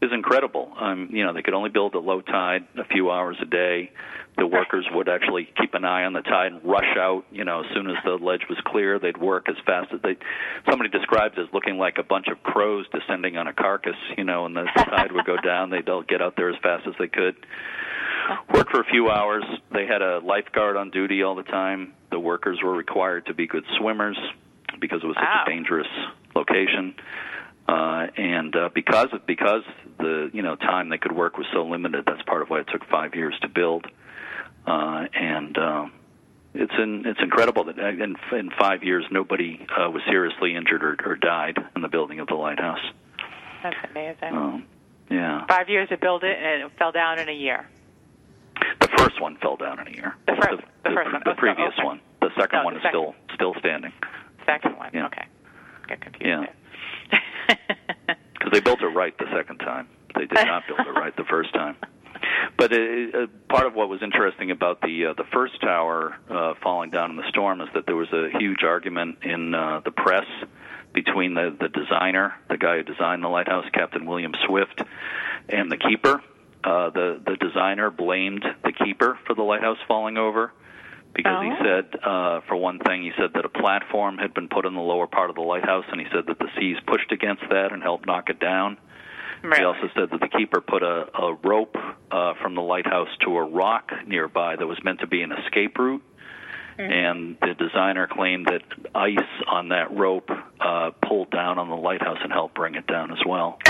is 0.00 0.10
incredible. 0.12 0.72
Um, 0.78 1.08
you 1.12 1.24
know, 1.24 1.32
they 1.32 1.42
could 1.42 1.54
only 1.54 1.70
build 1.70 1.96
at 1.96 2.02
low 2.02 2.20
tide, 2.20 2.66
a 2.76 2.84
few 2.84 3.10
hours 3.10 3.36
a 3.42 3.46
day. 3.46 3.90
The 4.36 4.46
workers 4.46 4.86
would 4.92 5.08
actually 5.08 5.48
keep 5.60 5.74
an 5.74 5.84
eye 5.84 6.04
on 6.04 6.12
the 6.12 6.20
tide 6.20 6.52
and 6.52 6.64
rush 6.64 6.96
out. 6.96 7.24
You 7.32 7.44
know, 7.44 7.60
as 7.60 7.66
soon 7.74 7.90
as 7.90 7.96
the 8.04 8.12
ledge 8.12 8.42
was 8.48 8.58
clear, 8.66 9.00
they'd 9.00 9.16
work 9.16 9.48
as 9.48 9.56
fast 9.66 9.92
as 9.92 10.00
they. 10.02 10.16
Somebody 10.70 10.90
describes 10.90 11.34
it 11.36 11.40
as 11.40 11.48
looking 11.52 11.76
like 11.76 11.98
a 11.98 12.04
bunch 12.04 12.28
of 12.28 12.40
crows 12.44 12.86
descending 12.92 13.36
on 13.36 13.48
a 13.48 13.52
carcass. 13.52 13.96
You 14.16 14.22
know, 14.22 14.46
and 14.46 14.54
the, 14.54 14.62
the 14.76 14.84
tide 14.84 15.10
would 15.10 15.24
go 15.24 15.36
down. 15.44 15.70
They'd 15.70 15.88
all 15.88 16.02
get 16.02 16.22
out 16.22 16.34
there 16.36 16.50
as 16.50 16.56
fast 16.62 16.86
as 16.86 16.94
they 17.00 17.08
could. 17.08 17.34
Work 18.54 18.70
for 18.70 18.80
a 18.80 18.84
few 18.84 19.10
hours. 19.10 19.42
They 19.72 19.86
had 19.86 20.02
a 20.02 20.20
lifeguard 20.20 20.76
on 20.76 20.90
duty 20.90 21.24
all 21.24 21.34
the 21.34 21.42
time. 21.42 21.94
The 22.12 22.20
workers 22.20 22.60
were 22.62 22.76
required 22.76 23.26
to 23.26 23.34
be 23.34 23.48
good 23.48 23.64
swimmers 23.78 24.18
because 24.80 25.00
it 25.02 25.06
was 25.06 25.16
such 25.16 25.24
wow. 25.24 25.44
a 25.46 25.50
dangerous 25.50 25.88
location. 26.36 26.94
Uh, 27.68 28.06
and 28.16 28.56
uh, 28.56 28.70
because 28.74 29.08
of, 29.12 29.26
because 29.26 29.62
the 29.98 30.30
you 30.32 30.42
know 30.42 30.56
time 30.56 30.88
they 30.88 30.96
could 30.96 31.12
work 31.12 31.36
was 31.36 31.46
so 31.52 31.64
limited, 31.64 32.04
that's 32.06 32.22
part 32.22 32.40
of 32.40 32.48
why 32.48 32.60
it 32.60 32.66
took 32.72 32.82
five 32.88 33.14
years 33.14 33.34
to 33.42 33.48
build. 33.48 33.86
Uh, 34.66 35.04
and 35.12 35.58
uh, 35.58 35.86
it's 36.54 36.72
in, 36.78 37.04
it's 37.06 37.20
incredible 37.22 37.64
that 37.64 37.78
in, 37.78 38.16
in 38.32 38.50
five 38.58 38.82
years 38.82 39.04
nobody 39.10 39.66
uh, 39.70 39.90
was 39.90 40.02
seriously 40.08 40.56
injured 40.56 40.82
or, 40.82 40.96
or 41.04 41.16
died 41.16 41.58
in 41.76 41.82
the 41.82 41.88
building 41.88 42.20
of 42.20 42.28
the 42.28 42.34
lighthouse. 42.34 42.80
That's 43.62 43.76
amazing. 43.90 44.32
Um, 44.32 44.66
yeah. 45.10 45.44
Five 45.46 45.68
years 45.68 45.88
to 45.90 45.98
build 45.98 46.24
it, 46.24 46.36
and 46.38 46.62
it 46.62 46.72
fell 46.78 46.92
down 46.92 47.18
in 47.18 47.28
a 47.28 47.32
year. 47.32 47.68
The 48.80 48.88
first 48.96 49.20
one 49.20 49.36
fell 49.36 49.56
down 49.56 49.80
in 49.80 49.88
a 49.88 49.90
year. 49.90 50.14
The 50.26 50.36
first, 50.40 50.62
the, 50.84 50.90
the 50.90 50.94
first 50.94 51.12
one. 51.12 51.22
The 51.24 51.30
oh, 51.32 51.34
previous 51.34 51.72
okay. 51.78 51.84
one. 51.84 52.00
The 52.20 52.30
second 52.38 52.58
no, 52.60 52.64
one 52.64 52.74
the 52.74 52.80
is 52.80 52.84
second. 52.84 53.14
still 53.34 53.34
still 53.34 53.54
standing. 53.60 53.92
Second 54.46 54.76
one. 54.76 54.90
Yeah. 54.94 55.06
Okay. 55.06 55.26
Get 55.88 56.00
confused. 56.00 56.26
Yeah. 56.26 56.46
Because 58.38 58.52
they 58.52 58.60
built 58.60 58.80
it 58.82 58.86
right 58.86 59.16
the 59.18 59.26
second 59.34 59.58
time. 59.58 59.88
They 60.14 60.26
did 60.26 60.46
not 60.46 60.62
build 60.68 60.80
it 60.80 60.90
right 60.90 61.16
the 61.16 61.24
first 61.24 61.52
time. 61.54 61.76
But 62.56 62.72
it, 62.72 63.14
uh, 63.14 63.26
part 63.48 63.66
of 63.66 63.74
what 63.74 63.88
was 63.88 64.02
interesting 64.02 64.50
about 64.50 64.80
the 64.80 65.06
uh, 65.06 65.14
the 65.14 65.24
first 65.32 65.60
tower 65.60 66.16
uh, 66.28 66.54
falling 66.62 66.90
down 66.90 67.10
in 67.10 67.16
the 67.16 67.28
storm 67.28 67.60
is 67.60 67.68
that 67.74 67.86
there 67.86 67.94
was 67.94 68.08
a 68.12 68.28
huge 68.38 68.64
argument 68.64 69.18
in 69.22 69.54
uh, 69.54 69.80
the 69.84 69.92
press 69.92 70.26
between 70.92 71.34
the 71.34 71.56
the 71.60 71.68
designer, 71.68 72.34
the 72.48 72.56
guy 72.56 72.78
who 72.78 72.82
designed 72.82 73.22
the 73.22 73.28
lighthouse, 73.28 73.66
Captain 73.72 74.06
William 74.06 74.32
Swift, 74.46 74.82
and 75.48 75.70
the 75.70 75.76
keeper. 75.76 76.22
Uh, 76.64 76.90
the 76.90 77.20
the 77.24 77.36
designer 77.36 77.90
blamed 77.90 78.44
the 78.64 78.72
keeper 78.72 79.18
for 79.26 79.34
the 79.34 79.42
lighthouse 79.42 79.78
falling 79.86 80.16
over 80.16 80.52
because 81.14 81.36
oh. 81.38 81.42
he 81.42 81.50
said, 81.62 82.00
uh, 82.02 82.40
for 82.48 82.56
one 82.56 82.78
thing, 82.78 83.02
he 83.02 83.12
said 83.18 83.30
that 83.34 83.44
a 83.44 83.48
platform 83.48 84.18
had 84.18 84.34
been 84.34 84.48
put 84.48 84.66
in 84.66 84.74
the 84.74 84.80
lower 84.80 85.06
part 85.06 85.30
of 85.30 85.36
the 85.36 85.42
lighthouse, 85.42 85.84
and 85.90 86.00
he 86.00 86.06
said 86.12 86.24
that 86.26 86.38
the 86.38 86.48
seas 86.58 86.76
pushed 86.86 87.10
against 87.12 87.42
that 87.50 87.72
and 87.72 87.82
helped 87.82 88.06
knock 88.06 88.28
it 88.30 88.38
down. 88.38 88.78
Really? 89.42 89.58
He 89.58 89.64
also 89.64 89.88
said 89.94 90.10
that 90.10 90.20
the 90.20 90.28
keeper 90.28 90.60
put 90.60 90.82
a, 90.82 91.06
a 91.16 91.34
rope 91.44 91.76
uh, 92.10 92.34
from 92.42 92.54
the 92.54 92.60
lighthouse 92.60 93.08
to 93.24 93.36
a 93.36 93.42
rock 93.42 93.90
nearby 94.06 94.56
that 94.56 94.66
was 94.66 94.78
meant 94.82 95.00
to 95.00 95.06
be 95.06 95.22
an 95.22 95.32
escape 95.32 95.78
route. 95.78 96.02
Mm-hmm. 96.78 96.92
And 96.92 97.36
the 97.40 97.54
designer 97.54 98.06
claimed 98.06 98.46
that 98.46 98.62
ice 98.94 99.18
on 99.48 99.70
that 99.70 99.96
rope 99.96 100.30
uh, 100.60 100.90
pulled 101.06 101.30
down 101.30 101.58
on 101.58 101.68
the 101.68 101.76
lighthouse 101.76 102.18
and 102.22 102.32
helped 102.32 102.54
bring 102.54 102.76
it 102.76 102.86
down 102.86 103.10
as 103.10 103.18
well. 103.26 103.58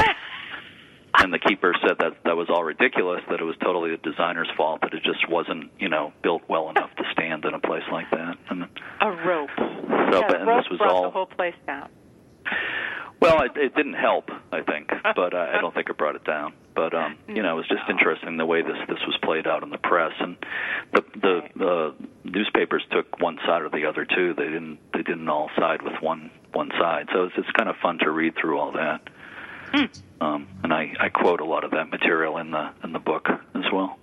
and 1.16 1.32
the 1.32 1.38
keeper 1.38 1.74
said 1.86 1.96
that 1.98 2.16
that 2.24 2.36
was 2.36 2.48
all 2.50 2.64
ridiculous 2.64 3.20
that 3.30 3.40
it 3.40 3.44
was 3.44 3.56
totally 3.62 3.90
the 3.90 3.96
designer's 3.98 4.48
fault 4.56 4.80
that 4.82 4.92
it 4.92 5.02
just 5.02 5.28
wasn't 5.28 5.70
you 5.78 5.88
know 5.88 6.12
built 6.22 6.42
well 6.48 6.70
enough 6.70 6.90
to 6.96 7.04
stand 7.12 7.44
in 7.44 7.54
a 7.54 7.60
place 7.60 7.82
like 7.90 8.10
that. 8.10 8.36
And 8.50 8.64
a 9.00 9.10
rope. 9.26 9.50
So 9.56 10.20
yeah, 10.20 10.28
but 10.28 10.40
and 10.40 10.48
rope 10.48 10.64
this 10.64 10.70
was 10.70 10.80
all 10.82 11.02
the 11.04 11.10
whole 11.10 11.26
place 11.26 11.54
down. 11.66 11.88
Well 13.20 13.42
it, 13.42 13.52
it 13.56 13.74
didn't 13.74 13.94
help 13.94 14.30
i 14.52 14.62
think 14.62 14.88
but 15.16 15.34
uh, 15.34 15.52
i 15.52 15.60
don't 15.60 15.74
think 15.74 15.88
it 15.90 15.98
brought 15.98 16.16
it 16.16 16.24
down. 16.24 16.52
But 16.74 16.94
um 16.94 17.16
you 17.26 17.42
know 17.42 17.54
it 17.54 17.56
was 17.56 17.68
just 17.68 17.88
interesting 17.88 18.36
the 18.36 18.46
way 18.46 18.62
this 18.62 18.78
this 18.88 19.00
was 19.06 19.18
played 19.22 19.46
out 19.46 19.62
in 19.62 19.70
the 19.70 19.78
press. 19.78 20.12
And 20.20 20.36
the 20.92 21.02
the 21.14 21.40
the 21.56 21.94
newspapers 22.24 22.84
took 22.90 23.18
one 23.20 23.38
side 23.46 23.62
or 23.62 23.70
the 23.70 23.86
other 23.86 24.04
too. 24.04 24.34
They 24.36 24.44
didn't 24.44 24.78
they 24.92 25.02
didn't 25.02 25.28
all 25.28 25.50
side 25.56 25.82
with 25.82 25.94
one 26.00 26.30
one 26.52 26.70
side. 26.78 27.08
So 27.12 27.24
it's 27.24 27.34
it's 27.38 27.50
kind 27.56 27.68
of 27.68 27.76
fun 27.82 27.98
to 28.00 28.10
read 28.10 28.34
through 28.40 28.58
all 28.58 28.72
that 28.72 29.00
Hmm. 29.72 29.84
um, 30.20 30.48
and 30.62 30.72
I, 30.72 30.94
I 30.98 31.08
quote 31.08 31.40
a 31.40 31.44
lot 31.44 31.64
of 31.64 31.72
that 31.72 31.90
material 31.90 32.38
in 32.38 32.50
the 32.50 32.70
in 32.84 32.92
the 32.92 32.98
book 32.98 33.28
as 33.54 33.64
well. 33.72 33.98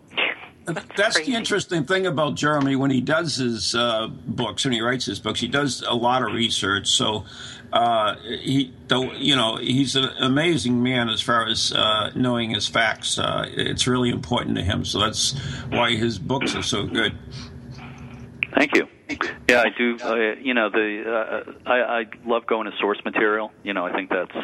That's, 0.66 0.86
That's 0.96 1.26
the 1.26 1.36
interesting 1.36 1.86
thing 1.86 2.08
about 2.08 2.36
Jeremy 2.36 2.76
when 2.76 2.90
he 2.90 3.02
does 3.02 3.36
his 3.36 3.76
uh, 3.76 4.08
books, 4.08 4.66
when 4.66 4.74
he 4.74 4.82
writes 4.82 5.06
his 5.06 5.20
books, 5.20 5.40
he 5.40 5.48
does 5.48 5.84
a 5.84 5.94
lot 5.94 6.24
of 6.24 6.34
research. 6.34 6.88
So 6.88 7.26
uh, 7.72 8.16
he, 8.16 8.74
though, 8.88 9.12
you 9.14 9.36
know, 9.36 9.58
he's 9.58 9.96
an 9.96 10.10
amazing 10.20 10.82
man 10.82 11.10
as 11.10 11.22
far 11.22 11.46
as 11.48 11.72
uh, 11.72 12.12
knowing 12.16 12.52
his 12.52 12.68
facts. 12.68 13.20
Uh, 13.20 13.46
it's 13.48 13.86
really 13.86 14.10
important 14.10 14.56
to 14.56 14.64
him. 14.64 14.86
So 14.86 15.00
that's 15.00 15.38
why 15.70 15.96
his 15.96 16.18
books 16.18 16.56
are 16.56 16.64
so 16.64 16.88
good. 16.88 17.16
Thank 18.56 18.76
you. 18.76 18.88
Yeah, 19.48 19.62
I 19.62 19.70
do. 19.78 19.98
Uh, 20.02 20.16
you 20.42 20.56
know, 20.56 20.70
the 20.70 21.04
uh, 21.06 21.70
I, 21.70 22.00
I 22.00 22.06
love 22.26 22.48
going 22.48 22.72
to 22.72 22.76
source 22.80 23.00
material. 23.06 23.52
You 23.64 23.74
know, 23.74 23.86
I 23.86 23.94
think 23.94 24.10
that's 24.10 24.36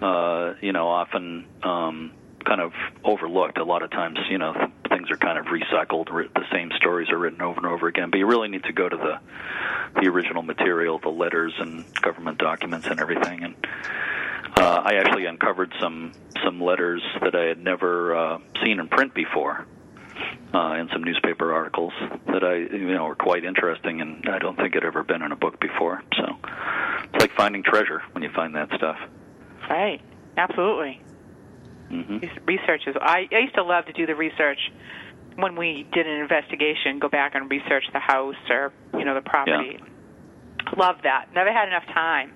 uh, 0.00 0.54
you 0.60 0.72
know 0.72 0.88
often 0.88 1.46
um, 1.62 2.12
kind 2.44 2.60
of 2.60 2.72
overlooked. 3.04 3.58
A 3.58 3.64
lot 3.64 3.82
of 3.82 3.90
times, 3.90 4.18
you 4.30 4.38
know, 4.38 4.52
th- 4.54 4.70
things 4.88 5.10
are 5.10 5.16
kind 5.16 5.38
of 5.38 5.46
recycled. 5.46 6.06
The 6.06 6.44
same 6.52 6.70
stories 6.76 7.10
are 7.10 7.18
written 7.18 7.42
over 7.42 7.58
and 7.58 7.66
over 7.66 7.88
again. 7.88 8.10
But 8.10 8.18
you 8.18 8.26
really 8.26 8.48
need 8.48 8.64
to 8.64 8.72
go 8.72 8.88
to 8.88 8.96
the 8.96 9.20
the 10.00 10.08
original 10.08 10.42
material, 10.42 10.98
the 10.98 11.08
letters 11.08 11.52
and 11.58 11.84
government 12.02 12.38
documents 12.38 12.86
and 12.86 13.00
everything. 13.00 13.44
And 13.44 13.54
uh, 14.56 14.82
I 14.84 14.94
actually 14.94 15.26
uncovered 15.26 15.72
some 15.80 16.12
some 16.44 16.60
letters 16.60 17.02
that 17.20 17.34
I 17.34 17.44
had 17.44 17.62
never 17.62 18.14
uh, 18.14 18.38
seen 18.64 18.80
in 18.80 18.88
print 18.88 19.14
before 19.14 19.66
uh, 20.54 20.76
in 20.78 20.88
some 20.92 21.04
newspaper 21.04 21.52
articles 21.52 21.92
that 22.26 22.42
I, 22.42 22.56
you 22.56 22.94
know, 22.94 23.04
were 23.04 23.14
quite 23.14 23.44
interesting, 23.44 24.00
and 24.00 24.28
I 24.28 24.38
don't 24.38 24.56
think 24.56 24.74
had 24.74 24.84
ever 24.84 25.02
been 25.02 25.22
in 25.22 25.32
a 25.32 25.36
book 25.36 25.60
before. 25.60 26.02
So 26.16 26.36
it's 27.04 27.20
like 27.20 27.32
finding 27.36 27.62
treasure 27.62 28.02
when 28.12 28.22
you 28.22 28.30
find 28.30 28.54
that 28.56 28.68
stuff. 28.74 28.98
Right. 29.68 30.00
Absolutely. 30.36 31.00
hmm 31.88 32.18
These 32.18 32.30
researches. 32.46 32.94
I, 33.00 33.26
I 33.32 33.38
used 33.40 33.54
to 33.54 33.62
love 33.62 33.86
to 33.86 33.92
do 33.92 34.06
the 34.06 34.14
research 34.14 34.58
when 35.36 35.56
we 35.56 35.86
did 35.92 36.06
an 36.06 36.20
investigation. 36.20 36.98
Go 37.00 37.08
back 37.08 37.34
and 37.34 37.50
research 37.50 37.84
the 37.92 37.98
house 38.00 38.34
or 38.50 38.72
you 38.98 39.04
know 39.04 39.14
the 39.14 39.20
property. 39.22 39.78
Love 40.76 40.96
that. 41.04 41.26
Never 41.34 41.52
had 41.52 41.68
enough 41.68 41.86
time. 41.94 42.32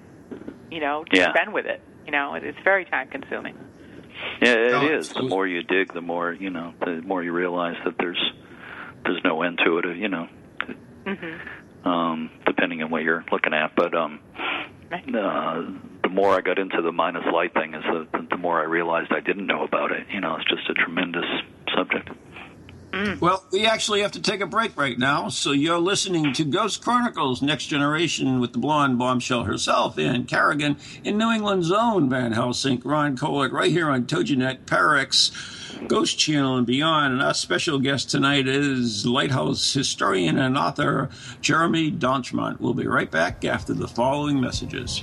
You 0.70 0.80
know, 0.80 1.04
to 1.04 1.16
Yeah. 1.18 1.32
spend 1.34 1.52
with 1.52 1.66
it. 1.66 1.80
You 2.06 2.12
know, 2.12 2.34
it- 2.34 2.44
it's 2.44 2.58
very 2.64 2.84
time 2.86 3.08
consuming. 3.08 3.54
Yeah, 4.40 4.52
it 4.54 4.70
No, 4.72 4.86
is. 4.86 5.10
it's- 5.10 5.22
The 5.22 5.28
more 5.28 5.46
you 5.46 5.62
dig, 5.62 5.92
the 5.92 6.00
more 6.00 6.32
you 6.32 6.50
know. 6.50 6.74
The 6.80 7.02
more 7.02 7.22
you 7.22 7.32
realize 7.32 7.76
that 7.84 7.98
there's 7.98 8.22
there's 9.04 9.22
no 9.24 9.42
end 9.42 9.58
to 9.64 9.78
it. 9.78 9.96
You 9.96 10.08
know, 10.08 10.28
hmm 11.06 11.36
um, 11.88 12.30
depending 12.46 12.80
on 12.82 12.90
what 12.90 13.02
you're 13.02 13.24
looking 13.32 13.52
at. 13.54 13.74
But 13.74 13.94
um, 13.94 14.20
Right. 14.90 15.02
uh, 15.14 15.62
the 15.62 15.74
more 16.12 16.34
I 16.34 16.40
got 16.40 16.58
into 16.58 16.82
the 16.82 16.92
Minot's 16.92 17.26
light 17.32 17.54
thing, 17.54 17.74
is 17.74 17.82
the, 17.84 18.26
the 18.30 18.36
more 18.36 18.60
I 18.60 18.64
realized 18.64 19.12
I 19.12 19.20
didn't 19.20 19.46
know 19.46 19.64
about 19.64 19.92
it. 19.92 20.06
You 20.12 20.20
know, 20.20 20.36
it's 20.36 20.48
just 20.48 20.68
a 20.68 20.74
tremendous 20.74 21.24
subject. 21.74 22.10
Mm. 22.92 23.20
Well, 23.22 23.42
we 23.50 23.64
actually 23.64 24.02
have 24.02 24.12
to 24.12 24.20
take 24.20 24.42
a 24.42 24.46
break 24.46 24.76
right 24.76 24.98
now. 24.98 25.30
So 25.30 25.52
you're 25.52 25.78
listening 25.78 26.34
to 26.34 26.44
Ghost 26.44 26.84
Chronicles 26.84 27.40
Next 27.40 27.66
Generation 27.66 28.38
with 28.38 28.52
the 28.52 28.58
blonde 28.58 28.98
bombshell 28.98 29.44
herself, 29.44 29.98
Ann 29.98 30.24
Carrigan, 30.24 30.76
in 31.02 31.16
New 31.16 31.30
England's 31.30 31.72
own 31.72 32.10
Van 32.10 32.32
Helsing, 32.32 32.82
Ron 32.84 33.16
Kolek, 33.16 33.50
right 33.50 33.70
here 33.70 33.88
on 33.88 34.04
TogiNet, 34.04 34.66
ParaX, 34.66 35.88
Ghost 35.88 36.18
Channel, 36.18 36.58
and 36.58 36.66
beyond. 36.66 37.14
And 37.14 37.22
our 37.22 37.32
special 37.32 37.78
guest 37.78 38.10
tonight 38.10 38.46
is 38.46 39.06
Lighthouse 39.06 39.72
historian 39.72 40.38
and 40.38 40.58
author 40.58 41.08
Jeremy 41.40 41.90
D'Entremont. 41.90 42.60
We'll 42.60 42.74
be 42.74 42.86
right 42.86 43.10
back 43.10 43.42
after 43.46 43.72
the 43.72 43.88
following 43.88 44.38
messages. 44.38 45.02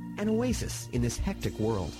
an 0.21 0.29
oasis 0.29 0.87
in 0.93 1.01
this 1.01 1.17
hectic 1.17 1.57
world. 1.59 1.91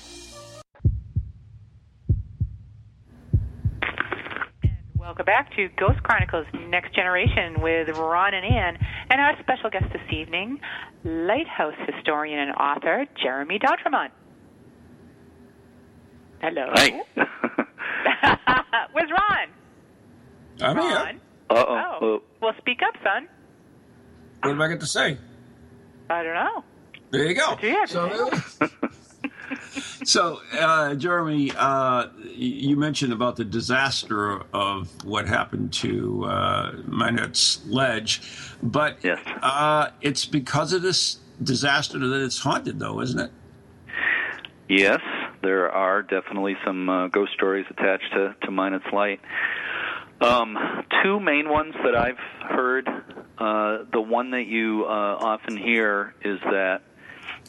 Welcome 4.95 5.25
back 5.25 5.53
to 5.55 5.69
Ghost 5.75 6.03
Chronicles 6.03 6.45
Next 6.69 6.93
Generation 6.93 7.61
with 7.61 7.89
Ron 7.89 8.35
and 8.35 8.45
Ann, 8.45 8.77
and 9.09 9.19
our 9.19 9.33
special 9.41 9.71
guest 9.71 9.85
this 9.91 10.13
evening, 10.13 10.59
Lighthouse 11.03 11.73
historian 11.87 12.39
and 12.39 12.51
author 12.51 13.07
Jeremy 13.21 13.57
D'Entremont. 13.57 14.11
Hello. 16.41 16.67
Hi. 16.73 17.01
Where's 18.93 19.09
Ron? 19.09 19.47
I'm 20.61 20.77
here. 20.77 20.95
Ron? 20.95 21.21
Uh-oh. 21.49 21.97
Oh. 22.01 22.21
Well, 22.39 22.53
speak 22.59 22.81
up, 22.87 22.93
son. 23.03 23.27
What 24.43 24.55
do 24.55 24.63
I 24.63 24.67
get 24.67 24.79
to 24.79 24.87
say? 24.87 25.17
I 26.09 26.23
don't 26.23 26.35
know. 26.35 26.63
There 27.11 27.25
you 27.25 27.33
go. 27.35 27.55
do 27.59 27.67
you 27.67 27.73
have 27.75 27.89
to 27.89 28.43
So, 28.63 28.69
so 30.03 30.41
uh, 30.57 30.95
Jeremy, 30.95 31.51
uh, 31.55 32.07
you 32.33 32.75
mentioned 32.77 33.11
about 33.13 33.35
the 33.35 33.43
disaster 33.45 34.43
of 34.53 34.89
what 35.03 35.27
happened 35.27 35.73
to 35.73 36.25
uh, 36.25 36.71
Minot's 36.85 37.61
Ledge, 37.67 38.21
but 38.63 38.97
Yes. 39.03 39.19
uh, 39.41 39.89
it's 40.01 40.25
because 40.25 40.71
of 40.73 40.81
this 40.81 41.19
disaster 41.43 41.99
that 41.99 42.23
it's 42.23 42.39
haunted, 42.39 42.79
though, 42.79 43.01
isn't 43.01 43.19
it? 43.19 43.31
Yes, 44.69 45.01
there 45.41 45.69
are 45.69 46.01
definitely 46.01 46.55
some 46.65 46.87
uh, 46.89 47.07
ghost 47.09 47.33
stories 47.33 47.65
attached 47.69 48.09
to, 48.13 48.35
to 48.43 48.51
Minot's 48.51 48.85
Light. 48.93 49.19
Um, 50.21 50.57
two 51.03 51.19
main 51.19 51.49
ones 51.49 51.73
that 51.83 51.95
I've 51.95 52.19
heard. 52.49 52.87
Uh, 53.37 53.79
the 53.91 53.99
one 53.99 54.31
that 54.31 54.45
you 54.45 54.85
uh, 54.85 54.89
often 55.19 55.57
hear 55.57 56.13
is 56.23 56.39
that 56.41 56.83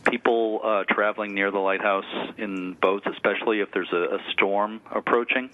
people 0.05 0.61
uh, 0.63 0.85
traveling 0.89 1.35
near 1.35 1.51
the 1.51 1.59
lighthouse 1.59 2.05
in 2.39 2.75
boats, 2.75 3.07
especially 3.13 3.61
if 3.61 3.71
there's 3.73 3.93
a, 3.93 4.17
a 4.17 4.19
storm 4.33 4.81
approaching, 4.91 5.51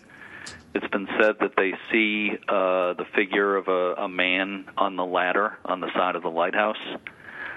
it's 0.74 0.86
been 0.88 1.08
said 1.20 1.36
that 1.40 1.52
they 1.56 1.72
see 1.90 2.30
uh, 2.48 2.94
the 2.94 3.06
figure 3.14 3.56
of 3.56 3.68
a, 3.68 4.02
a 4.02 4.08
man 4.08 4.68
on 4.76 4.96
the 4.96 5.04
ladder 5.04 5.58
on 5.64 5.80
the 5.80 5.92
side 5.94 6.16
of 6.16 6.22
the 6.22 6.30
lighthouse. 6.30 6.76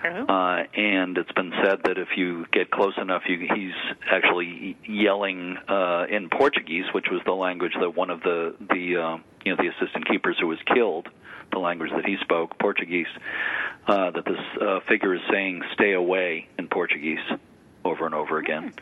Uh, 0.04 0.64
and 0.76 1.18
it's 1.18 1.32
been 1.34 1.52
said 1.64 1.80
that 1.84 1.98
if 1.98 2.10
you 2.18 2.46
get 2.52 2.72
close 2.72 2.94
enough, 2.98 3.24
you, 3.28 3.48
he's 3.54 3.74
actually 4.10 4.78
yelling 4.86 5.58
uh, 5.68 6.06
in 6.10 6.30
Portuguese, 6.30 6.86
which 6.94 7.06
was 7.12 7.22
the 7.26 7.34
language 7.34 7.74
that 7.80 7.96
one 7.96 8.10
of 8.10 8.22
the 8.22 8.56
the 8.60 8.98
uh, 8.98 9.18
you 9.46 9.56
know 9.56 9.58
the 9.58 9.70
assistant 9.78 10.08
keepers 10.08 10.38
who 10.40 10.48
was 10.48 10.60
killed, 10.74 11.08
the 11.52 11.60
language 11.60 11.92
that 11.96 12.06
he 12.06 12.18
spoke, 12.22 12.58
Portuguese. 12.60 13.08
Uh, 13.88 14.12
that 14.12 14.26
this 14.26 14.62
uh, 14.62 14.80
figure 14.88 15.16
is 15.16 15.22
saying 15.32 15.62
"stay 15.74 15.94
away" 15.94 16.48
in 16.58 16.68
Portuguese 16.68 17.20
over 17.84 18.06
and 18.06 18.16
over 18.16 18.38
again. 18.38 18.74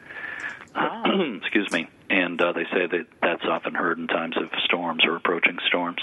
Excuse 1.41 1.71
me. 1.71 1.87
And 2.09 2.41
uh, 2.41 2.53
they 2.53 2.65
say 2.65 2.87
that 2.87 3.07
that's 3.21 3.45
often 3.45 3.75
heard 3.75 3.97
in 3.97 4.07
times 4.07 4.35
of 4.37 4.49
storms 4.65 5.05
or 5.05 5.15
approaching 5.15 5.57
storms. 5.67 6.01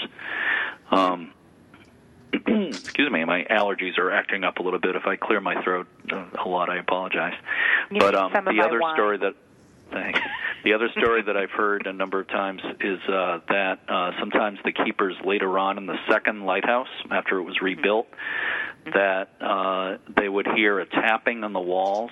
Um, 0.91 1.31
excuse 2.33 3.11
me, 3.11 3.23
my 3.23 3.43
allergies 3.49 3.97
are 3.97 4.11
acting 4.11 4.43
up 4.43 4.59
a 4.59 4.63
little 4.63 4.79
bit. 4.79 4.95
If 4.95 5.05
I 5.05 5.15
clear 5.15 5.39
my 5.39 5.61
throat 5.63 5.87
uh, 6.11 6.25
a 6.43 6.47
lot, 6.47 6.69
I 6.69 6.77
apologize. 6.77 7.33
You 7.91 7.99
but 7.99 8.15
um, 8.15 8.31
the 8.33 8.61
other 8.63 8.79
wine. 8.79 8.95
story 8.95 9.17
that 9.19 9.35
thanks. 9.91 10.19
the 10.63 10.73
other 10.73 10.89
story 10.89 11.21
that 11.23 11.37
I've 11.37 11.51
heard 11.51 11.87
a 11.87 11.93
number 11.93 12.19
of 12.19 12.27
times 12.27 12.61
is 12.81 12.99
uh, 13.07 13.39
that 13.49 13.79
uh, 13.87 14.11
sometimes 14.19 14.59
the 14.65 14.71
keepers 14.73 15.15
later 15.23 15.57
on 15.57 15.77
in 15.77 15.85
the 15.85 15.97
second 16.09 16.45
lighthouse, 16.45 16.89
after 17.11 17.39
it 17.39 17.43
was 17.43 17.61
rebuilt, 17.61 18.07
that 18.85 19.29
uh, 19.41 19.97
they 20.17 20.27
would 20.27 20.47
hear 20.47 20.79
a 20.79 20.85
tapping 20.85 21.43
on 21.43 21.53
the 21.53 21.59
walls 21.59 22.11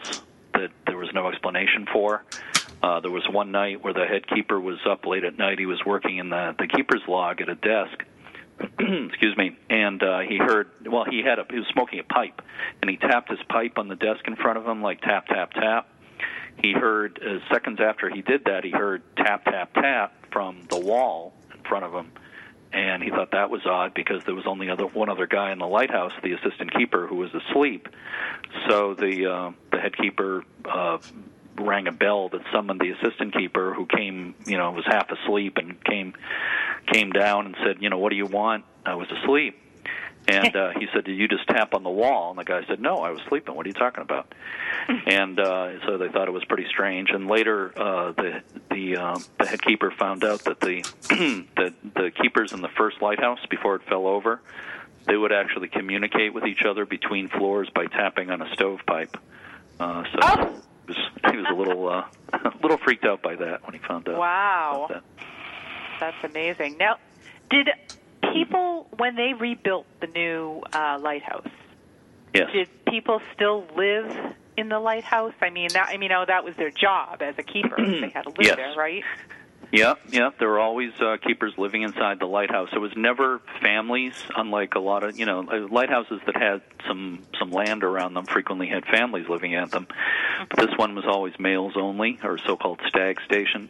that 0.53 0.71
there 0.87 0.97
was 0.97 1.09
no 1.13 1.27
explanation 1.27 1.85
for. 1.91 2.23
Uh, 2.81 2.99
there 2.99 3.11
was 3.11 3.27
one 3.29 3.51
night 3.51 3.83
where 3.83 3.93
the 3.93 4.05
head 4.05 4.27
keeper 4.27 4.59
was 4.59 4.77
up 4.89 5.05
late 5.05 5.23
at 5.23 5.37
night. 5.37 5.59
He 5.59 5.65
was 5.65 5.83
working 5.85 6.17
in 6.17 6.29
the 6.29 6.55
the 6.57 6.67
keeper's 6.67 7.01
log 7.07 7.41
at 7.41 7.49
a 7.49 7.55
desk. 7.55 8.05
Excuse 8.79 9.35
me. 9.37 9.57
And 9.69 10.01
uh, 10.01 10.19
he 10.19 10.37
heard. 10.37 10.69
Well, 10.85 11.05
he 11.05 11.21
had 11.23 11.39
a. 11.39 11.45
He 11.49 11.57
was 11.57 11.67
smoking 11.73 11.99
a 11.99 12.03
pipe, 12.03 12.41
and 12.81 12.89
he 12.89 12.97
tapped 12.97 13.29
his 13.29 13.39
pipe 13.49 13.77
on 13.77 13.87
the 13.87 13.95
desk 13.95 14.27
in 14.27 14.35
front 14.35 14.57
of 14.57 14.65
him, 14.65 14.81
like 14.81 15.01
tap 15.01 15.27
tap 15.27 15.53
tap. 15.53 15.89
He 16.61 16.71
heard 16.71 17.19
uh, 17.21 17.39
seconds 17.53 17.79
after 17.81 18.09
he 18.09 18.21
did 18.21 18.45
that, 18.45 18.63
he 18.63 18.71
heard 18.71 19.03
tap 19.17 19.45
tap 19.45 19.73
tap 19.73 20.13
from 20.31 20.61
the 20.69 20.79
wall 20.79 21.33
in 21.53 21.61
front 21.63 21.83
of 21.85 21.93
him, 21.93 22.11
and 22.71 23.03
he 23.03 23.09
thought 23.09 23.31
that 23.31 23.49
was 23.49 23.65
odd 23.65 23.93
because 23.93 24.23
there 24.25 24.35
was 24.35 24.47
only 24.47 24.69
other 24.69 24.85
one 24.85 25.09
other 25.09 25.27
guy 25.27 25.51
in 25.51 25.59
the 25.59 25.67
lighthouse, 25.67 26.13
the 26.23 26.33
assistant 26.33 26.73
keeper, 26.73 27.07
who 27.07 27.15
was 27.15 27.31
asleep. 27.33 27.89
So 28.69 28.93
the 28.93 29.25
uh, 29.25 29.51
the 29.71 29.79
head 29.79 29.97
keeper 29.97 30.43
uh, 30.63 30.97
rang 31.57 31.87
a 31.87 31.91
bell 31.91 32.29
that 32.29 32.41
summoned 32.51 32.79
the 32.79 32.91
assistant 32.91 33.33
keeper, 33.33 33.73
who 33.73 33.85
came, 33.85 34.35
you 34.45 34.57
know, 34.57 34.71
was 34.71 34.85
half 34.85 35.09
asleep 35.11 35.57
and 35.57 35.83
came 35.83 36.13
came 36.91 37.11
down 37.11 37.47
and 37.47 37.55
said, 37.63 37.81
you 37.81 37.89
know, 37.89 37.97
what 37.97 38.09
do 38.09 38.15
you 38.15 38.27
want? 38.27 38.63
I 38.85 38.95
was 38.95 39.07
asleep. 39.11 39.59
And 40.27 40.55
uh, 40.55 40.71
he 40.71 40.87
said, 40.93 41.05
"Did 41.05 41.17
you 41.17 41.27
just 41.27 41.47
tap 41.47 41.73
on 41.73 41.83
the 41.83 41.89
wall?" 41.89 42.31
And 42.31 42.39
the 42.39 42.43
guy 42.43 42.65
said, 42.67 42.79
"No, 42.79 42.97
I 42.97 43.11
was 43.11 43.21
sleeping. 43.29 43.55
What 43.55 43.65
are 43.65 43.69
you 43.69 43.73
talking 43.73 44.01
about?" 44.01 44.33
and 45.07 45.39
uh, 45.39 45.85
so 45.85 45.97
they 45.97 46.09
thought 46.09 46.27
it 46.27 46.31
was 46.31 46.45
pretty 46.45 46.65
strange. 46.67 47.09
And 47.11 47.27
later, 47.27 47.71
uh, 47.75 48.11
the 48.13 48.41
the 48.71 48.97
uh, 48.97 49.19
the 49.39 49.45
head 49.45 49.61
keeper 49.61 49.91
found 49.91 50.23
out 50.23 50.43
that 50.45 50.59
the 50.59 50.81
the 51.55 51.73
the 51.95 52.11
keepers 52.11 52.53
in 52.53 52.61
the 52.61 52.69
first 52.69 53.01
lighthouse 53.01 53.39
before 53.49 53.75
it 53.75 53.83
fell 53.87 54.07
over, 54.07 54.41
they 55.05 55.15
would 55.15 55.31
actually 55.31 55.67
communicate 55.67 56.33
with 56.33 56.45
each 56.45 56.63
other 56.65 56.85
between 56.85 57.27
floors 57.29 57.69
by 57.73 57.85
tapping 57.85 58.31
on 58.31 58.41
a 58.41 58.51
stovepipe. 58.53 59.17
Uh, 59.79 60.03
so 60.11 60.19
Oh. 60.21 60.61
He 60.87 60.93
was, 60.93 60.97
he 61.31 61.37
was 61.37 61.45
a 61.51 61.53
little 61.55 61.87
uh, 61.89 62.03
a 62.33 62.51
little 62.61 62.77
freaked 62.77 63.05
out 63.05 63.21
by 63.21 63.35
that 63.35 63.63
when 63.65 63.73
he 63.73 63.79
found 63.87 64.07
out. 64.09 64.17
Wow. 64.17 64.87
that. 64.89 65.03
That's 65.99 66.17
amazing. 66.23 66.77
Now, 66.77 66.97
did 67.49 67.69
people, 68.33 68.87
when 68.97 69.15
they 69.15 69.33
rebuilt 69.33 69.85
the 70.01 70.07
new 70.07 70.61
uh, 70.73 70.99
lighthouse, 71.01 71.47
Yes. 72.33 72.49
did 72.51 72.69
people 72.89 73.21
still 73.33 73.65
live 73.77 74.13
in 74.57 74.67
the 74.67 74.79
lighthouse? 74.79 75.33
I 75.41 75.49
mean, 75.51 75.69
that 75.71 75.87
I 75.89 75.95
mean, 75.97 76.11
oh, 76.11 76.25
that 76.27 76.43
was 76.43 76.53
their 76.57 76.69
job 76.71 77.21
as 77.21 77.35
a 77.37 77.43
keeper. 77.43 77.77
they 77.77 78.09
had 78.09 78.23
to 78.23 78.29
live 78.29 78.35
Yes. 78.41 78.55
there, 78.57 78.75
right? 78.75 79.03
Yeah, 79.75 79.95
yeah. 80.09 80.29
There 80.39 80.47
were 80.47 80.59
always 80.59 80.93
uh, 81.01 81.17
keepers 81.17 81.53
living 81.57 81.81
inside 81.81 82.19
the 82.19 82.25
lighthouse. 82.25 82.69
It 82.71 82.79
was 82.79 82.93
never 82.95 83.41
families, 83.61 84.13
unlike 84.33 84.75
a 84.75 84.79
lot 84.79 85.03
of 85.03 85.19
you 85.19 85.25
know 85.25 85.41
uh, 85.41 85.67
lighthouses 85.69 86.21
that 86.25 86.37
had 86.37 86.61
some 86.87 87.23
some 87.37 87.51
land 87.51 87.83
around 87.83 88.13
them. 88.13 88.25
Frequently 88.25 88.67
had 88.67 88.85
families 88.85 89.27
living 89.27 89.53
at 89.53 89.71
them. 89.71 89.85
But 90.49 90.59
this 90.65 90.77
one 90.77 90.95
was 90.95 91.03
always 91.05 91.33
males 91.39 91.73
only, 91.75 92.19
or 92.23 92.37
so-called 92.37 92.79
stag 92.87 93.19
station. 93.25 93.67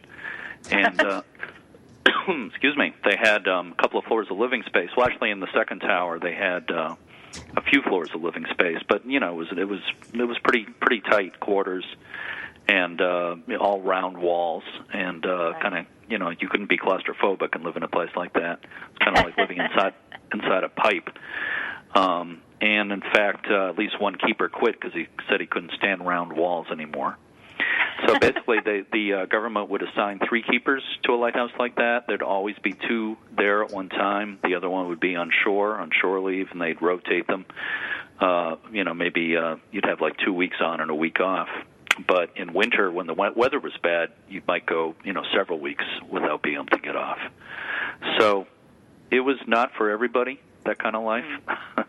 And 0.70 1.00
uh, 1.00 1.22
excuse 2.28 2.76
me, 2.76 2.94
they 3.04 3.16
had 3.16 3.48
um, 3.48 3.72
a 3.72 3.82
couple 3.82 3.98
of 3.98 4.04
floors 4.04 4.28
of 4.30 4.38
living 4.38 4.62
space. 4.62 4.90
Well, 4.96 5.06
actually, 5.06 5.32
in 5.32 5.40
the 5.40 5.52
second 5.52 5.80
tower, 5.80 6.20
they 6.20 6.34
had. 6.34 6.70
Uh, 6.70 6.94
a 7.54 7.60
few 7.60 7.82
floors 7.82 8.08
of 8.14 8.22
living 8.22 8.46
space, 8.50 8.78
but 8.88 9.04
you 9.04 9.20
know, 9.20 9.32
it 9.32 9.36
was 9.36 9.48
it 9.58 9.68
was 9.68 9.80
it 10.14 10.24
was 10.24 10.38
pretty 10.38 10.64
pretty 10.80 11.02
tight 11.02 11.38
quarters, 11.38 11.84
and 12.68 13.00
uh, 13.00 13.36
all 13.60 13.80
round 13.80 14.18
walls, 14.18 14.64
and 14.92 15.24
uh, 15.24 15.52
Right. 15.52 15.62
kind 15.62 15.78
of 15.78 15.86
you 16.08 16.18
know 16.18 16.30
you 16.30 16.48
couldn't 16.48 16.68
be 16.68 16.78
claustrophobic 16.78 17.54
and 17.54 17.64
live 17.64 17.76
in 17.76 17.82
a 17.82 17.88
place 17.88 18.10
like 18.16 18.32
that. 18.34 18.60
It's 18.62 18.98
kind 19.04 19.16
of 19.16 19.24
like 19.24 19.36
living 19.36 19.58
inside 19.58 19.94
inside 20.32 20.64
a 20.64 20.68
pipe. 20.68 21.08
Um, 21.94 22.42
and 22.60 22.90
in 22.92 23.00
fact, 23.00 23.46
uh, 23.50 23.68
at 23.68 23.78
least 23.78 24.00
one 24.00 24.16
keeper 24.16 24.48
quit 24.48 24.80
because 24.80 24.94
he 24.94 25.06
said 25.28 25.40
he 25.40 25.46
couldn't 25.46 25.72
stand 25.76 26.06
round 26.06 26.32
walls 26.32 26.66
anymore. 26.72 27.16
So 28.06 28.18
basically, 28.20 28.58
they, 28.64 28.84
the 28.92 29.12
uh, 29.12 29.26
government 29.26 29.70
would 29.70 29.82
assign 29.82 30.20
three 30.28 30.42
keepers 30.42 30.82
to 31.04 31.12
a 31.12 31.16
lighthouse 31.16 31.50
like 31.58 31.76
that. 31.76 32.04
There'd 32.06 32.22
always 32.22 32.56
be 32.62 32.74
two 32.88 33.16
there 33.36 33.62
at 33.62 33.72
one 33.72 33.88
time. 33.88 34.38
The 34.42 34.54
other 34.54 34.68
one 34.68 34.88
would 34.88 35.00
be 35.00 35.16
on 35.16 35.30
shore, 35.44 35.76
on 35.78 35.90
shore 36.00 36.20
leave, 36.20 36.48
and 36.50 36.60
they'd 36.60 36.80
rotate 36.80 37.26
them. 37.26 37.44
Uh, 38.20 38.56
you 38.72 38.84
know, 38.84 38.94
maybe 38.94 39.36
uh, 39.36 39.56
you'd 39.70 39.84
have 39.86 40.00
like 40.00 40.16
two 40.24 40.32
weeks 40.32 40.56
on 40.60 40.80
and 40.80 40.90
a 40.90 40.94
week 40.94 41.20
off. 41.20 41.48
But 42.06 42.30
in 42.36 42.52
winter, 42.52 42.90
when 42.90 43.06
the 43.06 43.14
we- 43.14 43.30
weather 43.34 43.58
was 43.58 43.76
bad, 43.82 44.10
you 44.28 44.42
might 44.46 44.66
go, 44.66 44.94
you 45.04 45.12
know, 45.12 45.22
several 45.34 45.58
weeks 45.58 45.84
without 46.08 46.42
being 46.42 46.56
able 46.56 46.66
to 46.66 46.78
get 46.78 46.96
off. 46.96 47.18
So 48.18 48.46
it 49.10 49.20
was 49.20 49.36
not 49.46 49.72
for 49.76 49.90
everybody 49.90 50.40
that 50.66 50.78
kind 50.78 50.96
of 50.96 51.02
life. 51.04 51.24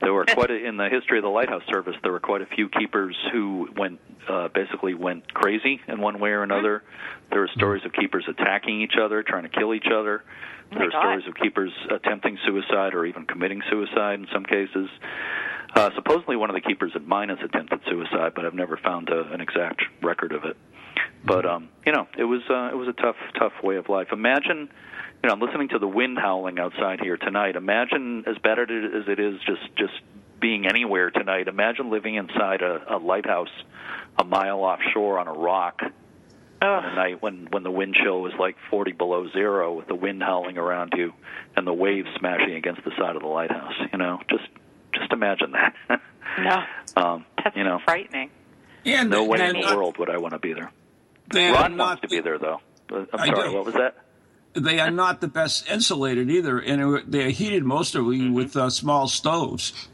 there 0.00 0.12
were 0.12 0.24
quite 0.24 0.50
a, 0.50 0.66
in 0.66 0.76
the 0.76 0.88
history 0.88 1.18
of 1.18 1.24
the 1.24 1.30
lighthouse 1.30 1.62
service. 1.68 1.94
There 2.02 2.12
were 2.12 2.20
quite 2.20 2.42
a 2.42 2.46
few 2.46 2.68
keepers 2.68 3.16
who 3.32 3.68
went 3.76 4.00
uh, 4.28 4.48
basically 4.48 4.94
went 4.94 5.32
crazy 5.32 5.80
in 5.88 6.00
one 6.00 6.20
way 6.20 6.30
or 6.30 6.42
another. 6.42 6.82
There 7.30 7.40
were 7.40 7.50
stories 7.54 7.84
of 7.84 7.92
keepers 7.92 8.24
attacking 8.28 8.80
each 8.82 8.94
other, 9.02 9.22
trying 9.22 9.44
to 9.44 9.48
kill 9.48 9.74
each 9.74 9.88
other. 9.92 10.22
Oh 10.72 10.78
there 10.78 10.88
are 10.88 10.90
God. 10.90 11.00
stories 11.00 11.26
of 11.26 11.34
keepers 11.34 11.72
attempting 11.90 12.38
suicide 12.46 12.94
or 12.94 13.04
even 13.04 13.26
committing 13.26 13.62
suicide 13.70 14.20
in 14.20 14.26
some 14.32 14.44
cases. 14.44 14.88
Uh, 15.74 15.90
supposedly, 15.94 16.36
one 16.36 16.50
of 16.50 16.54
the 16.54 16.60
keepers 16.60 16.92
at 16.94 17.06
Minot's 17.06 17.42
attempted 17.44 17.80
suicide, 17.88 18.32
but 18.34 18.44
I've 18.44 18.54
never 18.54 18.76
found 18.76 19.08
a, 19.08 19.32
an 19.32 19.40
exact 19.40 19.82
record 20.02 20.32
of 20.32 20.44
it. 20.44 20.56
But 21.24 21.46
um, 21.46 21.68
you 21.86 21.92
know, 21.92 22.06
it 22.16 22.24
was 22.24 22.40
uh, 22.48 22.70
it 22.72 22.76
was 22.76 22.88
a 22.88 22.92
tough, 22.92 23.16
tough 23.38 23.52
way 23.62 23.76
of 23.76 23.88
life. 23.88 24.08
Imagine, 24.12 24.68
you 25.22 25.28
know, 25.28 25.34
I'm 25.34 25.40
listening 25.40 25.68
to 25.68 25.78
the 25.78 25.88
wind 25.88 26.18
howling 26.18 26.58
outside 26.58 27.00
here 27.00 27.16
tonight. 27.16 27.56
Imagine 27.56 28.24
as 28.26 28.36
bad 28.38 28.58
as 28.58 28.68
it 29.08 29.20
is, 29.20 29.38
just 29.46 29.62
just 29.76 29.92
being 30.40 30.66
anywhere 30.66 31.10
tonight. 31.10 31.48
Imagine 31.48 31.90
living 31.90 32.14
inside 32.14 32.62
a, 32.62 32.96
a 32.96 32.98
lighthouse 32.98 33.50
a 34.18 34.24
mile 34.24 34.60
offshore 34.60 35.18
on 35.18 35.28
a 35.28 35.32
rock 35.32 35.80
on 36.62 36.84
a 36.84 36.94
night 36.94 37.22
when 37.22 37.48
when 37.50 37.62
the 37.62 37.70
wind 37.70 37.94
chill 38.02 38.20
was 38.20 38.32
like 38.38 38.56
40 38.70 38.92
below 38.92 39.28
zero, 39.30 39.72
with 39.74 39.86
the 39.88 39.94
wind 39.94 40.22
howling 40.22 40.58
around 40.58 40.92
you 40.96 41.12
and 41.56 41.66
the 41.66 41.72
waves 41.72 42.08
smashing 42.18 42.54
against 42.54 42.84
the 42.84 42.90
side 42.98 43.16
of 43.16 43.22
the 43.22 43.28
lighthouse. 43.28 43.74
You 43.92 43.98
know, 43.98 44.20
just 44.28 44.48
just 44.94 45.12
imagine 45.12 45.52
that. 45.52 46.00
No, 46.38 46.62
um, 46.96 47.26
that's 47.42 47.56
you 47.56 47.64
know, 47.64 47.80
frightening. 47.84 48.30
And 48.84 49.10
no 49.10 49.24
way 49.24 49.38
they're 49.38 49.48
in 49.48 49.56
the 49.56 49.62
not- 49.62 49.76
world 49.76 49.98
would 49.98 50.08
I 50.08 50.18
want 50.18 50.32
to 50.32 50.38
be 50.38 50.52
there. 50.52 50.70
They 51.32 51.48
are 51.48 51.54
Ron 51.54 51.76
not, 51.76 51.86
wants 51.86 52.02
to 52.02 52.08
be 52.08 52.20
there 52.20 52.38
though. 52.38 52.60
Uh, 52.88 53.04
I'm 53.12 53.34
sorry, 53.34 53.52
what 53.52 53.64
was 53.64 53.74
that? 53.74 53.96
They 54.54 54.80
are 54.80 54.90
not 54.90 55.20
the 55.20 55.28
best 55.28 55.68
insulated 55.70 56.28
either, 56.30 56.58
and 56.58 57.02
they're 57.06 57.30
heated 57.30 57.64
mostly 57.64 58.00
Mm-hmm. 58.00 58.32
with 58.34 58.56
uh, 58.56 58.68
small 58.70 59.06
stoves. 59.08 59.88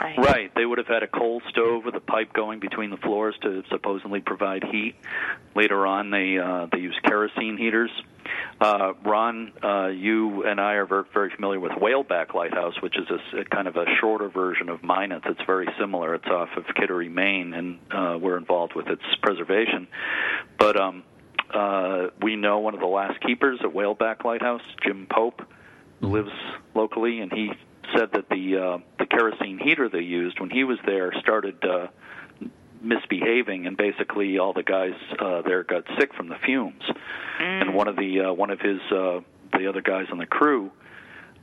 Right. 0.00 0.18
Right. 0.18 0.54
They 0.56 0.64
would 0.64 0.78
have 0.78 0.88
had 0.88 1.02
a 1.04 1.06
coal 1.06 1.40
stove 1.50 1.84
with 1.84 1.94
a 1.94 2.00
pipe 2.00 2.32
going 2.32 2.58
between 2.58 2.90
the 2.90 2.96
floors 2.96 3.36
to 3.42 3.62
supposedly 3.70 4.20
provide 4.20 4.64
heat. 4.64 4.96
Later 5.54 5.86
on, 5.86 6.10
they 6.10 6.38
uh, 6.38 6.66
they 6.72 6.78
used 6.78 7.00
kerosene 7.04 7.56
heaters. 7.56 7.90
Uh, 8.60 8.94
Ron, 9.04 9.52
uh, 9.62 9.88
you 9.88 10.44
and 10.44 10.60
I 10.60 10.74
are 10.74 10.86
very, 10.86 11.04
very 11.12 11.30
familiar 11.34 11.60
with 11.60 11.72
Whaleback 11.72 12.34
Lighthouse, 12.34 12.74
which 12.80 12.96
is 12.96 13.06
a, 13.10 13.14
s- 13.14 13.46
a 13.46 13.54
kind 13.54 13.68
of 13.68 13.76
a 13.76 13.84
shorter 14.00 14.28
version 14.28 14.68
of 14.68 14.82
Minot. 14.82 15.22
It's 15.26 15.40
very 15.46 15.68
similar. 15.78 16.14
It's 16.14 16.26
off 16.26 16.48
of 16.56 16.64
Kittery, 16.74 17.08
Maine, 17.08 17.52
and 17.52 17.78
uh, 17.90 18.18
we're 18.20 18.38
involved 18.38 18.74
with 18.74 18.86
its 18.88 19.02
preservation. 19.22 19.86
But 20.58 20.80
um, 20.80 21.02
uh, 21.52 22.10
we 22.20 22.36
know 22.36 22.58
one 22.58 22.74
of 22.74 22.80
the 22.80 22.86
last 22.86 23.20
keepers 23.20 23.58
at 23.62 23.72
Whaleback 23.72 24.24
Lighthouse, 24.24 24.62
Jim 24.84 25.06
Pope, 25.10 25.42
lives 26.00 26.32
locally, 26.74 27.20
and 27.20 27.32
he 27.32 27.52
said 27.96 28.10
that 28.12 28.28
the 28.28 28.56
uh, 28.56 28.78
the 28.98 29.06
kerosene 29.06 29.58
heater 29.58 29.88
they 29.88 30.00
used 30.00 30.40
when 30.40 30.50
he 30.50 30.64
was 30.64 30.78
there 30.86 31.12
started 31.20 31.62
uh, 31.64 31.88
misbehaving, 32.80 33.66
and 33.66 33.76
basically 33.76 34.38
all 34.38 34.52
the 34.52 34.62
guys 34.62 34.94
uh, 35.18 35.42
there 35.42 35.62
got 35.62 35.84
sick 35.98 36.14
from 36.14 36.28
the 36.28 36.36
fumes. 36.44 36.82
And 37.38 37.74
one 37.74 37.88
of 37.88 37.96
the 37.96 38.20
uh, 38.20 38.32
one 38.32 38.50
of 38.50 38.60
his 38.60 38.80
uh, 38.90 39.20
the 39.56 39.68
other 39.68 39.82
guys 39.82 40.06
on 40.10 40.18
the 40.18 40.26
crew 40.26 40.70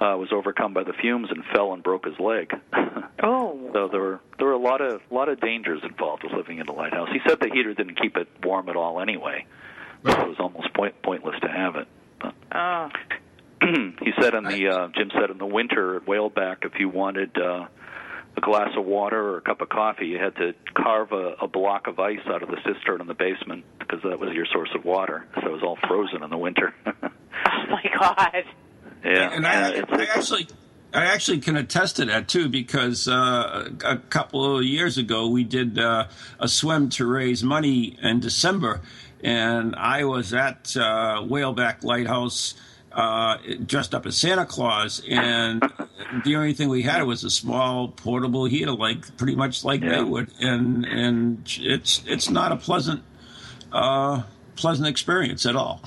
uh, 0.01 0.16
was 0.18 0.30
overcome 0.32 0.74
by 0.74 0.84
the 0.84 0.93
fumes 0.93 1.30
and 1.30 1.43
fell 1.53 1.74
and 1.74 1.84
broke 1.84 2.05
his 2.05 2.20
leg. 2.20 2.53
Oh. 3.22 3.70
so 3.74 3.89
there 3.89 3.99
were 3.99 4.22
there 4.38 4.47
were 4.47 4.53
a 4.53 4.57
lot 4.57 4.80
of 4.80 5.01
lot 5.12 5.28
of 5.28 5.41
dangers 5.41 5.82
involved 5.84 6.24
with 6.24 6.32
living 6.32 6.60
in 6.60 6.66
the 6.66 6.72
lighthouse. 6.72 7.10
He 7.12 7.20
said 7.28 7.41
the 7.41 7.49
heater 7.53 7.74
didn't 7.74 7.99
keep 8.01 8.16
it 8.16 8.30
warm 8.41 8.70
at 8.70 8.78
all 8.78 9.01
anyway, 9.01 9.45
so 10.06 10.12
it 10.12 10.28
was 10.28 10.38
almost 10.39 10.74
point, 10.74 11.02
pointless 11.04 11.36
to 11.41 11.47
have 11.50 11.76
it. 11.76 11.88
But 12.20 12.34
Oh. 12.54 12.89
he 13.62 14.12
said 14.22 14.34
in 14.34 14.45
the 14.45 14.68
uh, 14.70 14.88
Jim 14.95 15.12
said 15.14 15.30
in 15.30 15.38
the 15.38 15.45
winter 15.45 15.97
at 15.97 16.06
Whaleback, 16.06 16.64
if 16.66 16.80
you 16.80 16.88
wanted 16.89 17.38
uh, 17.38 17.68
a 18.38 18.41
glass 18.41 18.70
of 18.78 18.86
water 18.86 19.22
or 19.22 19.38
a 19.38 19.41
cup 19.41 19.60
of 19.62 19.70
coffee, 19.70 20.08
you 20.08 20.18
had 20.18 20.36
to 20.38 20.54
carve 20.74 21.12
a, 21.12 21.36
a 21.41 21.47
block 21.47 21.88
of 21.88 22.00
ice 22.00 22.20
out 22.28 22.41
of 22.41 22.50
the 22.50 22.58
cistern 22.66 23.02
in 23.02 23.08
the 23.08 23.14
basement 23.14 23.66
because 23.80 24.00
that 24.04 24.20
was 24.20 24.34
your 24.34 24.45
source 24.45 24.70
of 24.76 24.86
water. 24.86 25.26
So 25.41 25.47
it 25.47 25.52
was 25.52 25.64
all 25.64 25.78
frozen 25.88 26.24
in 26.24 26.30
the 26.30 26.38
winter. 26.38 26.74
Oh 27.45 27.72
my 27.72 27.84
God. 27.97 28.43
yeah, 29.06 29.30
and 29.32 29.47
I, 29.47 29.54
yeah, 29.54 29.82
it's, 29.82 29.91
I 29.91 30.04
actually, 30.18 30.47
I 30.93 31.06
actually 31.06 31.39
can 31.39 31.56
attest 31.56 31.97
to 31.97 32.06
that 32.06 32.28
too 32.28 32.50
because 32.50 33.08
uh, 33.08 33.70
a 33.86 33.97
couple 33.97 34.58
of 34.58 34.64
years 34.64 34.97
ago 34.97 35.30
we 35.30 35.43
did 35.43 35.78
uh, 35.80 36.08
a 36.39 36.47
swim 36.47 36.89
to 36.89 37.06
raise 37.06 37.43
money 37.43 37.97
in 38.02 38.20
December, 38.20 38.82
and 39.24 39.76
I 39.76 40.03
was 40.05 40.34
at 40.34 40.76
uh, 40.78 41.22
Whaleback 41.24 41.84
Lighthouse. 41.84 42.55
Uh, 42.91 43.38
dressed 43.67 43.93
up 43.93 44.07
as 44.07 44.17
Santa 44.17 44.47
Claus, 44.47 44.99
and 45.07 45.61
the 46.26 46.36
only 46.36 46.53
thing 46.53 46.70
we 46.70 46.82
had 46.82 47.03
was 47.03 47.24
a 47.24 47.30
small 47.30 47.88
portable 47.89 48.45
heater, 48.45 48.72
like 48.72 49.15
pretty 49.15 49.36
much 49.36 49.63
like 49.63 49.82
Yeah. 49.82 49.89
they 49.97 50.03
would, 50.03 50.32
and 50.41 50.86
and 50.86 51.43
it's 51.59 52.01
it's 52.07 52.32
not 52.32 52.51
a 52.51 52.55
pleasant 52.55 53.03
uh, 53.72 54.24
pleasant 54.55 54.88
experience 54.88 55.45
at 55.45 55.55
all. 55.55 55.84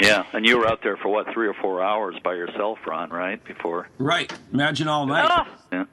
yeah, 0.00 0.24
and 0.32 0.46
you 0.46 0.56
were 0.56 0.66
out 0.66 0.80
there 0.82 0.96
for 0.96 1.08
what 1.10 1.26
three 1.34 1.46
or 1.46 1.54
four 1.60 1.82
hours 1.82 2.16
by 2.24 2.32
yourself, 2.32 2.78
Ron? 2.86 3.10
Right 3.10 3.44
before. 3.44 3.88
Right? 3.98 4.32
Imagine 4.50 4.88
all 4.88 5.04
night. 5.04 5.30
Oh, 5.30 5.46
Yeah. 5.70 5.84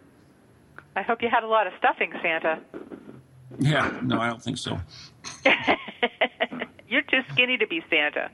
I 0.95 1.01
hope 1.01 1.21
you 1.21 1.28
had 1.30 1.43
a 1.43 1.47
lot 1.47 1.67
of 1.67 1.73
stuffing, 1.78 2.13
Santa. 2.23 2.59
Yeah, 3.60 4.00
no, 4.04 4.20
I 4.20 4.28
don't 4.28 4.41
think 4.41 4.58
so. 4.58 4.80
You're 6.89 7.02
too 7.04 7.22
skinny 7.32 7.58
to 7.58 7.68
be 7.68 7.84
Santa. 7.89 8.30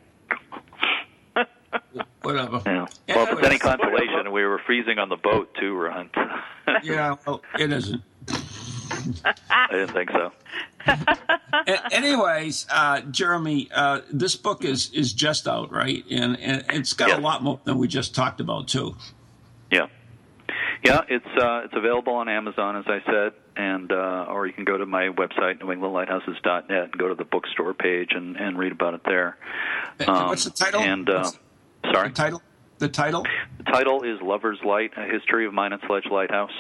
Whatever. 2.21 2.61
Yeah. 2.65 2.85
Yeah, 3.07 3.15
Well, 3.15 3.25
if 3.27 3.31
it's 3.39 3.45
any 3.47 3.55
it's- 3.55 3.61
consolation, 3.77 4.31
we 4.31 4.43
were 4.45 4.59
freezing 4.65 4.99
on 4.99 5.09
the 5.09 5.17
boat 5.17 5.53
too, 5.59 5.75
Ron. 5.75 6.09
Yeah, 6.81 7.15
well, 7.27 7.41
it 7.59 7.71
isn't. 7.73 8.01
I 9.49 9.67
didn't 9.69 9.91
think 9.91 10.09
so. 10.11 10.31
A- 10.87 11.93
anyways, 11.93 12.65
uh, 12.71 13.01
Jeremy, 13.01 13.69
uh, 13.73 13.99
this 14.11 14.35
book 14.37 14.63
is 14.63 14.89
is 14.91 15.11
just 15.13 15.45
out, 15.47 15.71
right? 15.73 16.03
And, 16.09 16.39
and 16.39 16.63
it's 16.69 16.93
got 16.93 17.09
Yes. 17.09 17.17
a 17.19 17.21
lot 17.21 17.43
more 17.43 17.59
than 17.65 17.77
we 17.77 17.87
just 17.89 18.15
talked 18.15 18.39
about 18.39 18.69
too. 18.69 18.95
Yeah, 19.71 19.87
yeah. 20.83 21.01
It's 21.07 21.25
uh, 21.41 21.61
it's 21.65 21.73
available 21.75 22.13
on 22.13 22.29
Amazon, 22.29 22.75
as 22.77 22.85
I 22.87 22.99
said, 23.05 23.33
and 23.55 23.91
uh, 23.91 24.25
or 24.29 24.47
you 24.47 24.53
can 24.53 24.65
go 24.65 24.77
to 24.77 24.85
my 24.85 25.09
website, 25.09 25.59
NewEnglandLighthouses.net, 25.59 26.69
and 26.69 26.91
go 26.97 27.09
to 27.09 27.15
the 27.15 27.23
bookstore 27.25 27.73
page 27.73 28.09
and, 28.13 28.35
and 28.37 28.57
read 28.57 28.71
about 28.71 28.93
it 28.93 29.01
there. 29.05 29.37
And 29.99 30.09
Um, 30.09 30.27
What's 30.29 30.43
the 30.45 30.49
title? 30.51 30.81
And 30.81 31.09
uh, 31.09 31.19
What's 31.23 31.39
sorry, 31.93 32.09
the 32.09 32.15
title? 32.15 32.41
The 32.79 32.89
title? 32.89 33.25
the 33.59 33.63
title 33.63 34.03
is 34.03 34.19
"Lover's 34.21 34.59
Light: 34.65 34.91
A 34.97 35.05
History 35.05 35.45
of 35.45 35.53
Minot's 35.53 35.83
Ledge 35.89 36.05
Lighthouse." 36.11 36.51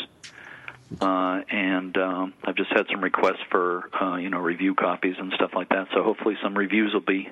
Uh, 1.01 1.41
and 1.49 1.97
um, 1.97 2.33
I've 2.43 2.55
just 2.55 2.69
had 2.71 2.85
some 2.91 3.01
requests 3.03 3.41
for 3.49 3.89
uh, 3.99 4.15
you 4.17 4.29
know 4.29 4.39
review 4.39 4.75
copies 4.75 5.15
and 5.17 5.33
stuff 5.33 5.51
like 5.55 5.69
that. 5.69 5.87
So 5.93 6.03
hopefully 6.03 6.35
some 6.43 6.55
reviews 6.55 6.93
will 6.93 7.01
be 7.01 7.29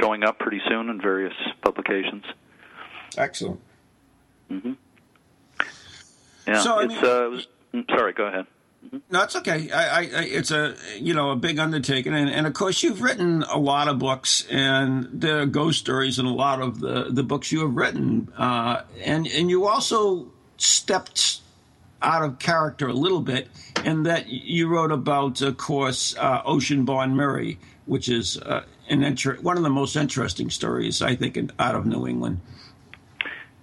showing 0.00 0.24
up 0.24 0.38
pretty 0.40 0.60
soon 0.68 0.90
in 0.90 1.00
various 1.00 1.34
publications. 1.62 2.24
Excellent. 3.16 3.60
Yeah, 6.46 6.60
So, 6.60 6.78
I 6.78 6.84
it's 6.84 6.94
mean- 6.94 7.04
uh, 7.04 7.28
was, 7.30 7.46
mm, 7.74 7.90
sorry. 7.90 8.12
Go 8.12 8.26
ahead. 8.26 8.46
No, 9.10 9.22
it's 9.24 9.34
okay. 9.34 9.68
I, 9.72 9.88
I, 9.88 10.00
I, 10.00 10.22
it's 10.26 10.52
a 10.52 10.76
you 11.00 11.12
know 11.12 11.30
a 11.30 11.36
big 11.36 11.58
undertaking, 11.58 12.14
and, 12.14 12.30
and 12.30 12.46
of 12.46 12.52
course 12.54 12.84
you've 12.84 13.02
written 13.02 13.42
a 13.42 13.58
lot 13.58 13.88
of 13.88 13.98
books, 13.98 14.46
and 14.48 15.08
there 15.12 15.40
are 15.40 15.46
ghost 15.46 15.80
stories 15.80 16.20
in 16.20 16.26
a 16.26 16.32
lot 16.32 16.60
of 16.62 16.78
the, 16.78 17.08
the 17.10 17.24
books 17.24 17.50
you 17.50 17.60
have 17.60 17.74
written, 17.74 18.28
uh, 18.38 18.82
and 19.04 19.26
and 19.26 19.50
you 19.50 19.66
also 19.66 20.28
stepped 20.56 21.40
out 22.00 22.22
of 22.22 22.38
character 22.38 22.86
a 22.86 22.92
little 22.92 23.20
bit 23.20 23.48
in 23.84 24.04
that 24.04 24.28
you 24.28 24.68
wrote 24.68 24.92
about, 24.92 25.40
of 25.40 25.56
course, 25.56 26.14
uh, 26.18 26.42
Oceanborn 26.44 27.14
Mary, 27.16 27.58
which 27.86 28.08
is 28.08 28.38
uh, 28.38 28.62
an 28.88 29.02
inter- 29.02 29.38
one 29.40 29.56
of 29.56 29.64
the 29.64 29.70
most 29.70 29.96
interesting 29.96 30.48
stories 30.48 31.02
I 31.02 31.16
think 31.16 31.36
in, 31.36 31.50
out 31.58 31.74
of 31.74 31.86
New 31.86 32.06
England. 32.06 32.40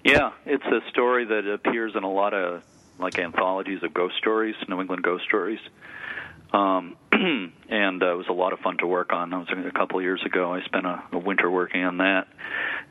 Yeah, 0.03 0.31
it's 0.45 0.65
a 0.65 0.81
story 0.89 1.23
that 1.25 1.47
appears 1.47 1.93
in 1.95 2.03
a 2.03 2.11
lot 2.11 2.34
of 2.34 2.61
like 2.99 3.19
anthologies 3.19 3.83
of 3.83 3.93
ghost 3.93 4.15
stories, 4.17 4.55
New 4.67 4.79
England 4.79 5.03
ghost 5.03 5.25
stories. 5.25 5.59
Um, 6.51 6.95
and 7.11 8.03
uh, 8.03 8.13
it 8.13 8.17
was 8.17 8.27
a 8.29 8.33
lot 8.33 8.53
of 8.53 8.59
fun 8.59 8.77
to 8.77 8.87
work 8.87 9.11
on. 9.11 9.31
That 9.31 9.37
was 9.37 9.47
a 9.49 9.71
couple 9.71 9.97
of 9.97 10.03
years 10.03 10.21
ago. 10.23 10.53
I 10.53 10.61
spent 10.63 10.85
a, 10.85 11.03
a 11.11 11.17
winter 11.17 11.49
working 11.49 11.83
on 11.83 11.97
that. 11.97 12.27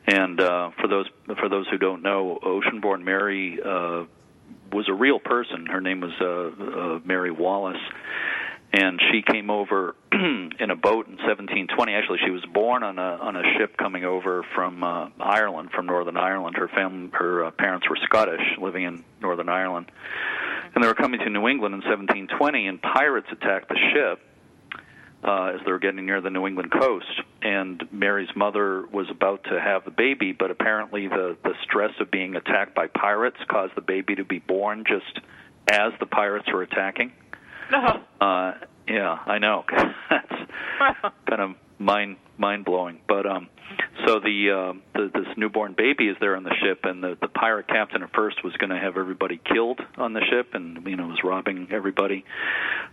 And 0.06 0.40
uh, 0.40 0.70
for 0.80 0.88
those 0.88 1.06
for 1.38 1.48
those 1.48 1.68
who 1.68 1.78
don't 1.78 2.02
know, 2.02 2.38
Oceanborn 2.42 3.04
Mary 3.04 3.60
uh, 3.64 4.04
was 4.72 4.88
a 4.88 4.92
real 4.92 5.20
person. 5.20 5.66
Her 5.66 5.80
name 5.80 6.00
was 6.00 6.12
uh, 6.20 6.26
uh, 6.26 7.00
Mary 7.04 7.30
Wallace, 7.30 7.80
and 8.72 9.00
she 9.10 9.22
came 9.22 9.50
over 9.50 9.94
in 10.12 10.70
a 10.70 10.76
boat 10.76 11.06
in 11.06 11.16
1720. 11.16 11.92
Actually, 11.92 12.18
she 12.24 12.30
was 12.30 12.44
born 12.46 12.82
on 12.82 12.98
a 12.98 13.18
on 13.20 13.36
a 13.36 13.42
ship 13.58 13.76
coming 13.76 14.04
over 14.04 14.44
from 14.54 14.82
uh, 14.82 15.08
Ireland, 15.20 15.70
from 15.72 15.86
Northern 15.86 16.16
Ireland. 16.16 16.56
Her 16.56 16.68
fam 16.68 17.10
her 17.12 17.44
uh, 17.44 17.50
parents 17.50 17.88
were 17.88 17.98
Scottish, 18.04 18.40
living 18.58 18.84
in 18.84 19.04
Northern 19.20 19.48
Ireland, 19.48 19.90
and 20.74 20.82
they 20.82 20.88
were 20.88 20.94
coming 20.94 21.20
to 21.20 21.28
New 21.28 21.48
England 21.48 21.74
in 21.74 21.80
1720. 21.80 22.66
And 22.66 22.80
pirates 22.80 23.28
attacked 23.30 23.68
the 23.68 23.78
ship 23.92 24.20
uh, 25.22 25.52
as 25.54 25.60
they 25.66 25.70
were 25.70 25.78
getting 25.78 26.06
near 26.06 26.22
the 26.22 26.30
New 26.30 26.46
England 26.46 26.72
coast. 26.72 27.20
And 27.42 27.82
Mary's 27.92 28.34
mother 28.34 28.86
was 28.86 29.08
about 29.10 29.44
to 29.44 29.60
have 29.60 29.84
the 29.84 29.90
baby, 29.90 30.32
but 30.32 30.50
apparently 30.50 31.08
the 31.08 31.36
the 31.44 31.52
stress 31.62 31.92
of 32.00 32.10
being 32.10 32.36
attacked 32.36 32.74
by 32.74 32.86
pirates 32.86 33.38
caused 33.50 33.74
the 33.74 33.82
baby 33.82 34.14
to 34.14 34.24
be 34.24 34.38
born 34.38 34.84
just 34.88 35.20
as 35.70 35.92
the 36.00 36.06
pirates 36.06 36.50
were 36.50 36.62
attacking. 36.62 37.12
No. 37.72 38.02
Uh, 38.22 38.54
yeah, 38.86 39.18
I 39.26 39.38
know. 39.38 39.64
That's 40.10 40.32
kind 41.28 41.40
of 41.40 41.50
mind 41.80 42.18
mind 42.38 42.64
blowing. 42.64 43.00
But 43.08 43.26
um, 43.26 43.48
so 44.06 44.20
the, 44.20 44.52
um 44.52 44.82
the 44.94 45.10
this 45.12 45.26
newborn 45.36 45.74
baby 45.76 46.06
is 46.06 46.16
there 46.20 46.36
on 46.36 46.44
the 46.44 46.54
ship, 46.62 46.84
and 46.84 47.02
the 47.02 47.18
the 47.20 47.26
pirate 47.26 47.66
captain 47.66 48.04
at 48.04 48.12
first 48.14 48.44
was 48.44 48.52
going 48.58 48.70
to 48.70 48.78
have 48.78 48.96
everybody 48.96 49.40
killed 49.52 49.80
on 49.96 50.12
the 50.12 50.20
ship, 50.30 50.54
and 50.54 50.86
you 50.86 50.94
know 50.94 51.08
was 51.08 51.18
robbing 51.24 51.66
everybody. 51.72 52.24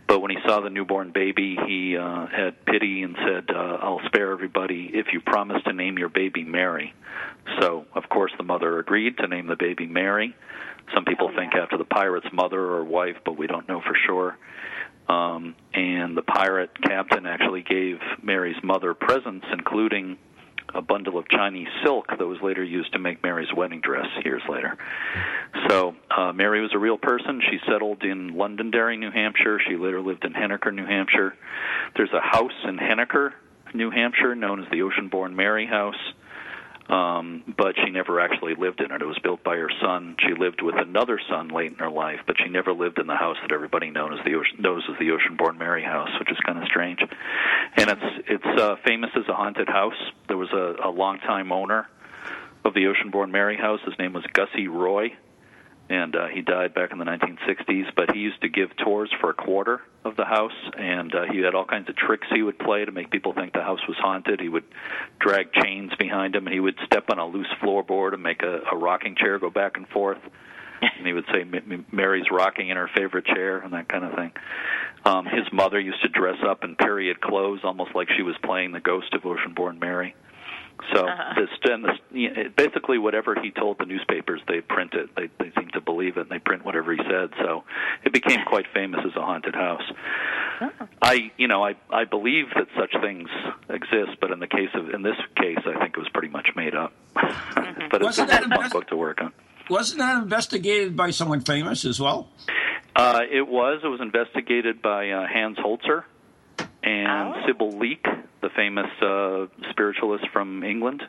But 0.07 0.21
when 0.21 0.31
he 0.31 0.37
saw 0.47 0.61
the 0.61 0.71
newborn 0.71 1.11
baby, 1.11 1.55
he 1.67 1.95
uh, 1.95 2.25
had 2.25 2.65
pity 2.65 3.03
and 3.03 3.15
said, 3.17 3.55
uh, 3.55 3.77
"I'll 3.81 4.01
spare 4.07 4.31
everybody 4.31 4.89
if 4.93 5.13
you 5.13 5.21
promise 5.21 5.61
to 5.65 5.73
name 5.73 5.99
your 5.99 6.09
baby 6.09 6.43
Mary." 6.43 6.95
So 7.59 7.85
of 7.93 8.09
course 8.09 8.31
the 8.37 8.43
mother 8.43 8.79
agreed 8.79 9.17
to 9.17 9.27
name 9.27 9.45
the 9.45 9.55
baby 9.55 9.85
Mary. 9.85 10.35
Some 10.93 11.05
people 11.05 11.31
think 11.35 11.53
after 11.55 11.77
the 11.77 11.85
pirate's 11.85 12.27
mother 12.33 12.59
or 12.59 12.83
wife, 12.83 13.17
but 13.25 13.37
we 13.37 13.47
don't 13.47 13.67
know 13.67 13.81
for 13.81 13.95
sure. 14.05 14.37
Um, 15.07 15.55
and 15.73 16.15
the 16.15 16.21
pirate 16.21 16.69
captain 16.83 17.25
actually 17.25 17.63
gave 17.63 17.97
Mary's 18.21 18.61
mother 18.63 18.93
presents, 18.93 19.45
including 19.51 20.17
a 20.73 20.81
bundle 20.83 21.17
of 21.17 21.27
Chinese 21.29 21.67
silk 21.83 22.07
that 22.09 22.25
was 22.25 22.37
later 22.43 22.63
used 22.63 22.93
to 22.93 22.99
make 22.99 23.23
Mary's 23.23 23.51
wedding 23.55 23.81
dress 23.81 24.05
years 24.23 24.43
later. 24.47 24.77
So 25.67 25.95
uh, 26.15 26.31
Mary 26.31 26.61
was 26.61 26.71
a 26.75 26.77
real 26.77 26.97
person. 26.97 27.41
She 27.49 27.57
settled 27.67 28.03
in 28.03 28.35
Londonderry, 28.37 28.97
New 28.97 29.09
Hampshire. 29.09 29.59
She 29.67 29.77
later 29.77 29.99
lived 29.99 30.25
in 30.25 30.33
Henniker, 30.33 30.73
New 30.73 30.85
Hampshire. 30.85 31.35
There's 31.95 32.13
a 32.13 32.21
house 32.21 32.53
in 32.65 32.77
Henniker, 32.77 33.31
New 33.73 33.89
Hampshire, 33.89 34.35
known 34.35 34.63
as 34.63 34.69
the 34.69 34.81
Oceanborn 34.81 35.35
Mary 35.35 35.65
House 35.65 35.95
um, 36.89 37.43
but 37.55 37.75
she 37.83 37.91
never 37.91 38.19
actually 38.19 38.55
lived 38.55 38.81
in 38.81 38.91
it. 38.91 39.01
It 39.01 39.05
was 39.05 39.19
built 39.19 39.43
by 39.43 39.55
her 39.57 39.69
son. 39.81 40.15
She 40.19 40.33
lived 40.33 40.61
with 40.61 40.75
another 40.75 41.19
son 41.29 41.49
late 41.49 41.71
in 41.71 41.77
her 41.77 41.89
life, 41.89 42.19
but 42.25 42.35
she 42.43 42.49
never 42.49 42.73
lived 42.73 42.97
in 42.97 43.05
the 43.05 43.15
house 43.15 43.37
that 43.41 43.51
everybody 43.53 43.91
knows 43.91 44.17
as 44.17 44.25
the 44.25 44.33
ocean, 44.33 44.57
knows 44.59 44.83
as 44.89 44.97
the 44.97 45.09
Oceanborn 45.09 45.57
Mary 45.59 45.83
House, 45.83 46.09
which 46.19 46.31
is 46.31 46.37
kind 46.45 46.57
of 46.57 46.65
strange. 46.65 46.99
And 47.77 47.89
it's 47.89 48.25
it's 48.27 48.61
uh, 48.61 48.75
famous 48.85 49.11
as 49.15 49.27
a 49.29 49.33
haunted 49.33 49.69
house. 49.69 49.93
There 50.27 50.37
was 50.37 50.51
a, 50.51 50.87
a 50.87 50.89
longtime 50.89 51.51
owner 51.51 51.87
of 52.65 52.73
the 52.73 52.85
Oceanborn 52.85 53.29
Mary 53.29 53.55
House. 53.55 53.79
His 53.85 53.97
name 53.99 54.13
was 54.13 54.23
Gussie 54.33 54.67
Roy, 54.67 55.13
and 55.89 56.15
uh, 56.15 56.27
he 56.27 56.41
died 56.41 56.73
back 56.73 56.91
in 56.91 56.99
the 56.99 57.05
1960s. 57.05 57.87
But 57.95 58.11
he 58.13 58.19
used 58.19 58.41
to 58.41 58.49
give 58.49 58.69
tours 58.77 59.11
for 59.19 59.31
a 59.31 59.33
quarter 59.33 59.81
of 60.05 60.15
the 60.15 60.25
house, 60.25 60.53
and 60.77 61.13
uh, 61.13 61.25
he 61.31 61.39
had 61.39 61.55
all 61.55 61.65
kinds 61.65 61.89
of 61.89 61.95
tricks 61.95 62.27
he 62.33 62.43
would 62.43 62.59
play 62.59 62.85
to 62.85 62.91
make 62.91 63.09
people 63.11 63.33
think 63.33 63.53
the 63.53 63.61
house 63.61 63.81
was 63.87 63.97
haunted. 63.97 64.39
He 64.39 64.49
would 64.49 64.65
drag 65.19 65.51
chains 65.51 65.91
behind 65.97 66.35
him, 66.35 66.45
and 66.45 66.53
he 66.53 66.59
would 66.59 66.77
step 66.85 67.09
on 67.09 67.19
a 67.19 67.25
loose 67.25 67.51
floorboard 67.61 68.13
and 68.13 68.23
make 68.23 68.43
a, 68.43 68.61
a 68.71 68.77
rocking 68.77 69.15
chair 69.15 69.39
go 69.39 69.49
back 69.49 69.77
and 69.77 69.87
forth. 69.89 70.19
and 70.81 71.05
he 71.05 71.13
would 71.13 71.25
say 71.33 71.43
Mary's 71.91 72.31
rocking 72.31 72.69
in 72.69 72.77
her 72.77 72.89
favorite 72.95 73.25
chair 73.25 73.59
and 73.59 73.73
that 73.73 73.89
kind 73.89 74.05
of 74.05 74.13
thing. 74.15 74.31
Um, 75.05 75.25
his 75.25 75.51
mother 75.51 75.79
used 75.79 76.01
to 76.03 76.09
dress 76.09 76.37
up 76.45 76.63
in 76.63 76.75
period 76.75 77.19
clothes, 77.19 77.61
almost 77.63 77.95
like 77.95 78.09
she 78.15 78.23
was 78.23 78.35
playing 78.43 78.71
the 78.71 78.79
ghost 78.79 79.13
of 79.13 79.23
Oceanborn 79.23 79.79
Mary. 79.79 80.15
So 80.93 81.07
Uh-huh. 81.07 81.33
this, 81.35 81.49
and 81.71 81.83
this, 81.85 81.97
you 82.11 82.51
basically 82.55 82.97
whatever 82.97 83.35
he 83.41 83.51
told 83.51 83.77
the 83.79 83.85
newspapers, 83.85 84.41
they 84.47 84.61
print 84.61 84.93
it. 84.93 85.09
They 85.15 85.29
they 85.39 85.51
seem 85.59 85.69
to 85.73 85.81
believe 85.81 86.17
it, 86.17 86.21
and 86.21 86.29
they 86.29 86.39
print 86.39 86.63
whatever 86.65 86.91
he 86.93 86.99
said. 87.09 87.29
So 87.39 87.63
it 88.03 88.13
became 88.13 88.45
quite 88.45 88.65
famous 88.73 89.01
as 89.05 89.15
a 89.15 89.21
haunted 89.21 89.55
house. 89.55 89.83
I, 91.01 91.31
you 91.37 91.47
know, 91.47 91.63
I 91.63 91.75
I 91.91 92.05
believe 92.05 92.45
that 92.55 92.67
such 92.77 92.91
things 93.01 93.29
exist, 93.69 94.19
but 94.21 94.31
in 94.31 94.39
the 94.39 94.47
case 94.47 94.69
of 94.73 94.89
in 94.89 95.01
this 95.03 95.15
case, 95.35 95.59
I 95.65 95.79
think 95.79 95.95
it 95.95 95.99
was 95.99 96.09
pretty 96.13 96.29
much 96.29 96.49
made 96.55 96.75
up. 96.75 96.93
but 97.13 98.01
it's, 98.01 98.03
Wasn't 98.03 98.29
it's 98.29 98.39
that 98.39 98.43
a 98.43 98.45
a 98.45 98.49
fun 98.49 98.59
best- 98.59 98.73
book 98.73 98.87
to 98.87 98.97
work 98.97 99.21
on. 99.21 99.33
Wasn't 99.69 99.99
that 99.99 100.23
investigated 100.23 100.97
by 100.97 101.11
someone 101.11 101.41
famous 101.41 101.85
as 101.85 101.99
well? 101.99 102.27
Uh, 102.95 103.21
it 103.31 103.47
was. 103.47 103.81
It 103.83 103.87
was 103.87 104.01
investigated 104.01 104.81
by 104.81 105.11
uh, 105.11 105.27
Hans 105.27 105.57
Holzer 105.59 106.03
and 106.83 107.33
Oh. 107.35 107.41
Sybil 107.45 107.77
Leek, 107.77 108.03
the 108.41 108.49
famous 108.55 108.89
uh, 109.01 109.47
spiritualist 109.71 110.25
from 110.31 110.63
England, 110.63 111.03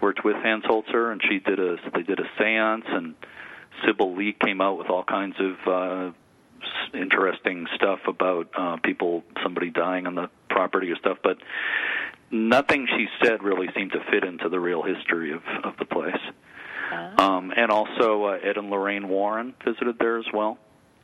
worked 0.00 0.24
with 0.24 0.36
Hans 0.36 0.64
Holzer, 0.64 1.12
and 1.12 1.20
she 1.28 1.38
did 1.38 1.58
a. 1.58 1.76
They 1.94 2.02
did 2.02 2.20
a 2.20 2.42
séance, 2.42 2.88
and 2.88 3.14
Sybil 3.84 4.16
Leek 4.16 4.38
came 4.40 4.60
out 4.60 4.78
with 4.78 4.88
all 4.88 5.04
kinds 5.04 5.36
of 5.38 5.72
uh, 5.72 6.12
interesting 6.94 7.66
stuff 7.74 8.00
about 8.06 8.48
uh, 8.56 8.76
people, 8.82 9.22
somebody 9.42 9.70
dying 9.70 10.06
on 10.06 10.14
the 10.14 10.28
property 10.48 10.90
or 10.90 10.96
stuff, 10.96 11.18
but 11.22 11.38
nothing 12.30 12.86
she 12.96 13.06
said 13.22 13.42
really 13.42 13.68
seemed 13.74 13.92
to 13.92 14.00
fit 14.10 14.24
into 14.24 14.48
the 14.48 14.58
real 14.58 14.82
history 14.82 15.32
of, 15.32 15.42
of 15.64 15.76
the 15.78 15.84
place. 15.84 16.14
Um, 17.18 17.52
and 17.56 17.70
also, 17.70 18.24
uh, 18.24 18.38
Ed 18.42 18.56
and 18.56 18.70
Lorraine 18.70 19.08
Warren 19.08 19.54
visited 19.64 19.98
there 19.98 20.18
as 20.18 20.26
well. 20.32 20.58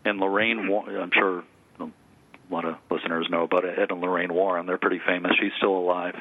And 0.04 0.18
Lorraine, 0.18 0.68
Wa- 0.68 0.86
I'm 0.86 1.10
sure 1.12 1.44
lot 2.54 2.64
of 2.64 2.76
listeners 2.90 3.26
know 3.30 3.42
about 3.44 3.64
Ed 3.64 3.90
and 3.90 4.00
Lorraine 4.00 4.32
Warren. 4.32 4.66
They're 4.66 4.78
pretty 4.78 5.00
famous. 5.06 5.32
She's 5.40 5.52
still 5.58 5.76
alive. 5.76 6.20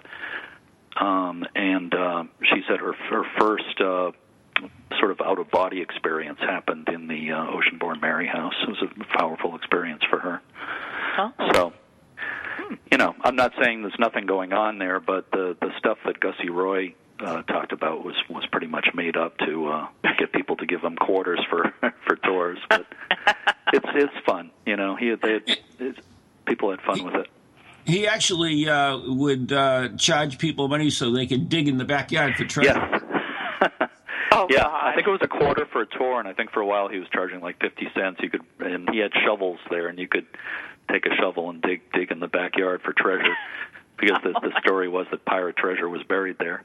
Um, 0.99 1.45
and 1.55 1.93
uh, 1.93 2.23
she 2.43 2.61
said 2.67 2.79
her 2.79 2.93
her 2.93 3.23
first 3.39 3.79
uh, 3.79 4.11
sort 4.99 5.11
of 5.11 5.21
out 5.21 5.39
of 5.39 5.49
body 5.49 5.81
experience 5.81 6.39
happened 6.39 6.89
in 6.89 7.07
the 7.07 7.31
uh, 7.31 7.45
Oceanborn 7.45 8.01
Mary 8.01 8.27
house. 8.27 8.53
It 8.63 8.69
was 8.69 8.83
a 8.83 9.17
powerful 9.17 9.55
experience 9.55 10.03
for 10.09 10.19
her. 10.19 10.41
Oh. 11.17 11.33
So, 11.53 11.73
you 12.91 12.97
know, 12.97 13.15
I'm 13.23 13.35
not 13.35 13.53
saying 13.61 13.81
there's 13.81 13.99
nothing 13.99 14.25
going 14.25 14.53
on 14.53 14.77
there, 14.77 14.99
but 14.99 15.31
the 15.31 15.55
the 15.59 15.71
stuff 15.77 15.97
that 16.05 16.19
Gussie 16.19 16.49
Roy 16.49 16.93
uh, 17.19 17.41
talked 17.43 17.71
about 17.71 18.03
was 18.03 18.15
was 18.29 18.45
pretty 18.51 18.67
much 18.67 18.89
made 18.93 19.15
up 19.15 19.37
to 19.39 19.67
uh, 19.67 19.87
get 20.17 20.31
people 20.33 20.55
to 20.57 20.65
give 20.65 20.81
them 20.81 20.95
quarters 20.95 21.39
for 21.49 21.73
for 22.07 22.15
tours. 22.17 22.59
But 22.69 22.85
it's 23.73 23.87
it's 23.95 24.25
fun, 24.25 24.51
you 24.65 24.75
know. 24.75 24.95
He 24.95 25.15
they 25.15 25.39
it's, 25.79 25.99
people 26.51 26.71
had 26.71 26.81
fun 26.81 27.05
with 27.05 27.15
it. 27.15 27.27
He 27.85 28.07
actually 28.07 28.67
uh, 28.67 28.99
would 29.05 29.53
uh, 29.53 29.89
charge 29.97 30.37
people 30.37 30.67
money 30.67 30.89
so 30.89 31.11
they 31.11 31.25
could 31.25 31.47
dig 31.47 31.69
in 31.69 31.77
the 31.77 31.85
backyard 31.85 32.35
for 32.35 32.45
treasure. 32.45 32.89
Yes. 32.91 33.01
Oh, 34.33 34.47
yeah, 34.49 34.63
God. 34.63 34.87
I 34.87 34.95
think 34.95 35.07
it 35.07 35.11
was 35.11 35.19
a 35.21 35.27
quarter 35.27 35.67
for 35.73 35.81
a 35.81 35.85
tour, 35.85 36.17
and 36.17 36.25
I 36.25 36.31
think 36.31 36.51
for 36.51 36.61
a 36.61 36.65
while 36.65 36.87
he 36.87 36.97
was 36.99 37.07
charging 37.11 37.41
like 37.41 37.59
fifty 37.59 37.89
cents. 37.93 38.21
You 38.23 38.29
could, 38.29 38.41
and 38.59 38.89
he 38.89 38.99
had 38.99 39.11
shovels 39.25 39.59
there, 39.69 39.87
and 39.87 39.99
you 39.99 40.07
could 40.07 40.25
take 40.89 41.05
a 41.05 41.13
shovel 41.19 41.49
and 41.49 41.61
dig 41.61 41.81
dig 41.91 42.11
in 42.11 42.21
the 42.21 42.29
backyard 42.29 42.81
for 42.81 42.93
treasure, 42.93 43.35
because 43.99 44.17
the 44.23 44.31
the 44.39 44.53
story 44.61 44.87
was 44.87 45.05
that 45.11 45.25
pirate 45.25 45.57
treasure 45.57 45.89
was 45.89 46.01
buried 46.03 46.37
there. 46.39 46.63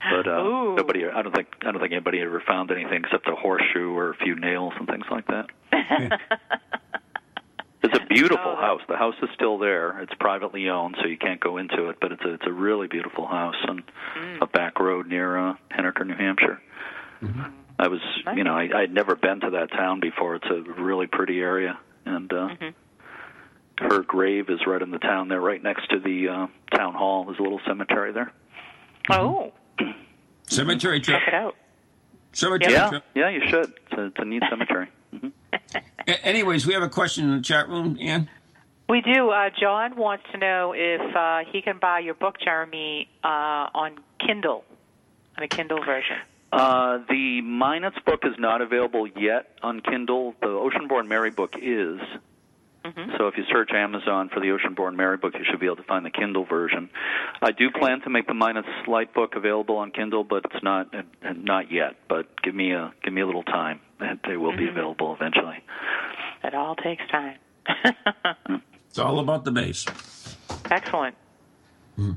But 0.00 0.28
uh, 0.28 0.42
Ooh. 0.42 0.76
nobody, 0.76 1.06
I 1.06 1.22
don't 1.22 1.34
think, 1.34 1.48
I 1.62 1.72
don't 1.72 1.80
think 1.80 1.92
anybody 1.92 2.20
ever 2.20 2.42
found 2.46 2.70
anything 2.70 3.02
except 3.04 3.26
a 3.26 3.34
horseshoe 3.34 3.96
or 3.96 4.10
a 4.10 4.16
few 4.16 4.36
nails 4.36 4.74
and 4.78 4.86
things 4.86 5.06
like 5.10 5.26
that. 5.28 5.46
It's 7.92 8.02
a 8.02 8.06
beautiful 8.06 8.52
Oh. 8.56 8.60
house. 8.60 8.80
The 8.88 8.96
house 8.96 9.14
is 9.22 9.28
still 9.34 9.58
there. 9.58 9.98
It's 10.00 10.12
privately 10.14 10.68
owned, 10.68 10.96
so 11.00 11.06
you 11.06 11.16
can't 11.18 11.40
go 11.40 11.56
into 11.56 11.88
it. 11.88 11.96
But 12.00 12.12
it's 12.12 12.24
a 12.24 12.34
it's 12.34 12.46
a 12.46 12.52
really 12.52 12.86
beautiful 12.86 13.26
house 13.26 13.56
on 13.68 13.82
Mm. 14.16 14.42
a 14.42 14.46
back 14.46 14.78
road 14.80 15.06
near 15.06 15.36
uh, 15.36 15.54
Henniker, 15.70 16.06
New 16.06 16.14
Hampshire. 16.14 16.60
I 17.80 17.86
was, 17.88 18.00
Nice. 18.26 18.36
you 18.36 18.44
know, 18.44 18.56
I 18.56 18.68
I'd 18.82 18.92
never 18.92 19.14
been 19.16 19.40
to 19.40 19.50
that 19.50 19.70
town 19.72 20.00
before. 20.00 20.34
It's 20.36 20.46
a 20.50 20.60
really 20.80 21.06
pretty 21.06 21.40
area, 21.40 21.78
and 22.04 22.32
uh, 22.32 22.48
Mm-hmm. 22.48 23.84
her 23.86 24.02
grave 24.02 24.50
is 24.50 24.66
right 24.66 24.82
in 24.82 24.90
the 24.90 24.98
town 24.98 25.28
there, 25.28 25.40
right 25.40 25.62
next 25.62 25.88
to 25.90 26.00
the 26.00 26.28
uh, 26.28 26.46
town 26.76 26.94
hall. 26.94 27.24
There's 27.24 27.38
a 27.38 27.42
little 27.42 27.60
cemetery 27.66 28.12
there. 28.12 28.32
oh, 29.10 29.52
Cemetery 30.46 31.00
trip. 31.00 31.18
check 31.20 31.28
it 31.28 31.34
out. 31.34 31.54
Cemetery 32.32 32.72
Yeah, 32.72 32.88
trip. 32.88 33.04
yeah, 33.14 33.28
you 33.28 33.40
should. 33.48 33.72
It's 33.90 33.92
a, 33.98 34.04
it's 34.06 34.16
a 34.18 34.24
neat 34.24 34.42
cemetery. 34.50 34.88
Hmm 35.12 35.28
A- 36.06 36.26
anyways, 36.26 36.66
we 36.66 36.74
have 36.74 36.82
a 36.82 36.88
question 36.88 37.24
in 37.24 37.36
the 37.36 37.42
chat 37.42 37.68
room, 37.68 37.98
Ann. 38.00 38.28
We 38.88 39.02
do. 39.02 39.30
Uh, 39.30 39.50
John 39.60 39.96
wants 39.96 40.24
to 40.32 40.38
know 40.38 40.72
if 40.74 41.14
uh, 41.14 41.40
he 41.52 41.60
can 41.60 41.78
buy 41.78 41.98
your 41.98 42.14
book, 42.14 42.36
Jeremy, 42.42 43.08
uh, 43.22 43.68
on 43.74 43.98
Kindle, 44.18 44.64
on 45.36 45.44
a 45.44 45.48
Kindle 45.48 45.84
version. 45.84 46.16
Uh, 46.50 46.98
the 47.10 47.42
Minot's 47.42 47.98
book 48.06 48.20
is 48.24 48.32
not 48.38 48.62
available 48.62 49.06
yet 49.06 49.58
on 49.62 49.80
Kindle. 49.80 50.34
The 50.40 50.46
Oceanborn 50.46 51.06
Mary 51.06 51.30
book 51.30 51.56
is. 51.60 52.00
So 53.18 53.26
if 53.28 53.36
you 53.36 53.44
search 53.52 53.70
Amazon 53.74 54.30
for 54.32 54.40
the 54.40 54.46
Oceanborn 54.46 54.96
Mary 54.96 55.18
book, 55.18 55.34
you 55.34 55.44
should 55.50 55.60
be 55.60 55.66
able 55.66 55.76
to 55.76 55.82
find 55.82 56.06
the 56.06 56.10
Kindle 56.10 56.46
version. 56.46 56.88
I 57.42 57.50
do 57.50 57.70
plan 57.70 58.00
to 58.02 58.10
make 58.10 58.26
the 58.26 58.34
Minot's 58.34 58.68
Light 58.86 59.12
book 59.12 59.34
available 59.36 59.76
on 59.76 59.90
Kindle, 59.90 60.24
but 60.24 60.44
it's 60.46 60.62
not 60.62 60.94
uh, 60.94 61.02
not 61.36 61.70
yet. 61.70 61.96
But 62.08 62.40
give 62.42 62.54
me 62.54 62.72
a 62.72 62.92
give 63.04 63.12
me 63.12 63.20
a 63.20 63.26
little 63.26 63.42
time, 63.42 63.80
and 64.00 64.18
they 64.26 64.36
will 64.36 64.56
be 64.56 64.68
available 64.68 65.14
eventually. 65.14 65.62
It 66.44 66.54
all 66.54 66.76
takes 66.76 67.02
time. 67.10 67.36
It's 68.88 68.98
all 68.98 69.18
about 69.18 69.44
the 69.44 69.52
base. 69.52 69.84
Excellent. 70.70 71.14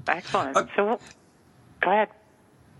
Excellent. 0.07 0.55
Uh, 0.55 0.65
so, 0.75 0.99
go 1.81 1.91
ahead. 1.91 2.07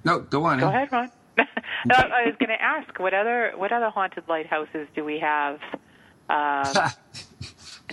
No, 0.06 0.20
go 0.22 0.46
on. 0.46 0.60
Go 0.60 0.70
Ann. 0.70 0.76
ahead, 0.76 0.92
Ron. 0.94 1.12
no, 1.38 1.96
I 1.96 2.26
was 2.26 2.36
going 2.40 2.50
to 2.50 2.62
ask 2.62 2.98
what 3.00 3.14
other 3.14 3.52
what 3.58 3.72
other 3.72 3.90
haunted 3.90 4.24
lighthouses 4.30 4.88
do 4.96 5.04
we 5.04 5.20
have 5.20 5.60
um, 6.30 6.74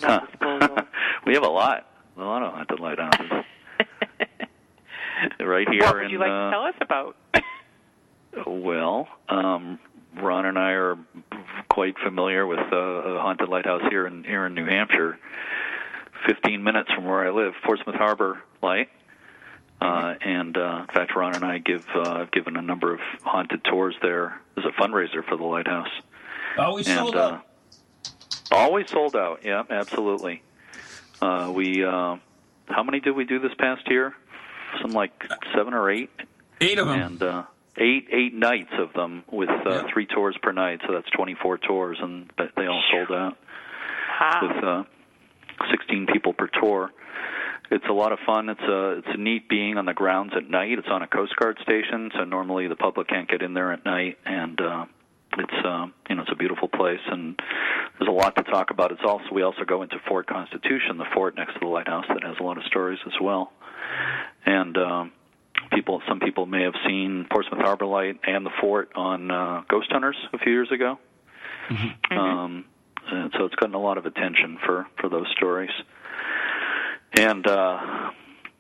in 0.03 0.11
our 0.11 0.27
disposal? 0.27 0.79
we 1.27 1.35
have 1.35 1.45
a 1.45 1.49
lot, 1.49 1.87
a 2.17 2.23
lot 2.23 2.43
of 2.43 2.53
haunted 2.53 2.81
lighthouses 2.81 3.45
right 5.41 5.69
here 5.69 5.83
what 5.83 5.95
would 5.97 6.05
in. 6.05 6.11
you 6.11 6.19
like 6.19 6.31
uh, 6.31 6.45
to 6.45 6.51
tell 6.51 6.63
us 6.65 6.75
about? 6.81 7.17
Well, 8.47 9.09
um, 9.29 9.81
Ron 10.15 10.47
and 10.47 10.59
I 10.59 10.73
are 10.73 10.97
quite 11.71 11.99
familiar 11.99 12.47
with 12.47 12.61
uh, 12.73 12.77
a 12.77 13.21
haunted 13.21 13.49
lighthouse 13.49 13.83
here 13.91 14.07
in 14.07 14.23
here 14.23 14.47
in 14.47 14.55
New 14.55 14.67
Hampshire, 14.67 15.19
15 16.27 16.63
minutes 16.63 16.91
from 16.93 17.05
where 17.05 17.27
I 17.27 17.31
live, 17.31 17.55
Portsmouth 17.65 17.97
Harbor 17.97 18.41
Light. 18.63 18.91
Uh, 19.81 20.15
and 20.21 20.57
uh, 20.57 20.85
in 20.89 20.95
fact, 20.95 21.17
Ron 21.17 21.35
and 21.35 21.45
I 21.45 21.59
give 21.59 21.85
uh, 21.95 22.19
have 22.19 22.31
given 22.31 22.57
a 22.57 22.63
number 22.63 22.93
of 22.93 23.01
haunted 23.23 23.65
tours 23.65 23.97
there 24.03 24.41
as 24.57 24.65
a 24.65 24.81
fundraiser 24.81 25.25
for 25.27 25.37
the 25.37 25.45
lighthouse. 25.45 25.91
Always 26.59 26.87
And 26.87 26.99
sold 26.99 27.17
uh, 27.17 27.19
out. 27.19 27.47
Always 28.51 28.89
sold 28.91 29.17
out. 29.17 29.41
Yeah, 29.45 29.63
absolutely. 29.71 30.43
Uh, 31.21 31.51
we 31.55 31.85
uh, 31.85 32.17
how 32.69 32.83
many 32.85 33.01
did 33.01 33.13
we 33.17 33.25
do 33.25 33.39
this 33.39 33.53
past 33.59 33.89
year? 33.91 34.15
Some 34.83 34.93
like 34.93 35.13
seven 35.55 35.75
or 35.75 35.91
eight 35.91 36.11
Eight 36.61 36.79
of 36.79 36.89
them. 36.89 37.01
and 37.01 37.23
uh, 37.23 37.43
eight 37.77 38.09
eight 38.13 38.35
nights 38.35 38.73
of 38.79 38.93
them 38.93 39.25
with 39.31 39.49
uh, 39.49 39.71
Yeah. 39.71 39.83
three 39.93 40.07
tours 40.07 40.37
per 40.43 40.53
night. 40.53 40.81
So 40.87 40.93
that's 40.93 41.09
24 41.11 41.59
tours, 41.59 41.99
and 42.01 42.31
they 42.57 42.67
all 42.67 42.83
sold 42.91 43.11
out 43.13 43.37
Wow. 44.21 44.41
with 44.43 44.65
uh, 44.65 44.85
16 45.71 46.07
people 46.13 46.33
per 46.33 46.49
tour. 46.49 46.91
It's 47.71 47.85
a 47.89 47.93
lot 47.93 48.13
of 48.13 48.19
fun. 48.25 48.49
It's 48.49 48.61
a 48.63 48.91
it's 48.99 49.09
a 49.11 49.17
neat 49.19 49.49
being 49.49 49.77
on 49.77 49.85
the 49.85 49.93
grounds 49.95 50.33
at 50.37 50.49
night. 50.49 50.79
It's 50.79 50.89
on 50.91 51.03
a 51.03 51.07
Coast 51.07 51.37
Guard 51.37 51.59
station, 51.63 52.11
so 52.15 52.25
normally 52.25 52.67
the 52.67 52.77
public 52.77 53.09
can't 53.09 53.29
get 53.29 53.43
in 53.43 53.53
there 53.55 53.73
at 53.73 53.85
night, 53.85 54.19
and 54.25 54.59
uh, 54.61 54.85
it's 55.37 55.65
uh, 55.65 55.87
you 56.09 56.17
know 56.17 56.23
it's 56.23 56.33
a 56.33 56.37
beautiful 56.37 56.69
place, 56.69 57.01
and 57.07 57.39
there's 57.99 58.09
a 58.09 58.13
lot 58.13 58.37
to 58.37 58.43
talk 58.45 58.71
about. 58.71 58.93
It's 58.93 59.03
also 59.05 59.25
we 59.33 59.43
also 59.43 59.65
go 59.65 59.83
into 59.83 59.99
Fort 60.09 60.27
Constitution, 60.27 60.99
the 60.99 61.07
fort 61.15 61.37
next 61.37 61.55
to 61.55 61.61
the 61.61 61.67
lighthouse 61.67 62.07
that 62.09 62.23
has 62.25 62.37
a 62.41 62.43
lot 62.43 62.57
of 62.57 62.65
stories 62.65 62.99
as 63.07 63.15
well, 63.21 63.53
and. 64.47 64.77
Um, 64.77 65.13
People, 65.73 66.01
some 66.09 66.19
people 66.19 66.47
may 66.47 66.63
have 66.63 66.75
seen 66.87 67.27
Portsmouth 67.31 67.61
Harbor 67.61 67.85
Light 67.85 68.21
and 68.27 68.47
the 68.47 68.51
fort 68.59 68.91
on 68.95 69.31
uh, 69.31 69.63
Ghost 69.69 69.89
Hunters 69.91 70.17
a 70.33 70.39
few 70.39 70.53
years 70.53 70.71
ago. 70.73 70.99
Um, 72.11 72.65
and 73.11 73.33
so 73.37 73.45
it's 73.45 73.55
gotten 73.57 73.75
a 73.75 73.81
lot 73.81 73.99
of 73.99 74.07
attention 74.07 74.59
for 74.65 74.87
for 74.99 75.11
those 75.11 75.27
stories. 75.37 75.73
And 77.13 77.47
uh, 77.47 78.11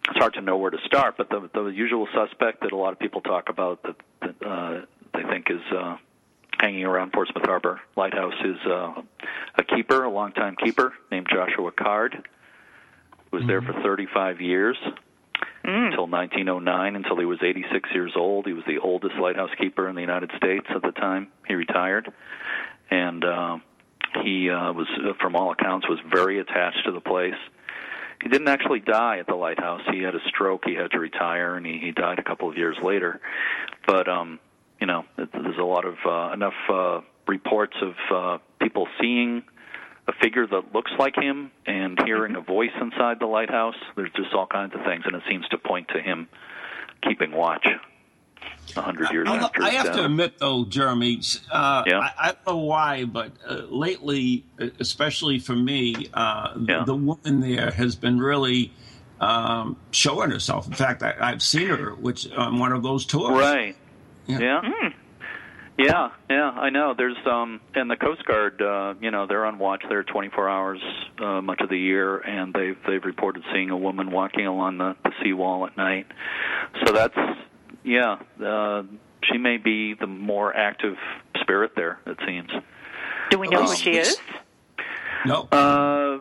it's 0.08 0.18
hard 0.18 0.34
to 0.34 0.40
know 0.42 0.58
where 0.58 0.70
to 0.70 0.78
start, 0.84 1.16
but 1.16 1.30
the 1.30 1.48
the 1.54 1.66
usual 1.68 2.08
suspect 2.12 2.60
that 2.62 2.72
a 2.72 2.76
lot 2.76 2.92
of 2.92 2.98
people 2.98 3.20
talk 3.20 3.48
about 3.48 3.82
that, 3.84 3.96
that 4.20 4.46
uh, 4.46 4.80
they 5.14 5.22
think 5.22 5.50
is 5.50 5.62
uh, 5.74 5.96
hanging 6.60 6.84
around 6.84 7.12
Portsmouth 7.12 7.44
Harbor 7.44 7.80
Lighthouse 7.96 8.34
is 8.44 8.56
uh, 8.66 8.94
a 9.56 9.64
keeper, 9.64 10.04
a 10.04 10.10
longtime 10.10 10.56
keeper 10.56 10.92
named 11.10 11.26
Joshua 11.32 11.72
Card, 11.72 12.28
who 13.30 13.36
was 13.36 13.46
there 13.46 13.62
for 13.62 13.74
35 13.82 14.40
years 14.40 14.76
until 15.64 16.06
1909, 16.06 16.96
until 16.96 17.18
he 17.18 17.24
was 17.24 17.38
86 17.42 17.90
years 17.92 18.12
old. 18.16 18.46
He 18.46 18.52
was 18.52 18.64
the 18.66 18.78
oldest 18.78 19.16
lighthouse 19.16 19.50
keeper 19.60 19.88
in 19.88 19.94
the 19.94 20.00
United 20.00 20.30
States 20.36 20.66
at 20.74 20.82
the 20.82 20.92
time 20.92 21.28
he 21.46 21.54
retired, 21.54 22.12
and 22.90 23.24
uh, 23.24 23.58
he 24.24 24.50
uh, 24.50 24.72
was, 24.72 24.88
uh, 25.04 25.12
from 25.20 25.36
all 25.36 25.52
accounts, 25.52 25.88
was 25.88 25.98
very 26.10 26.40
attached 26.40 26.84
to 26.86 26.92
the 26.92 27.00
place. 27.00 27.34
He 28.22 28.28
didn't 28.28 28.48
actually 28.48 28.80
die 28.80 29.18
at 29.18 29.26
the 29.26 29.36
lighthouse. 29.36 29.82
He 29.92 30.02
had 30.02 30.14
a 30.14 30.20
stroke. 30.28 30.62
He 30.64 30.74
had 30.74 30.90
to 30.90 30.98
retire, 30.98 31.54
and 31.54 31.64
he, 31.64 31.78
he 31.78 31.92
died 31.92 32.18
a 32.18 32.24
couple 32.24 32.48
of 32.48 32.56
years 32.56 32.76
later. 32.82 33.20
But 33.86 34.08
um, 34.08 34.40
you 34.80 34.86
know, 34.86 35.04
there's 35.16 35.58
a 35.58 35.64
lot 35.64 35.84
of 35.84 35.94
uh, 36.06 36.32
enough 36.32 36.54
uh, 36.72 37.00
reports 37.26 37.76
of 37.82 37.94
uh, 38.14 38.38
people 38.60 38.86
seeing 39.00 39.42
a 40.06 40.12
figure 40.22 40.46
that 40.46 40.74
looks 40.74 40.90
like 40.98 41.14
him 41.16 41.50
and 41.66 41.98
hearing 42.04 42.34
a 42.36 42.40
voice 42.40 42.70
inside 42.80 43.18
the 43.20 43.26
lighthouse. 43.26 43.74
There's 43.96 44.12
just 44.16 44.32
all 44.34 44.46
kinds 44.46 44.74
of 44.74 44.82
things, 44.84 45.02
and 45.04 45.14
it 45.14 45.22
seems 45.28 45.46
to 45.48 45.58
point 45.58 45.88
to 45.94 46.00
him 46.00 46.28
keeping 47.02 47.32
watch. 47.32 47.66
A 48.76 48.80
hundred 48.82 49.10
years 49.12 49.26
I, 49.28 49.36
after 49.36 49.62
I 49.62 49.70
have 49.70 49.92
to 49.94 50.04
admit, 50.04 50.38
though, 50.38 50.64
Jeremy, 50.64 51.20
uh, 51.50 51.84
Yeah. 51.86 51.98
I, 52.00 52.12
I 52.18 52.26
don't 52.32 52.46
know 52.46 52.56
why, 52.58 53.04
but 53.04 53.32
uh, 53.48 53.54
lately, 53.68 54.44
uh, 54.60 54.66
especially 54.78 55.38
for 55.38 55.54
me, 55.56 56.08
uh, 56.14 56.54
Yeah. 56.68 56.84
the 56.84 56.94
woman 56.94 57.40
there 57.40 57.70
has 57.70 57.96
been 57.96 58.18
really 58.18 58.72
um, 59.20 59.76
showing 59.90 60.30
herself. 60.30 60.66
In 60.66 60.74
fact, 60.74 61.02
I, 61.02 61.14
I've 61.18 61.42
seen 61.42 61.68
her, 61.68 61.94
which 61.94 62.30
on 62.32 62.58
one 62.58 62.72
of 62.72 62.82
those 62.82 63.04
tours. 63.04 63.38
Right. 63.38 63.76
Yeah. 64.28 64.38
Yeah. 64.40 64.90
Yeah, 65.80 66.08
yeah, 66.28 66.50
I 66.50 66.70
know. 66.70 66.92
There's 66.98 67.16
um 67.24 67.60
and 67.72 67.88
the 67.88 67.94
Coast 67.96 68.24
Guard, 68.24 68.60
uh, 68.60 68.94
you 69.00 69.12
know, 69.12 69.28
they're 69.28 69.46
on 69.46 69.60
watch 69.60 69.84
there 69.88 70.02
24 70.02 70.48
hours 70.48 70.80
uh, 71.20 71.40
much 71.40 71.60
of 71.60 71.68
the 71.68 71.78
year, 71.78 72.18
and 72.18 72.52
they've 72.52 72.76
they've 72.84 73.04
reported 73.04 73.44
seeing 73.52 73.70
a 73.70 73.76
woman 73.76 74.10
walking 74.10 74.44
along 74.48 74.78
the, 74.78 74.96
the 75.04 75.12
seawall 75.22 75.66
at 75.66 75.76
night. 75.76 76.06
So 76.84 76.92
that's 76.92 77.14
yeah, 77.84 78.16
uh, 78.44 78.82
she 79.22 79.38
may 79.38 79.56
be 79.56 79.94
the 79.94 80.08
more 80.08 80.52
active 80.52 80.96
spirit 81.40 81.72
there. 81.76 82.00
It 82.06 82.18
seems. 82.26 82.50
Do 83.30 83.38
we 83.38 83.46
know 83.46 83.60
Oh, 83.60 83.66
who 83.68 83.76
she 83.76 83.92
is? 83.98 84.18
No. 85.26 85.42
Uh, 85.52 86.18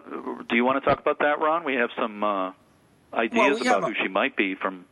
do 0.49 0.55
you 0.55 0.65
want 0.65 0.83
to 0.83 0.87
talk 0.87 0.99
about 0.99 1.17
that, 1.19 1.39
Ron? 1.39 1.63
We 1.63 1.73
have 1.75 1.89
some 1.99 2.23
uh, 2.23 2.51
ideas 3.11 3.33
Well, 3.33 3.57
yeah, 3.63 3.69
about 3.71 3.81
but- 3.81 3.97
who 3.97 4.03
she 4.03 4.07
might 4.07 4.37
be. 4.37 4.53
From 4.53 4.85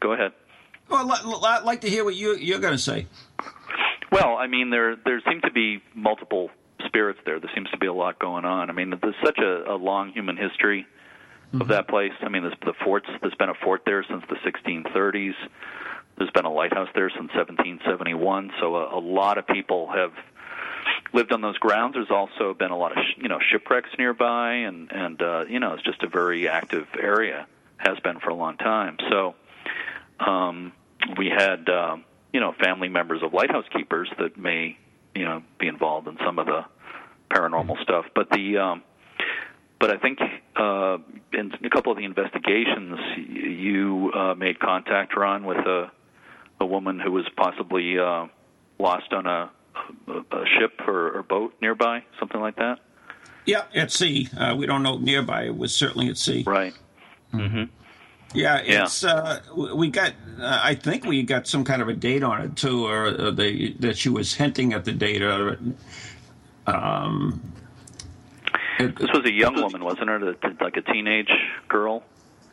go 0.00 0.14
ahead. 0.14 0.32
Well, 0.88 1.10
I'd 1.44 1.64
like 1.64 1.82
to 1.82 1.90
hear 1.90 2.04
what 2.04 2.14
you, 2.14 2.36
you're 2.36 2.60
going 2.60 2.74
to 2.74 2.78
say. 2.78 3.06
Well, 4.10 4.36
I 4.36 4.46
mean, 4.46 4.70
there 4.70 4.96
there 4.96 5.20
seem 5.28 5.42
to 5.42 5.50
be 5.50 5.82
multiple 5.94 6.50
spirits 6.86 7.20
there. 7.26 7.40
There 7.40 7.50
seems 7.54 7.70
to 7.70 7.76
be 7.76 7.86
a 7.86 7.92
lot 7.92 8.18
going 8.18 8.44
on. 8.44 8.70
I 8.70 8.72
mean, 8.72 8.94
there's 9.02 9.14
such 9.24 9.38
a, 9.38 9.72
a 9.72 9.76
long 9.76 10.12
human 10.12 10.36
history 10.36 10.86
of 11.60 11.68
that 11.68 11.88
place. 11.88 12.12
I 12.20 12.28
mean, 12.28 12.42
there's 12.42 12.58
the 12.64 12.74
forts. 12.84 13.06
There's 13.20 13.34
been 13.34 13.48
a 13.48 13.54
fort 13.54 13.82
there 13.86 14.04
since 14.08 14.22
the 14.28 14.36
1630s. 14.36 15.34
There's 16.16 16.30
been 16.30 16.44
a 16.46 16.52
lighthouse 16.52 16.88
there 16.94 17.10
since 17.10 17.32
1771. 17.34 18.52
So 18.60 18.76
a, 18.76 18.98
a 18.98 19.00
lot 19.00 19.38
of 19.38 19.46
people 19.46 19.90
have 19.92 20.12
lived 21.12 21.32
on 21.32 21.40
those 21.40 21.58
grounds. 21.58 21.94
There's 21.94 22.10
also 22.10 22.54
been 22.54 22.70
a 22.70 22.76
lot 22.76 22.92
of 22.92 22.98
sh- 22.98 23.20
you 23.22 23.28
know 23.28 23.38
shipwrecks 23.52 23.90
nearby, 23.98 24.52
and 24.54 24.90
and 24.90 25.20
uh, 25.22 25.44
you 25.48 25.60
know 25.60 25.74
it's 25.74 25.82
just 25.84 26.02
a 26.02 26.08
very 26.08 26.48
active 26.48 26.86
area. 27.00 27.46
Has 27.76 27.98
been 28.00 28.18
for 28.20 28.30
a 28.30 28.34
long 28.34 28.56
time. 28.56 28.96
So 29.08 29.34
um, 30.18 30.72
we 31.16 31.28
had 31.28 31.68
um, 31.68 32.04
you 32.32 32.40
know 32.40 32.54
family 32.62 32.88
members 32.88 33.22
of 33.22 33.32
lighthouse 33.32 33.66
keepers 33.76 34.08
that 34.18 34.36
may 34.36 34.76
you 35.14 35.24
know 35.24 35.42
be 35.58 35.68
involved 35.68 36.08
in 36.08 36.16
some 36.24 36.38
of 36.38 36.46
the 36.46 36.64
paranormal 37.30 37.80
stuff. 37.82 38.06
But 38.14 38.30
the 38.30 38.58
um, 38.58 38.82
but 39.80 39.90
I 39.90 39.98
think 39.98 40.18
uh, 40.56 40.98
in 41.32 41.52
a 41.64 41.70
couple 41.70 41.92
of 41.92 41.98
the 41.98 42.04
investigations, 42.04 42.98
you 43.16 44.12
uh, 44.14 44.34
made 44.34 44.58
contact, 44.58 45.16
Ron, 45.16 45.44
with 45.44 45.58
a 45.58 45.90
a 46.60 46.66
woman 46.66 46.98
who 46.98 47.12
was 47.12 47.24
possibly 47.36 47.98
uh, 47.98 48.26
lost 48.78 49.12
on 49.12 49.26
a, 49.26 49.50
a, 50.08 50.12
a 50.12 50.44
ship 50.58 50.80
or, 50.86 51.18
or 51.18 51.22
boat 51.22 51.54
nearby, 51.62 52.02
something 52.18 52.40
like 52.40 52.56
that. 52.56 52.80
Yeah, 53.46 53.62
at 53.74 53.92
sea. 53.92 54.28
Uh, 54.36 54.54
we 54.58 54.66
don't 54.66 54.82
know 54.82 54.98
nearby. 54.98 55.44
It 55.44 55.56
was 55.56 55.74
certainly 55.74 56.08
at 56.08 56.18
sea. 56.18 56.42
Right. 56.46 56.74
Yeah, 57.32 57.64
Yeah. 58.34 58.58
it's 58.64 59.04
uh, 59.04 59.40
we 59.54 59.88
got. 59.90 60.12
Uh, 60.40 60.60
I 60.62 60.74
think 60.74 61.04
we 61.04 61.22
got 61.22 61.46
some 61.46 61.64
kind 61.64 61.80
of 61.82 61.88
a 61.88 61.94
date 61.94 62.22
on 62.22 62.40
it 62.42 62.56
too, 62.56 62.86
or 62.86 63.30
the, 63.32 63.72
that 63.80 63.96
she 63.98 64.08
was 64.08 64.34
hinting 64.34 64.72
at 64.74 64.84
the 64.84 64.92
date. 64.92 65.22
Or, 65.22 65.58
um, 66.66 67.40
it- 68.78 68.96
This 68.96 69.10
was 69.12 69.24
a 69.24 69.32
young 69.32 69.54
woman, 69.60 69.82
wasn't 69.84 70.10
it? 70.10 70.38
A- 70.42 70.62
Like 70.64 70.76
a 70.76 70.82
teenage 70.82 71.30
girl. 71.68 72.02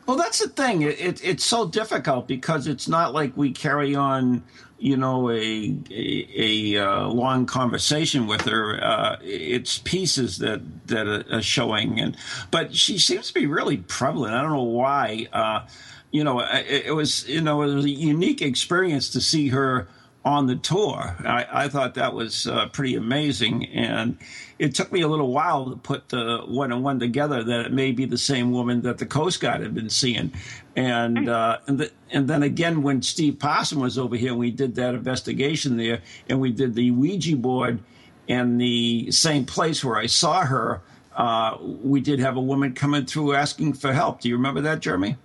Well, 0.06 0.16
that's 0.16 0.38
the 0.40 0.48
thing. 0.48 0.82
It, 0.82 1.00
it, 1.00 1.24
it's 1.24 1.44
so 1.44 1.66
difficult 1.66 2.28
because 2.28 2.66
it's 2.66 2.88
not 2.88 3.12
like 3.12 3.36
we 3.36 3.50
carry 3.50 3.94
on, 3.94 4.44
you 4.78 4.96
know, 4.96 5.30
a 5.30 5.76
a, 5.90 6.28
a 6.36 6.76
uh, 6.78 7.08
long 7.08 7.46
conversation 7.46 8.26
with 8.26 8.42
her. 8.42 8.82
Uh, 8.82 9.16
it's 9.22 9.78
pieces 9.78 10.38
that 10.38 10.86
that 10.88 11.08
are, 11.08 11.42
showing, 11.42 12.00
and 12.00 12.16
but 12.50 12.74
she 12.74 12.98
seems 12.98 13.28
to 13.28 13.34
be 13.34 13.46
really 13.46 13.78
prevalent. 13.78 14.34
I 14.34 14.42
don't 14.42 14.52
know 14.52 14.62
why. 14.62 15.28
Uh, 15.32 15.66
you 16.12 16.22
know, 16.22 16.40
it, 16.40 16.86
it 16.86 16.94
was 16.94 17.28
you 17.28 17.40
know 17.40 17.62
it 17.62 17.74
was 17.74 17.84
a 17.84 17.90
unique 17.90 18.42
experience 18.42 19.10
to 19.10 19.20
see 19.20 19.48
her 19.48 19.88
on 20.26 20.48
the 20.48 20.56
tour. 20.56 21.14
I, 21.24 21.46
I 21.52 21.68
thought 21.68 21.94
that 21.94 22.12
was 22.12 22.48
uh, 22.48 22.66
pretty 22.70 22.96
amazing, 22.96 23.66
and 23.66 24.18
it 24.58 24.74
took 24.74 24.90
me 24.90 25.02
a 25.02 25.08
little 25.08 25.30
while 25.32 25.70
to 25.70 25.76
put 25.76 26.08
the 26.08 26.38
one 26.48 26.72
and 26.72 26.82
one 26.82 26.98
together 26.98 27.44
that 27.44 27.66
it 27.66 27.72
may 27.72 27.92
be 27.92 28.06
the 28.06 28.18
same 28.18 28.50
woman 28.50 28.82
that 28.82 28.98
the 28.98 29.06
Coast 29.06 29.40
Guard 29.40 29.60
had 29.60 29.72
been 29.72 29.88
seeing, 29.88 30.32
and 30.74 31.28
uh, 31.28 31.58
and, 31.68 31.78
the, 31.78 31.92
and 32.10 32.26
then 32.28 32.42
again 32.42 32.82
when 32.82 33.02
Steve 33.02 33.38
Possum 33.38 33.78
was 33.78 33.98
over 33.98 34.16
here, 34.16 34.34
we 34.34 34.50
did 34.50 34.74
that 34.74 34.94
investigation 34.96 35.76
there, 35.76 36.00
and 36.28 36.40
we 36.40 36.50
did 36.50 36.74
the 36.74 36.90
Ouija 36.90 37.36
board 37.36 37.78
in 38.26 38.58
the 38.58 39.12
same 39.12 39.44
place 39.46 39.84
where 39.84 39.96
I 39.96 40.06
saw 40.06 40.44
her. 40.44 40.82
Uh, 41.14 41.56
we 41.62 42.00
did 42.00 42.18
have 42.18 42.36
a 42.36 42.40
woman 42.40 42.74
coming 42.74 43.06
through 43.06 43.34
asking 43.34 43.74
for 43.74 43.92
help. 43.92 44.20
Do 44.22 44.28
you 44.28 44.34
remember 44.36 44.60
that, 44.62 44.80
Jeremy? 44.80 45.16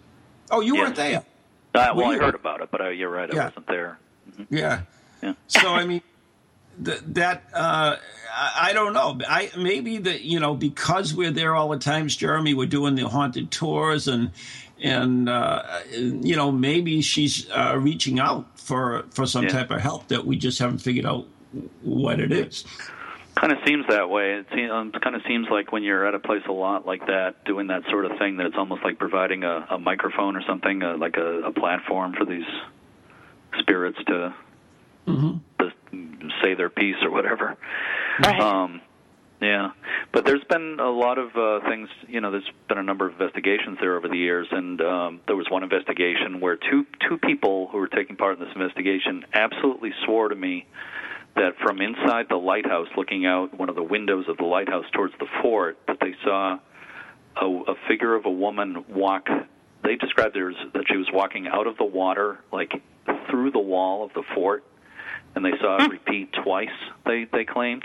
Oh, 0.51 0.61
you 0.61 0.75
Yes. 0.75 0.83
weren't 0.83 0.95
there. 0.95 1.17
Uh, 1.17 1.23
well, 1.73 1.95
Well, 1.95 2.11
I 2.11 2.17
heard 2.17 2.35
about 2.35 2.61
it, 2.61 2.69
but 2.71 2.81
uh, 2.81 2.89
you're 2.89 3.09
right. 3.09 3.29
I 3.29 3.35
Yeah. 3.35 3.45
wasn't 3.45 3.65
there. 3.67 3.97
Yeah. 4.49 4.81
Yeah. 5.21 5.33
So 5.47 5.69
I 5.73 5.85
mean, 5.85 6.01
th- 6.83 7.01
that 7.07 7.43
uh, 7.53 7.95
I, 8.33 8.69
I 8.69 8.73
don't 8.73 8.93
know. 8.93 9.19
I 9.27 9.51
maybe 9.57 9.97
that 9.99 10.21
you 10.21 10.39
know 10.39 10.55
because 10.55 11.13
we're 11.13 11.31
there 11.31 11.55
all 11.55 11.69
the 11.69 11.77
times, 11.79 12.15
Jeremy. 12.15 12.53
We're 12.53 12.65
doing 12.67 12.95
the 12.95 13.07
haunted 13.07 13.51
tours 13.51 14.07
and 14.07 14.31
and 14.81 15.29
uh, 15.29 15.63
you 15.91 16.35
know 16.35 16.51
maybe 16.51 17.01
she's 17.01 17.49
uh, 17.51 17.77
reaching 17.77 18.19
out 18.19 18.59
for 18.59 19.03
for 19.11 19.25
some 19.27 19.43
Yeah. 19.43 19.49
type 19.49 19.71
of 19.71 19.79
help 19.81 20.07
that 20.07 20.25
we 20.25 20.37
just 20.37 20.59
haven't 20.59 20.79
figured 20.79 21.05
out 21.05 21.27
what 21.83 22.19
it 22.19 22.31
is. 22.31 22.65
Kind 23.35 23.53
of 23.53 23.59
seems 23.65 23.85
that 23.87 24.09
way. 24.09 24.33
It 24.33 24.45
seems, 24.53 24.71
um, 24.71 24.91
kind 24.91 25.15
of 25.15 25.21
seems 25.27 25.47
like 25.49 25.71
when 25.71 25.83
you're 25.83 26.05
at 26.05 26.13
a 26.13 26.19
place 26.19 26.43
a 26.47 26.51
lot 26.51 26.85
like 26.85 27.05
that, 27.07 27.43
doing 27.45 27.67
that 27.67 27.83
sort 27.89 28.05
of 28.05 28.17
thing, 28.19 28.37
that 28.37 28.45
it's 28.45 28.57
almost 28.57 28.83
like 28.83 28.99
providing 28.99 29.43
a, 29.43 29.65
a 29.71 29.79
microphone 29.79 30.35
or 30.35 30.41
something, 30.47 30.83
uh, 30.83 30.97
like 30.97 31.17
a, 31.17 31.43
a 31.43 31.51
platform 31.51 32.13
for 32.13 32.25
these 32.25 32.43
spirits 33.59 33.97
to, 34.07 34.33
to 35.07 35.71
say 36.41 36.55
their 36.55 36.69
piece 36.69 36.95
or 37.03 37.11
whatever. 37.11 37.57
Right. 38.21 38.39
Um, 38.39 38.81
yeah, 39.41 39.71
but 40.13 40.23
there's 40.25 40.43
been 40.43 40.77
a 40.79 40.91
lot 40.91 41.17
of 41.17 41.35
uh, 41.35 41.67
things. 41.67 41.89
You 42.07 42.21
know, 42.21 42.29
there's 42.29 42.49
been 42.69 42.77
a 42.77 42.83
number 42.83 43.07
of 43.07 43.13
investigations 43.13 43.79
there 43.81 43.97
over 43.97 44.07
the 44.07 44.17
years, 44.17 44.47
and 44.51 44.79
um, 44.81 45.21
there 45.25 45.35
was 45.35 45.47
one 45.49 45.63
investigation 45.63 46.39
where 46.39 46.57
two 46.57 46.85
two 47.09 47.17
people 47.17 47.67
who 47.71 47.79
were 47.79 47.87
taking 47.87 48.17
part 48.17 48.37
in 48.37 48.45
this 48.45 48.53
investigation 48.53 49.25
absolutely 49.33 49.93
swore 50.05 50.29
to 50.29 50.35
me 50.35 50.67
that 51.35 51.57
from 51.63 51.81
inside 51.81 52.27
the 52.29 52.35
lighthouse, 52.35 52.87
looking 52.95 53.25
out 53.25 53.57
one 53.57 53.69
of 53.69 53.75
the 53.75 53.83
windows 53.83 54.25
of 54.27 54.37
the 54.37 54.43
lighthouse 54.43 54.85
towards 54.93 55.13
the 55.17 55.27
fort, 55.41 55.79
that 55.87 55.97
they 55.99 56.13
saw 56.23 56.59
a, 57.41 57.45
a 57.45 57.75
figure 57.87 58.13
of 58.13 58.25
a 58.25 58.31
woman 58.31 58.85
walk. 58.89 59.27
They 59.83 59.95
described 59.95 60.37
it 60.37 60.43
as 60.45 60.73
that 60.73 60.83
she 60.87 60.97
was 60.97 61.07
walking 61.11 61.47
out 61.47 61.65
of 61.65 61.77
the 61.77 61.85
water, 61.85 62.39
like 62.51 62.73
through 63.29 63.51
the 63.51 63.59
wall 63.59 64.03
of 64.03 64.13
the 64.13 64.23
fort, 64.35 64.63
and 65.35 65.45
they 65.45 65.53
saw 65.59 65.83
it 65.83 65.89
repeat 65.91 66.31
twice. 66.43 66.69
They 67.05 67.25
they 67.31 67.45
claimed. 67.45 67.83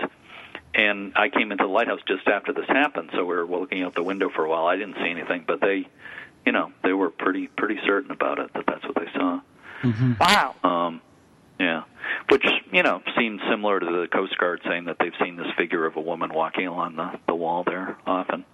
And 0.75 1.13
I 1.15 1.29
came 1.29 1.51
into 1.51 1.63
the 1.63 1.69
lighthouse 1.69 2.01
just 2.07 2.27
after 2.27 2.53
this 2.53 2.67
happened, 2.67 3.09
so 3.13 3.25
we 3.25 3.35
were 3.35 3.45
looking 3.45 3.81
out 3.81 3.95
the 3.95 4.03
window 4.03 4.29
for 4.29 4.45
a 4.45 4.49
while. 4.49 4.67
I 4.67 4.75
didn't 4.75 4.95
see 4.95 5.09
anything, 5.09 5.43
but 5.47 5.59
they, 5.59 5.87
you 6.45 6.51
know, 6.51 6.71
they 6.83 6.93
were 6.93 7.09
pretty 7.09 7.47
pretty 7.47 7.79
certain 7.85 8.11
about 8.11 8.37
it 8.39 8.53
that 8.53 8.65
that's 8.67 8.83
what 8.83 8.95
they 8.95 9.11
saw. 9.13 9.41
Wow. 10.19 10.55
Um, 10.63 11.01
yeah, 11.59 11.83
which 12.29 12.45
you 12.71 12.83
know 12.83 13.01
seems 13.17 13.41
similar 13.49 13.79
to 13.79 13.85
the 13.85 14.07
Coast 14.07 14.37
Guard 14.37 14.61
saying 14.67 14.85
that 14.85 14.97
they've 14.99 15.13
seen 15.23 15.37
this 15.37 15.47
figure 15.57 15.85
of 15.85 15.95
a 15.95 16.01
woman 16.01 16.31
walking 16.33 16.67
along 16.67 16.95
the 16.95 17.19
the 17.27 17.35
wall 17.35 17.63
there 17.63 17.97
often. 18.05 18.45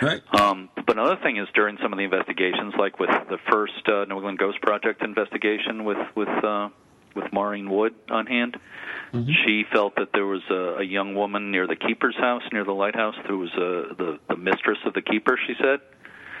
Right. 0.00 0.22
Um, 0.32 0.68
but 0.86 0.96
another 0.96 1.16
thing 1.22 1.36
is 1.38 1.48
during 1.54 1.76
some 1.82 1.92
of 1.92 1.98
the 1.98 2.04
investigations, 2.04 2.74
like 2.78 2.98
with 2.98 3.10
the 3.28 3.38
first 3.50 3.86
uh, 3.88 4.04
New 4.04 4.16
England 4.16 4.38
Ghost 4.38 4.60
Project 4.60 5.02
investigation 5.02 5.84
with 5.84 5.98
with 6.14 6.28
uh, 6.44 6.68
with 7.16 7.32
Maureen 7.32 7.68
Wood 7.70 7.94
on 8.10 8.26
hand, 8.26 8.56
she 9.44 9.64
felt 9.72 9.96
that 9.96 10.10
there 10.12 10.26
was 10.26 10.42
a, 10.50 10.80
a 10.80 10.84
young 10.84 11.14
woman 11.14 11.50
near 11.50 11.66
the 11.66 11.74
keeper's 11.76 12.16
house, 12.16 12.42
near 12.52 12.64
the 12.64 12.72
lighthouse, 12.72 13.16
who 13.26 13.38
was 13.38 13.50
uh, 13.54 13.94
the 13.96 14.18
the 14.28 14.36
mistress 14.36 14.78
of 14.86 14.94
the 14.94 15.02
keeper. 15.02 15.38
She 15.46 15.54
said, 15.60 15.80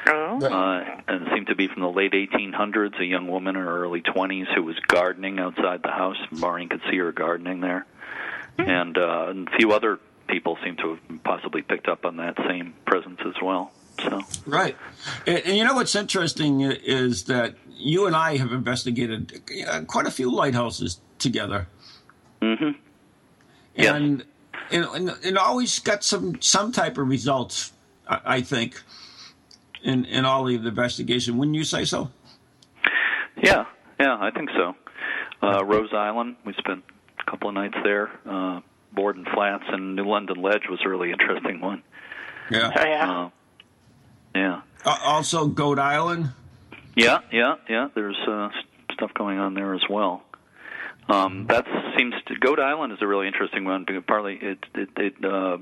Oh. 0.06 0.38
uh, 0.40 1.00
and 1.08 1.26
it 1.26 1.28
seemed 1.34 1.48
to 1.48 1.54
be 1.56 1.66
from 1.68 1.82
the 1.82 1.90
late 1.90 2.12
1800s, 2.12 2.98
a 3.00 3.04
young 3.04 3.26
woman 3.28 3.56
in 3.56 3.62
her 3.62 3.82
early 3.82 4.00
20s 4.00 4.46
who 4.54 4.62
was 4.62 4.76
gardening 4.86 5.38
outside 5.38 5.82
the 5.82 5.90
house. 5.90 6.16
Maureen 6.30 6.68
could 6.68 6.80
see 6.90 6.96
her 6.98 7.12
gardening 7.12 7.60
there, 7.60 7.84
and, 8.56 8.96
uh, 8.96 9.26
and 9.28 9.48
a 9.48 9.56
few 9.58 9.72
other 9.72 9.98
people 10.28 10.56
seem 10.64 10.76
to 10.76 10.90
have 10.90 11.24
possibly 11.24 11.62
picked 11.62 11.88
up 11.88 12.04
on 12.04 12.16
that 12.18 12.36
same 12.48 12.74
presence 12.86 13.20
as 13.26 13.34
well. 13.42 13.72
So 14.02 14.20
Right. 14.46 14.76
And, 15.26 15.38
and 15.38 15.56
you 15.56 15.64
know 15.64 15.74
what's 15.74 15.94
interesting 15.94 16.60
is 16.60 17.24
that 17.24 17.54
you 17.70 18.06
and 18.06 18.14
I 18.14 18.36
have 18.36 18.52
investigated 18.52 19.42
uh, 19.68 19.82
quite 19.82 20.06
a 20.06 20.10
few 20.10 20.32
lighthouses 20.34 21.00
together. 21.18 21.66
Mm-hmm. 22.40 22.70
And, 23.76 24.24
and, 24.70 24.84
and, 24.84 25.10
and 25.24 25.38
always 25.38 25.78
got 25.78 26.04
some, 26.04 26.40
some 26.40 26.72
type 26.72 26.98
of 26.98 27.08
results, 27.08 27.72
I, 28.08 28.20
I 28.24 28.40
think, 28.40 28.82
in, 29.82 30.04
in 30.04 30.24
all 30.24 30.48
of 30.48 30.62
the 30.62 30.68
investigation. 30.68 31.38
Wouldn't 31.38 31.56
you 31.56 31.64
say 31.64 31.84
so? 31.84 32.10
Yeah, 33.40 33.66
yeah, 34.00 34.16
I 34.20 34.30
think 34.30 34.50
so. 34.50 34.74
Uh, 35.40 35.64
Rose 35.64 35.90
Island, 35.92 36.36
we 36.44 36.52
spent 36.54 36.82
a 37.20 37.30
couple 37.30 37.48
of 37.48 37.54
nights 37.54 37.76
there. 37.84 38.10
Uh, 38.26 38.60
Borden 38.92 39.26
Flats 39.32 39.64
and 39.68 39.96
New 39.96 40.04
London 40.06 40.40
Ledge 40.42 40.62
was 40.68 40.80
a 40.84 40.88
really 40.88 41.10
interesting 41.12 41.60
one. 41.60 41.82
Yeah. 42.50 42.70
Oh, 42.74 42.82
yeah. 42.84 43.10
Uh, 43.24 43.30
yeah, 44.34 44.60
Uh, 44.84 44.96
also, 45.04 45.46
Goat 45.46 45.78
Island. 45.78 46.30
yeah, 46.96 47.18
yeah, 47.32 47.56
yeah. 47.68 47.88
There's 47.94 48.16
uh, 48.28 48.50
stuff 48.92 49.12
going 49.14 49.38
on 49.38 49.54
there 49.54 49.74
as 49.74 49.82
well. 49.88 50.22
Um, 51.08 51.46
that 51.48 51.66
seems 51.96 52.14
to 52.26 52.34
Goat 52.36 52.60
Island 52.60 52.92
is 52.92 52.98
a 53.00 53.06
really 53.06 53.26
interesting 53.26 53.64
one. 53.64 53.84
Because 53.86 54.02
partly 54.06 54.34
it 54.40 54.58
it, 54.74 54.88
it 54.96 55.24
uh, 55.24 55.56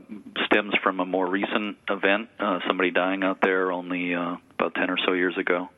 stems 0.47 0.75
from 0.83 0.99
a 1.01 1.07
more 1.07 1.29
recent 1.29 1.77
event, 1.89 2.29
uh, 2.41 2.59
somebody 2.67 2.91
dying 2.91 3.23
out 3.23 3.41
there 3.43 3.71
only 3.71 4.15
uh, 4.15 4.37
about 4.59 4.75
ten 4.75 4.91
or 4.91 4.99
so 5.07 5.13
years 5.13 5.39
ago, 5.39 5.69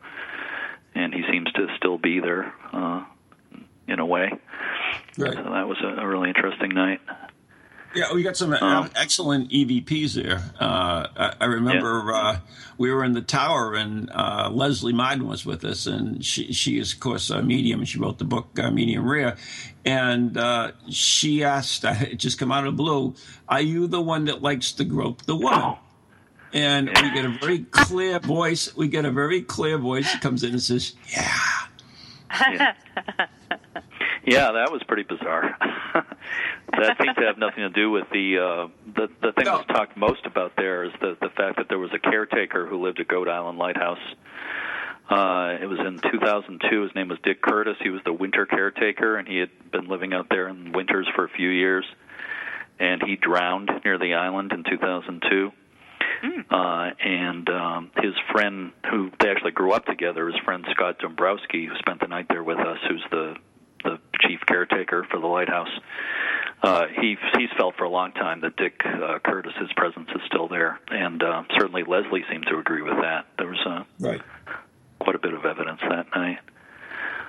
and 0.94 1.12
he 1.12 1.22
seems 1.30 1.52
to 1.52 1.66
still 1.76 1.98
be 1.98 2.18
there 2.20 2.52
uh, 2.72 3.04
in 3.86 3.98
a 4.00 4.06
way. 4.06 4.30
Right. 5.18 5.34
So 5.34 5.42
that 5.42 5.68
was 5.68 5.76
a, 5.84 6.00
a 6.02 6.06
really 6.08 6.28
interesting 6.30 6.70
night. 6.70 7.00
Yeah, 7.94 8.12
we 8.12 8.22
got 8.22 8.36
some 8.36 8.52
uh, 8.52 8.58
Um, 8.60 8.90
excellent 8.94 9.50
EVPs 9.50 10.12
there. 10.14 10.42
Uh, 10.60 11.06
I, 11.16 11.34
I 11.40 11.44
remember 11.46 12.12
uh, 12.12 12.38
we 12.76 12.92
were 12.92 13.02
in 13.02 13.12
the 13.12 13.22
tower, 13.22 13.74
and 13.74 14.10
uh, 14.10 14.50
Leslie 14.52 14.92
Martin 14.92 15.26
was 15.26 15.46
with 15.46 15.64
us, 15.64 15.86
and 15.86 16.24
she, 16.24 16.52
she 16.52 16.78
is, 16.78 16.92
of 16.92 17.00
course, 17.00 17.30
a 17.30 17.42
medium, 17.42 17.80
and 17.80 17.88
she 17.88 17.98
wrote 17.98 18.18
the 18.18 18.24
book 18.24 18.58
uh, 18.58 18.70
Medium 18.70 19.08
Rare. 19.08 19.36
And 19.84 20.36
uh, 20.36 20.72
she 20.90 21.42
asked, 21.42 21.82
it 21.84 22.18
just 22.18 22.38
come 22.38 22.52
out 22.52 22.66
of 22.66 22.76
the 22.76 22.82
blue, 22.82 23.14
"Are 23.48 23.60
you 23.62 23.86
the 23.86 24.00
one 24.02 24.26
that 24.26 24.42
likes 24.42 24.72
to 24.72 24.84
grope 24.84 25.22
the 25.22 25.36
woman?" 25.36 25.76
And 26.52 26.88
we 26.88 27.10
get 27.12 27.24
a 27.24 27.36
very 27.40 27.60
clear 27.60 28.18
voice. 28.20 28.74
We 28.76 28.88
get 28.88 29.04
a 29.04 29.10
very 29.10 29.42
clear 29.42 29.76
voice 29.76 30.10
that 30.12 30.22
comes 30.22 30.44
in 30.44 30.50
and 30.52 30.62
says, 30.62 30.94
"Yeah." 31.10 31.38
Yeah, 34.24 34.52
that 34.52 34.70
was 34.70 34.82
pretty 34.82 35.04
bizarre. 35.04 35.56
that 36.72 36.96
seemed 37.02 37.16
to 37.16 37.24
have 37.26 37.38
nothing 37.38 37.62
to 37.64 37.70
do 37.70 37.90
with 37.90 38.04
the 38.10 38.38
uh, 38.38 38.68
the 38.94 39.08
the 39.20 39.32
thing 39.32 39.44
No. 39.44 39.58
that's 39.58 39.68
talked 39.68 39.96
most 39.96 40.26
about 40.26 40.52
there 40.56 40.84
is 40.84 40.92
the 41.00 41.16
the 41.20 41.30
fact 41.30 41.56
that 41.56 41.68
there 41.68 41.78
was 41.78 41.90
a 41.94 41.98
caretaker 41.98 42.66
who 42.66 42.82
lived 42.82 43.00
at 43.00 43.08
Goat 43.08 43.28
Island 43.28 43.58
Lighthouse. 43.58 43.98
Uh, 45.08 45.56
it 45.60 45.64
was 45.66 45.78
in 45.78 45.98
2002. 46.12 46.82
His 46.82 46.94
name 46.94 47.08
was 47.08 47.18
Dick 47.24 47.40
Curtis. 47.40 47.76
He 47.82 47.88
was 47.88 48.02
the 48.04 48.12
winter 48.12 48.44
caretaker, 48.44 49.16
and 49.16 49.26
he 49.26 49.38
had 49.38 49.48
been 49.72 49.88
living 49.88 50.12
out 50.12 50.26
there 50.28 50.48
in 50.48 50.72
winters 50.72 51.08
for 51.14 51.24
a 51.24 51.28
few 51.30 51.48
years. 51.48 51.86
And 52.78 53.02
he 53.02 53.16
drowned 53.16 53.70
near 53.86 53.98
the 53.98 54.14
island 54.14 54.52
in 54.52 54.64
2002. 54.64 55.50
Uh, 56.50 56.90
and 57.00 57.48
um, 57.48 57.90
his 58.02 58.12
friend, 58.32 58.72
who 58.90 59.10
they 59.18 59.30
actually 59.30 59.52
grew 59.52 59.72
up 59.72 59.86
together, 59.86 60.26
his 60.26 60.36
friend 60.44 60.66
Scott 60.72 60.98
Dombrowski, 60.98 61.64
who 61.66 61.74
spent 61.78 62.00
the 62.00 62.06
night 62.08 62.26
there 62.28 62.44
with 62.44 62.58
us, 62.58 62.78
who's 62.88 63.04
the 63.10 63.34
the 63.84 63.98
chief 64.20 64.40
caretaker 64.46 65.06
for 65.10 65.20
the 65.20 65.26
lighthouse. 65.26 65.70
Uh, 66.62 66.86
he 67.00 67.16
he's 67.38 67.50
felt 67.56 67.76
for 67.76 67.84
a 67.84 67.88
long 67.90 68.12
time 68.12 68.40
that 68.40 68.56
Dick 68.56 68.80
uh, 68.84 69.18
Curtis's 69.24 69.70
presence 69.76 70.08
is 70.14 70.20
still 70.26 70.48
there, 70.48 70.80
and 70.88 71.22
uh, 71.22 71.44
certainly 71.56 71.84
Leslie 71.84 72.24
seemed 72.30 72.46
to 72.50 72.58
agree 72.58 72.82
with 72.82 72.96
that. 73.00 73.26
There 73.38 73.46
was 73.46 73.60
uh, 73.64 73.84
Right. 74.00 74.20
quite 74.98 75.14
a 75.14 75.20
bit 75.20 75.34
of 75.34 75.44
evidence 75.44 75.80
that 75.88 76.06
night. 76.16 76.38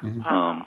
Um, 0.02 0.66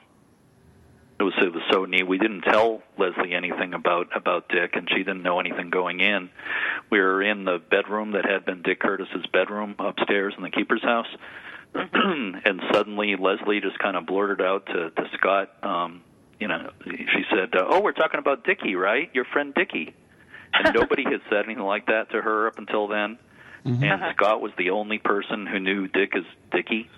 it 1.19 1.25
was 1.25 1.33
it 1.39 1.53
was 1.53 1.63
so 1.73 1.85
neat. 1.87 2.07
We 2.07 2.19
didn't 2.19 2.43
tell 2.43 2.83
Leslie 2.99 3.35
anything 3.35 3.75
about 3.75 4.09
about 4.17 4.49
Dick, 4.49 4.73
and 4.75 4.89
she 4.89 4.99
didn't 4.99 5.23
know 5.23 5.41
anything 5.41 5.71
going 5.71 6.01
in. 6.01 6.31
We 6.91 7.01
were 7.01 7.23
in 7.23 7.45
the 7.45 7.59
bedroom 7.59 8.13
that 8.13 8.25
had 8.25 8.45
been 8.45 8.63
Dick 8.63 8.79
Curtis's 8.81 9.27
bedroom 9.33 9.75
upstairs 9.79 10.35
in 10.37 10.43
the 10.43 10.51
keeper's 10.51 10.83
house, 10.83 11.07
and 11.75 12.61
suddenly 12.73 13.17
Leslie 13.17 13.61
just 13.61 13.79
kind 13.79 13.97
of 13.97 14.07
blurted 14.07 14.41
out 14.45 14.67
to, 14.67 14.91
to 14.91 15.05
Scott. 15.19 15.51
Um, 15.65 16.03
you 16.43 16.49
know, 16.49 16.71
she 16.85 17.23
said, 17.31 17.55
uh, 17.55 17.65
"Oh, 17.69 17.81
we're 17.81 17.93
talking 17.93 18.19
about 18.19 18.43
Dickie, 18.45 18.75
right? 18.75 19.09
Your 19.15 19.25
friend 19.25 19.55
Dickie." 19.55 19.95
And 20.53 20.75
nobody 20.81 21.05
had 21.05 21.21
said 21.31 21.45
anything 21.47 21.63
like 21.63 21.87
that 21.87 22.11
to 22.11 22.21
her 22.21 22.49
up 22.49 22.59
until 22.59 22.89
then. 22.89 23.17
And 23.65 24.03
Scott 24.17 24.41
was 24.43 24.51
the 24.59 24.71
only 24.71 24.99
person 24.99 25.47
who 25.47 25.61
knew 25.61 25.87
Dick 25.87 26.17
as 26.17 26.25
Dickie, 26.51 26.91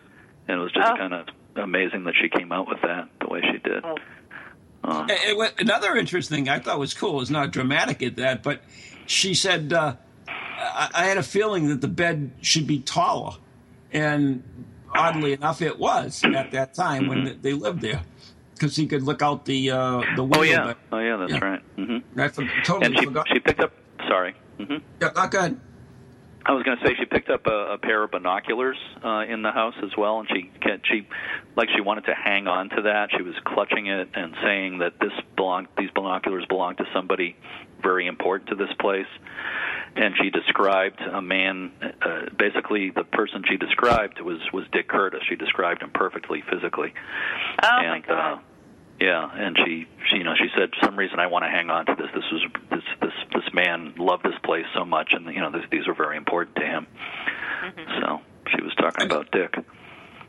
and 0.48 0.58
it 0.58 0.62
was 0.62 0.72
just 0.72 0.90
Oh. 0.90 0.96
kind 0.96 1.12
of 1.12 1.26
amazing 1.56 2.04
that 2.04 2.14
she 2.20 2.30
came 2.30 2.52
out 2.52 2.66
with 2.66 2.80
that 2.82 3.08
the 3.20 3.28
way 3.28 3.42
she 3.42 3.58
did. 3.58 3.84
Oh. 3.84 3.96
Um, 4.82 5.10
It- 5.10 5.30
it 5.30 5.36
wa- 5.36 5.50
another 5.58 5.94
interesting 5.94 6.46
thing 6.46 6.48
I 6.48 6.58
thought 6.58 6.78
was 6.78 6.94
cool. 6.94 7.20
It's 7.20 7.30
not 7.30 7.50
dramatic 7.52 8.02
at 8.02 8.16
that, 8.16 8.42
but 8.42 8.62
she 9.06 9.34
said 9.34 9.72
uh, 9.74 9.96
I, 10.26 10.88
I 10.94 11.04
had 11.04 11.18
a 11.18 11.22
feeling 11.22 11.68
that 11.68 11.82
the 11.82 11.88
bed 11.88 12.30
should 12.40 12.66
be 12.66 12.80
taller, 12.80 13.36
and 13.92 14.42
oddly 14.94 15.32
enough, 15.34 15.60
it 15.60 15.78
was 15.78 16.24
at 16.24 16.50
that 16.52 16.72
time 16.74 17.08
when 17.08 17.38
they 17.42 17.52
lived 17.52 17.82
there 17.82 18.02
because 18.54 18.76
he 18.76 18.86
could 18.86 19.02
look 19.02 19.22
out 19.22 19.44
the 19.44 19.70
uh, 19.70 20.02
the 20.16 20.22
window. 20.22 20.38
oh 20.38 20.42
yeah, 20.42 20.64
but 20.66 20.78
oh 20.92 20.98
yeah, 20.98 21.16
that's 21.16 21.32
Yeah. 21.32 21.44
right. 21.44 21.60
hmm 21.76 21.98
I 22.20 22.28
for- 22.28 22.44
totally 22.64 22.86
And 22.86 22.98
she 22.98 23.04
forgot. 23.06 23.26
she 23.32 23.40
picked 23.40 23.60
up. 23.60 23.72
Sorry. 24.08 24.34
Mm-hmm. 24.58 24.76
yeah, 25.00 25.10
not 25.14 25.30
good. 25.30 25.60
I 26.46 26.52
was 26.52 26.62
going 26.62 26.76
to 26.76 26.86
say 26.86 26.94
she 26.98 27.06
picked 27.06 27.30
up 27.30 27.46
a, 27.46 27.72
a 27.72 27.78
pair 27.78 28.02
of 28.04 28.10
binoculars 28.10 28.76
uh, 29.02 29.24
in 29.26 29.40
the 29.40 29.50
house 29.50 29.74
as 29.82 29.96
well, 29.96 30.20
and 30.20 30.28
she 30.28 30.50
she 30.84 31.08
like 31.56 31.68
she 31.74 31.80
wanted 31.80 32.04
to 32.04 32.14
hang 32.14 32.46
on 32.46 32.68
to 32.70 32.82
that. 32.82 33.08
She 33.16 33.22
was 33.22 33.34
clutching 33.44 33.86
it 33.86 34.10
and 34.14 34.34
saying 34.42 34.78
that 34.78 35.00
this 35.00 35.12
belong 35.36 35.68
these 35.78 35.88
binoculars 35.94 36.44
belong 36.46 36.76
to 36.76 36.84
somebody 36.92 37.34
very 37.82 38.06
important 38.06 38.50
to 38.50 38.54
this 38.54 38.72
place. 38.80 39.06
And 39.96 40.14
she 40.20 40.30
described 40.30 41.00
a 41.00 41.22
man. 41.22 41.70
Uh, 41.80 42.22
basically, 42.36 42.90
the 42.90 43.04
person 43.04 43.44
she 43.48 43.56
described 43.56 44.20
was 44.20 44.40
was 44.52 44.64
Dick 44.72 44.88
Curtis. 44.88 45.20
She 45.28 45.36
described 45.36 45.82
him 45.82 45.90
perfectly 45.94 46.42
physically. 46.50 46.92
Oh 47.62 47.68
and, 47.78 47.90
my 47.90 48.00
god. 48.00 48.32
Uh, 48.32 48.38
yeah, 49.00 49.28
and 49.32 49.56
she, 49.64 49.86
she, 50.08 50.18
you 50.18 50.24
know, 50.24 50.34
she 50.36 50.48
said, 50.56 50.70
for 50.70 50.86
some 50.86 50.96
reason 50.96 51.18
I 51.18 51.26
want 51.26 51.44
to 51.44 51.50
hang 51.50 51.68
on 51.68 51.86
to 51.86 51.94
this. 51.96 52.06
This 52.14 52.24
was 52.30 52.42
this 52.70 52.84
this 53.00 53.12
this 53.34 53.54
man 53.54 53.94
loved 53.98 54.24
this 54.24 54.38
place 54.44 54.66
so 54.74 54.84
much, 54.84 55.10
and 55.12 55.26
you 55.26 55.40
know, 55.40 55.50
this, 55.50 55.62
these 55.70 55.86
are 55.88 55.94
very 55.94 56.16
important 56.16 56.56
to 56.56 56.62
him. 56.62 56.86
Mm-hmm. 57.64 58.00
So 58.00 58.20
she 58.54 58.62
was 58.62 58.72
talking 58.76 59.06
about 59.06 59.30
Dick. 59.32 59.54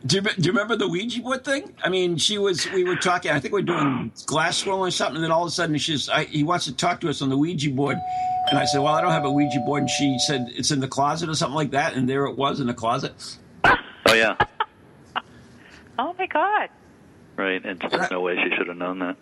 Do 0.06 0.18
you, 0.18 0.22
do 0.22 0.32
you 0.38 0.52
remember 0.52 0.76
the 0.76 0.88
Ouija 0.88 1.22
board 1.22 1.44
thing? 1.44 1.74
I 1.84 1.90
mean, 1.90 2.18
she 2.18 2.38
was. 2.38 2.70
We 2.72 2.84
were 2.84 2.96
talking. 2.96 3.32
I 3.32 3.40
think 3.40 3.54
we 3.54 3.62
are 3.62 3.66
doing 3.66 4.12
glass 4.28 4.58
swirling 4.58 4.90
or 4.90 4.92
something. 4.92 5.16
And 5.16 5.24
then 5.24 5.32
all 5.32 5.44
of 5.44 5.48
a 5.48 5.52
sudden, 5.52 5.78
she's. 5.78 6.10
I, 6.10 6.26
he 6.26 6.44
wants 6.44 6.66
to 6.66 6.76
talk 6.76 7.02
to 7.02 7.10
us 7.10 7.24
on 7.24 7.30
the 7.30 7.38
Ouija 7.38 7.72
board, 7.72 7.98
and 8.50 8.60
I 8.60 8.66
said, 8.66 8.82
"Well, 8.82 8.94
I 8.94 9.02
don't 9.02 9.12
have 9.12 9.26
a 9.26 9.32
Ouija 9.32 9.60
board." 9.62 9.82
And 9.82 9.90
she 9.90 10.20
said, 10.20 10.48
"It's 10.52 10.70
in 10.70 10.80
the 10.80 10.88
closet 10.88 11.28
or 11.28 11.34
something 11.34 11.56
like 11.56 11.72
that." 11.72 11.96
And 11.96 12.08
there 12.08 12.26
it 12.26 12.38
was 12.38 12.60
in 12.60 12.68
the 12.68 12.74
closet. 12.74 13.14
Oh 13.64 14.14
yeah, 14.14 14.36
oh 16.00 16.14
my 16.20 16.28
god. 16.28 16.70
right. 17.36 17.66
And 17.66 17.80
there's 17.90 18.12
no 18.12 18.22
way 18.22 18.36
she 18.36 18.56
should 18.56 18.68
have 18.68 18.78
known 18.78 19.00
that. 19.00 19.18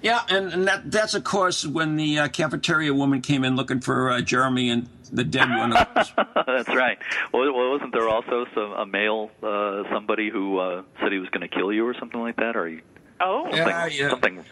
Yeah, 0.00 0.22
and, 0.30 0.50
and 0.50 0.66
that 0.66 0.90
that's 0.90 1.14
of 1.14 1.24
course 1.24 1.66
when 1.66 1.96
the 1.96 2.20
uh, 2.20 2.28
cafeteria 2.28 2.94
woman 2.94 3.20
came 3.20 3.44
in 3.44 3.54
looking 3.54 3.80
for 3.80 4.10
uh, 4.10 4.20
Jeremy 4.22 4.70
and 4.70 4.88
the 5.12 5.24
dead 5.24 5.48
one. 5.48 5.70
That's 5.94 6.68
right. 6.68 6.98
Well, 7.32 7.52
well, 7.52 7.70
wasn't 7.72 7.92
there 7.92 8.08
also 8.08 8.46
some 8.54 8.72
a 8.72 8.86
male 8.86 9.30
uh, 9.42 9.82
somebody 9.92 10.30
who 10.30 10.58
uh, 10.58 10.82
said 11.00 11.12
he 11.12 11.18
was 11.18 11.28
going 11.30 11.48
to 11.48 11.54
kill 11.54 11.72
you 11.72 11.86
or 11.86 11.94
something 11.98 12.20
like 12.20 12.36
that, 12.36 12.56
or 12.56 12.68
you, 12.68 12.80
Oh. 13.20 13.48
Yeah. 13.52 13.88
something? 13.88 14.08
Something. 14.10 14.44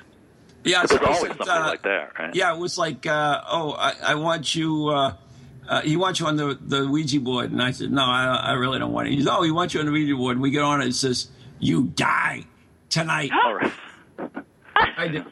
yeah, 0.64 0.82
It 0.84 0.90
was 0.92 1.00
so 1.00 1.04
always 1.06 1.20
said, 1.22 1.36
something 1.38 1.48
uh, 1.48 1.66
like 1.68 1.82
that, 1.82 2.12
right? 2.18 2.34
Yeah, 2.34 2.54
it 2.54 2.58
was 2.61 2.78
like, 2.78 3.06
uh, 3.06 3.40
oh, 3.50 3.72
I, 3.72 3.94
I 4.08 4.14
want 4.14 4.54
you. 4.54 4.88
Uh, 4.88 5.14
uh, 5.68 5.80
he 5.82 5.96
wants 5.96 6.20
you 6.20 6.26
on 6.26 6.36
the, 6.36 6.58
the 6.61 6.86
Ouija 6.88 7.20
board, 7.20 7.50
and 7.52 7.62
I 7.62 7.70
said, 7.70 7.90
no, 7.90 8.02
I, 8.02 8.34
I 8.34 8.52
really 8.52 8.78
don't 8.78 8.92
want 8.92 9.08
it. 9.08 9.12
He 9.12 9.18
says, 9.18 9.28
oh, 9.30 9.42
he 9.42 9.50
wants 9.50 9.72
you 9.74 9.80
on 9.80 9.86
the 9.86 9.92
Ouija 9.92 10.14
board, 10.16 10.36
and 10.36 10.42
we 10.42 10.50
get 10.50 10.62
on 10.62 10.80
it. 10.82 10.88
It 10.88 10.94
says, 10.94 11.28
you 11.58 11.84
die 11.94 12.44
tonight. 12.88 13.30
All 13.44 13.54
right. 13.54 13.72
I 14.76 15.08
did. 15.08 15.24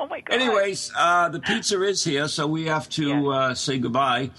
Oh 0.00 0.06
my 0.06 0.20
god. 0.20 0.34
Anyways, 0.34 0.90
uh, 0.96 1.28
the 1.28 1.38
pizza 1.40 1.80
is 1.82 2.02
here, 2.02 2.26
so 2.26 2.46
we 2.46 2.64
have 2.66 2.88
to 2.90 3.06
Yeah. 3.06 3.22
uh, 3.28 3.54
say 3.54 3.78
goodbye. 3.78 4.30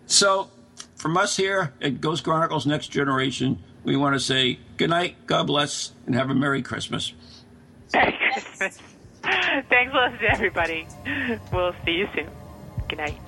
So, 0.06 0.50
from 0.96 1.16
us 1.16 1.36
here 1.36 1.72
at 1.80 2.00
Ghost 2.00 2.24
Chronicles 2.24 2.66
Next 2.66 2.88
Generation, 2.88 3.62
we 3.84 3.96
want 3.96 4.14
to 4.14 4.20
say 4.20 4.58
good 4.76 4.90
night, 4.90 5.16
God 5.26 5.46
bless, 5.46 5.92
and 6.06 6.14
have 6.14 6.30
a 6.30 6.34
Merry 6.34 6.62
Christmas. 6.62 7.12
Merry 7.92 8.16
Christmas. 8.32 8.78
Thanks 9.22 9.92
a 9.92 9.96
lot 9.96 10.18
to 10.18 10.30
everybody. 10.30 10.86
We'll 11.52 11.74
see 11.84 11.92
you 11.92 12.08
soon. 12.14 12.28
Good 12.88 12.98
night. 12.98 13.20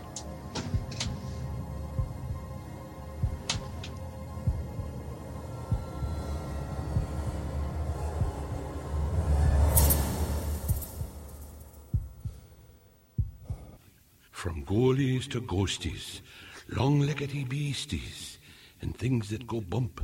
From 14.42 14.64
goalies 14.64 15.30
to 15.30 15.40
ghosties, 15.40 16.20
long-leggedy 16.68 17.48
beasties, 17.48 18.40
and 18.80 18.92
things 18.92 19.28
that 19.28 19.46
go 19.46 19.60
bump 19.60 20.00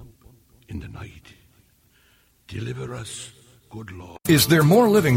in 0.68 0.78
the 0.78 0.86
night. 0.86 1.34
Deliver 2.46 2.94
us, 2.94 3.32
good 3.68 3.90
Lord. 3.90 4.18
Is 4.28 4.46
there 4.46 4.62
more 4.62 4.88
living 4.88 5.16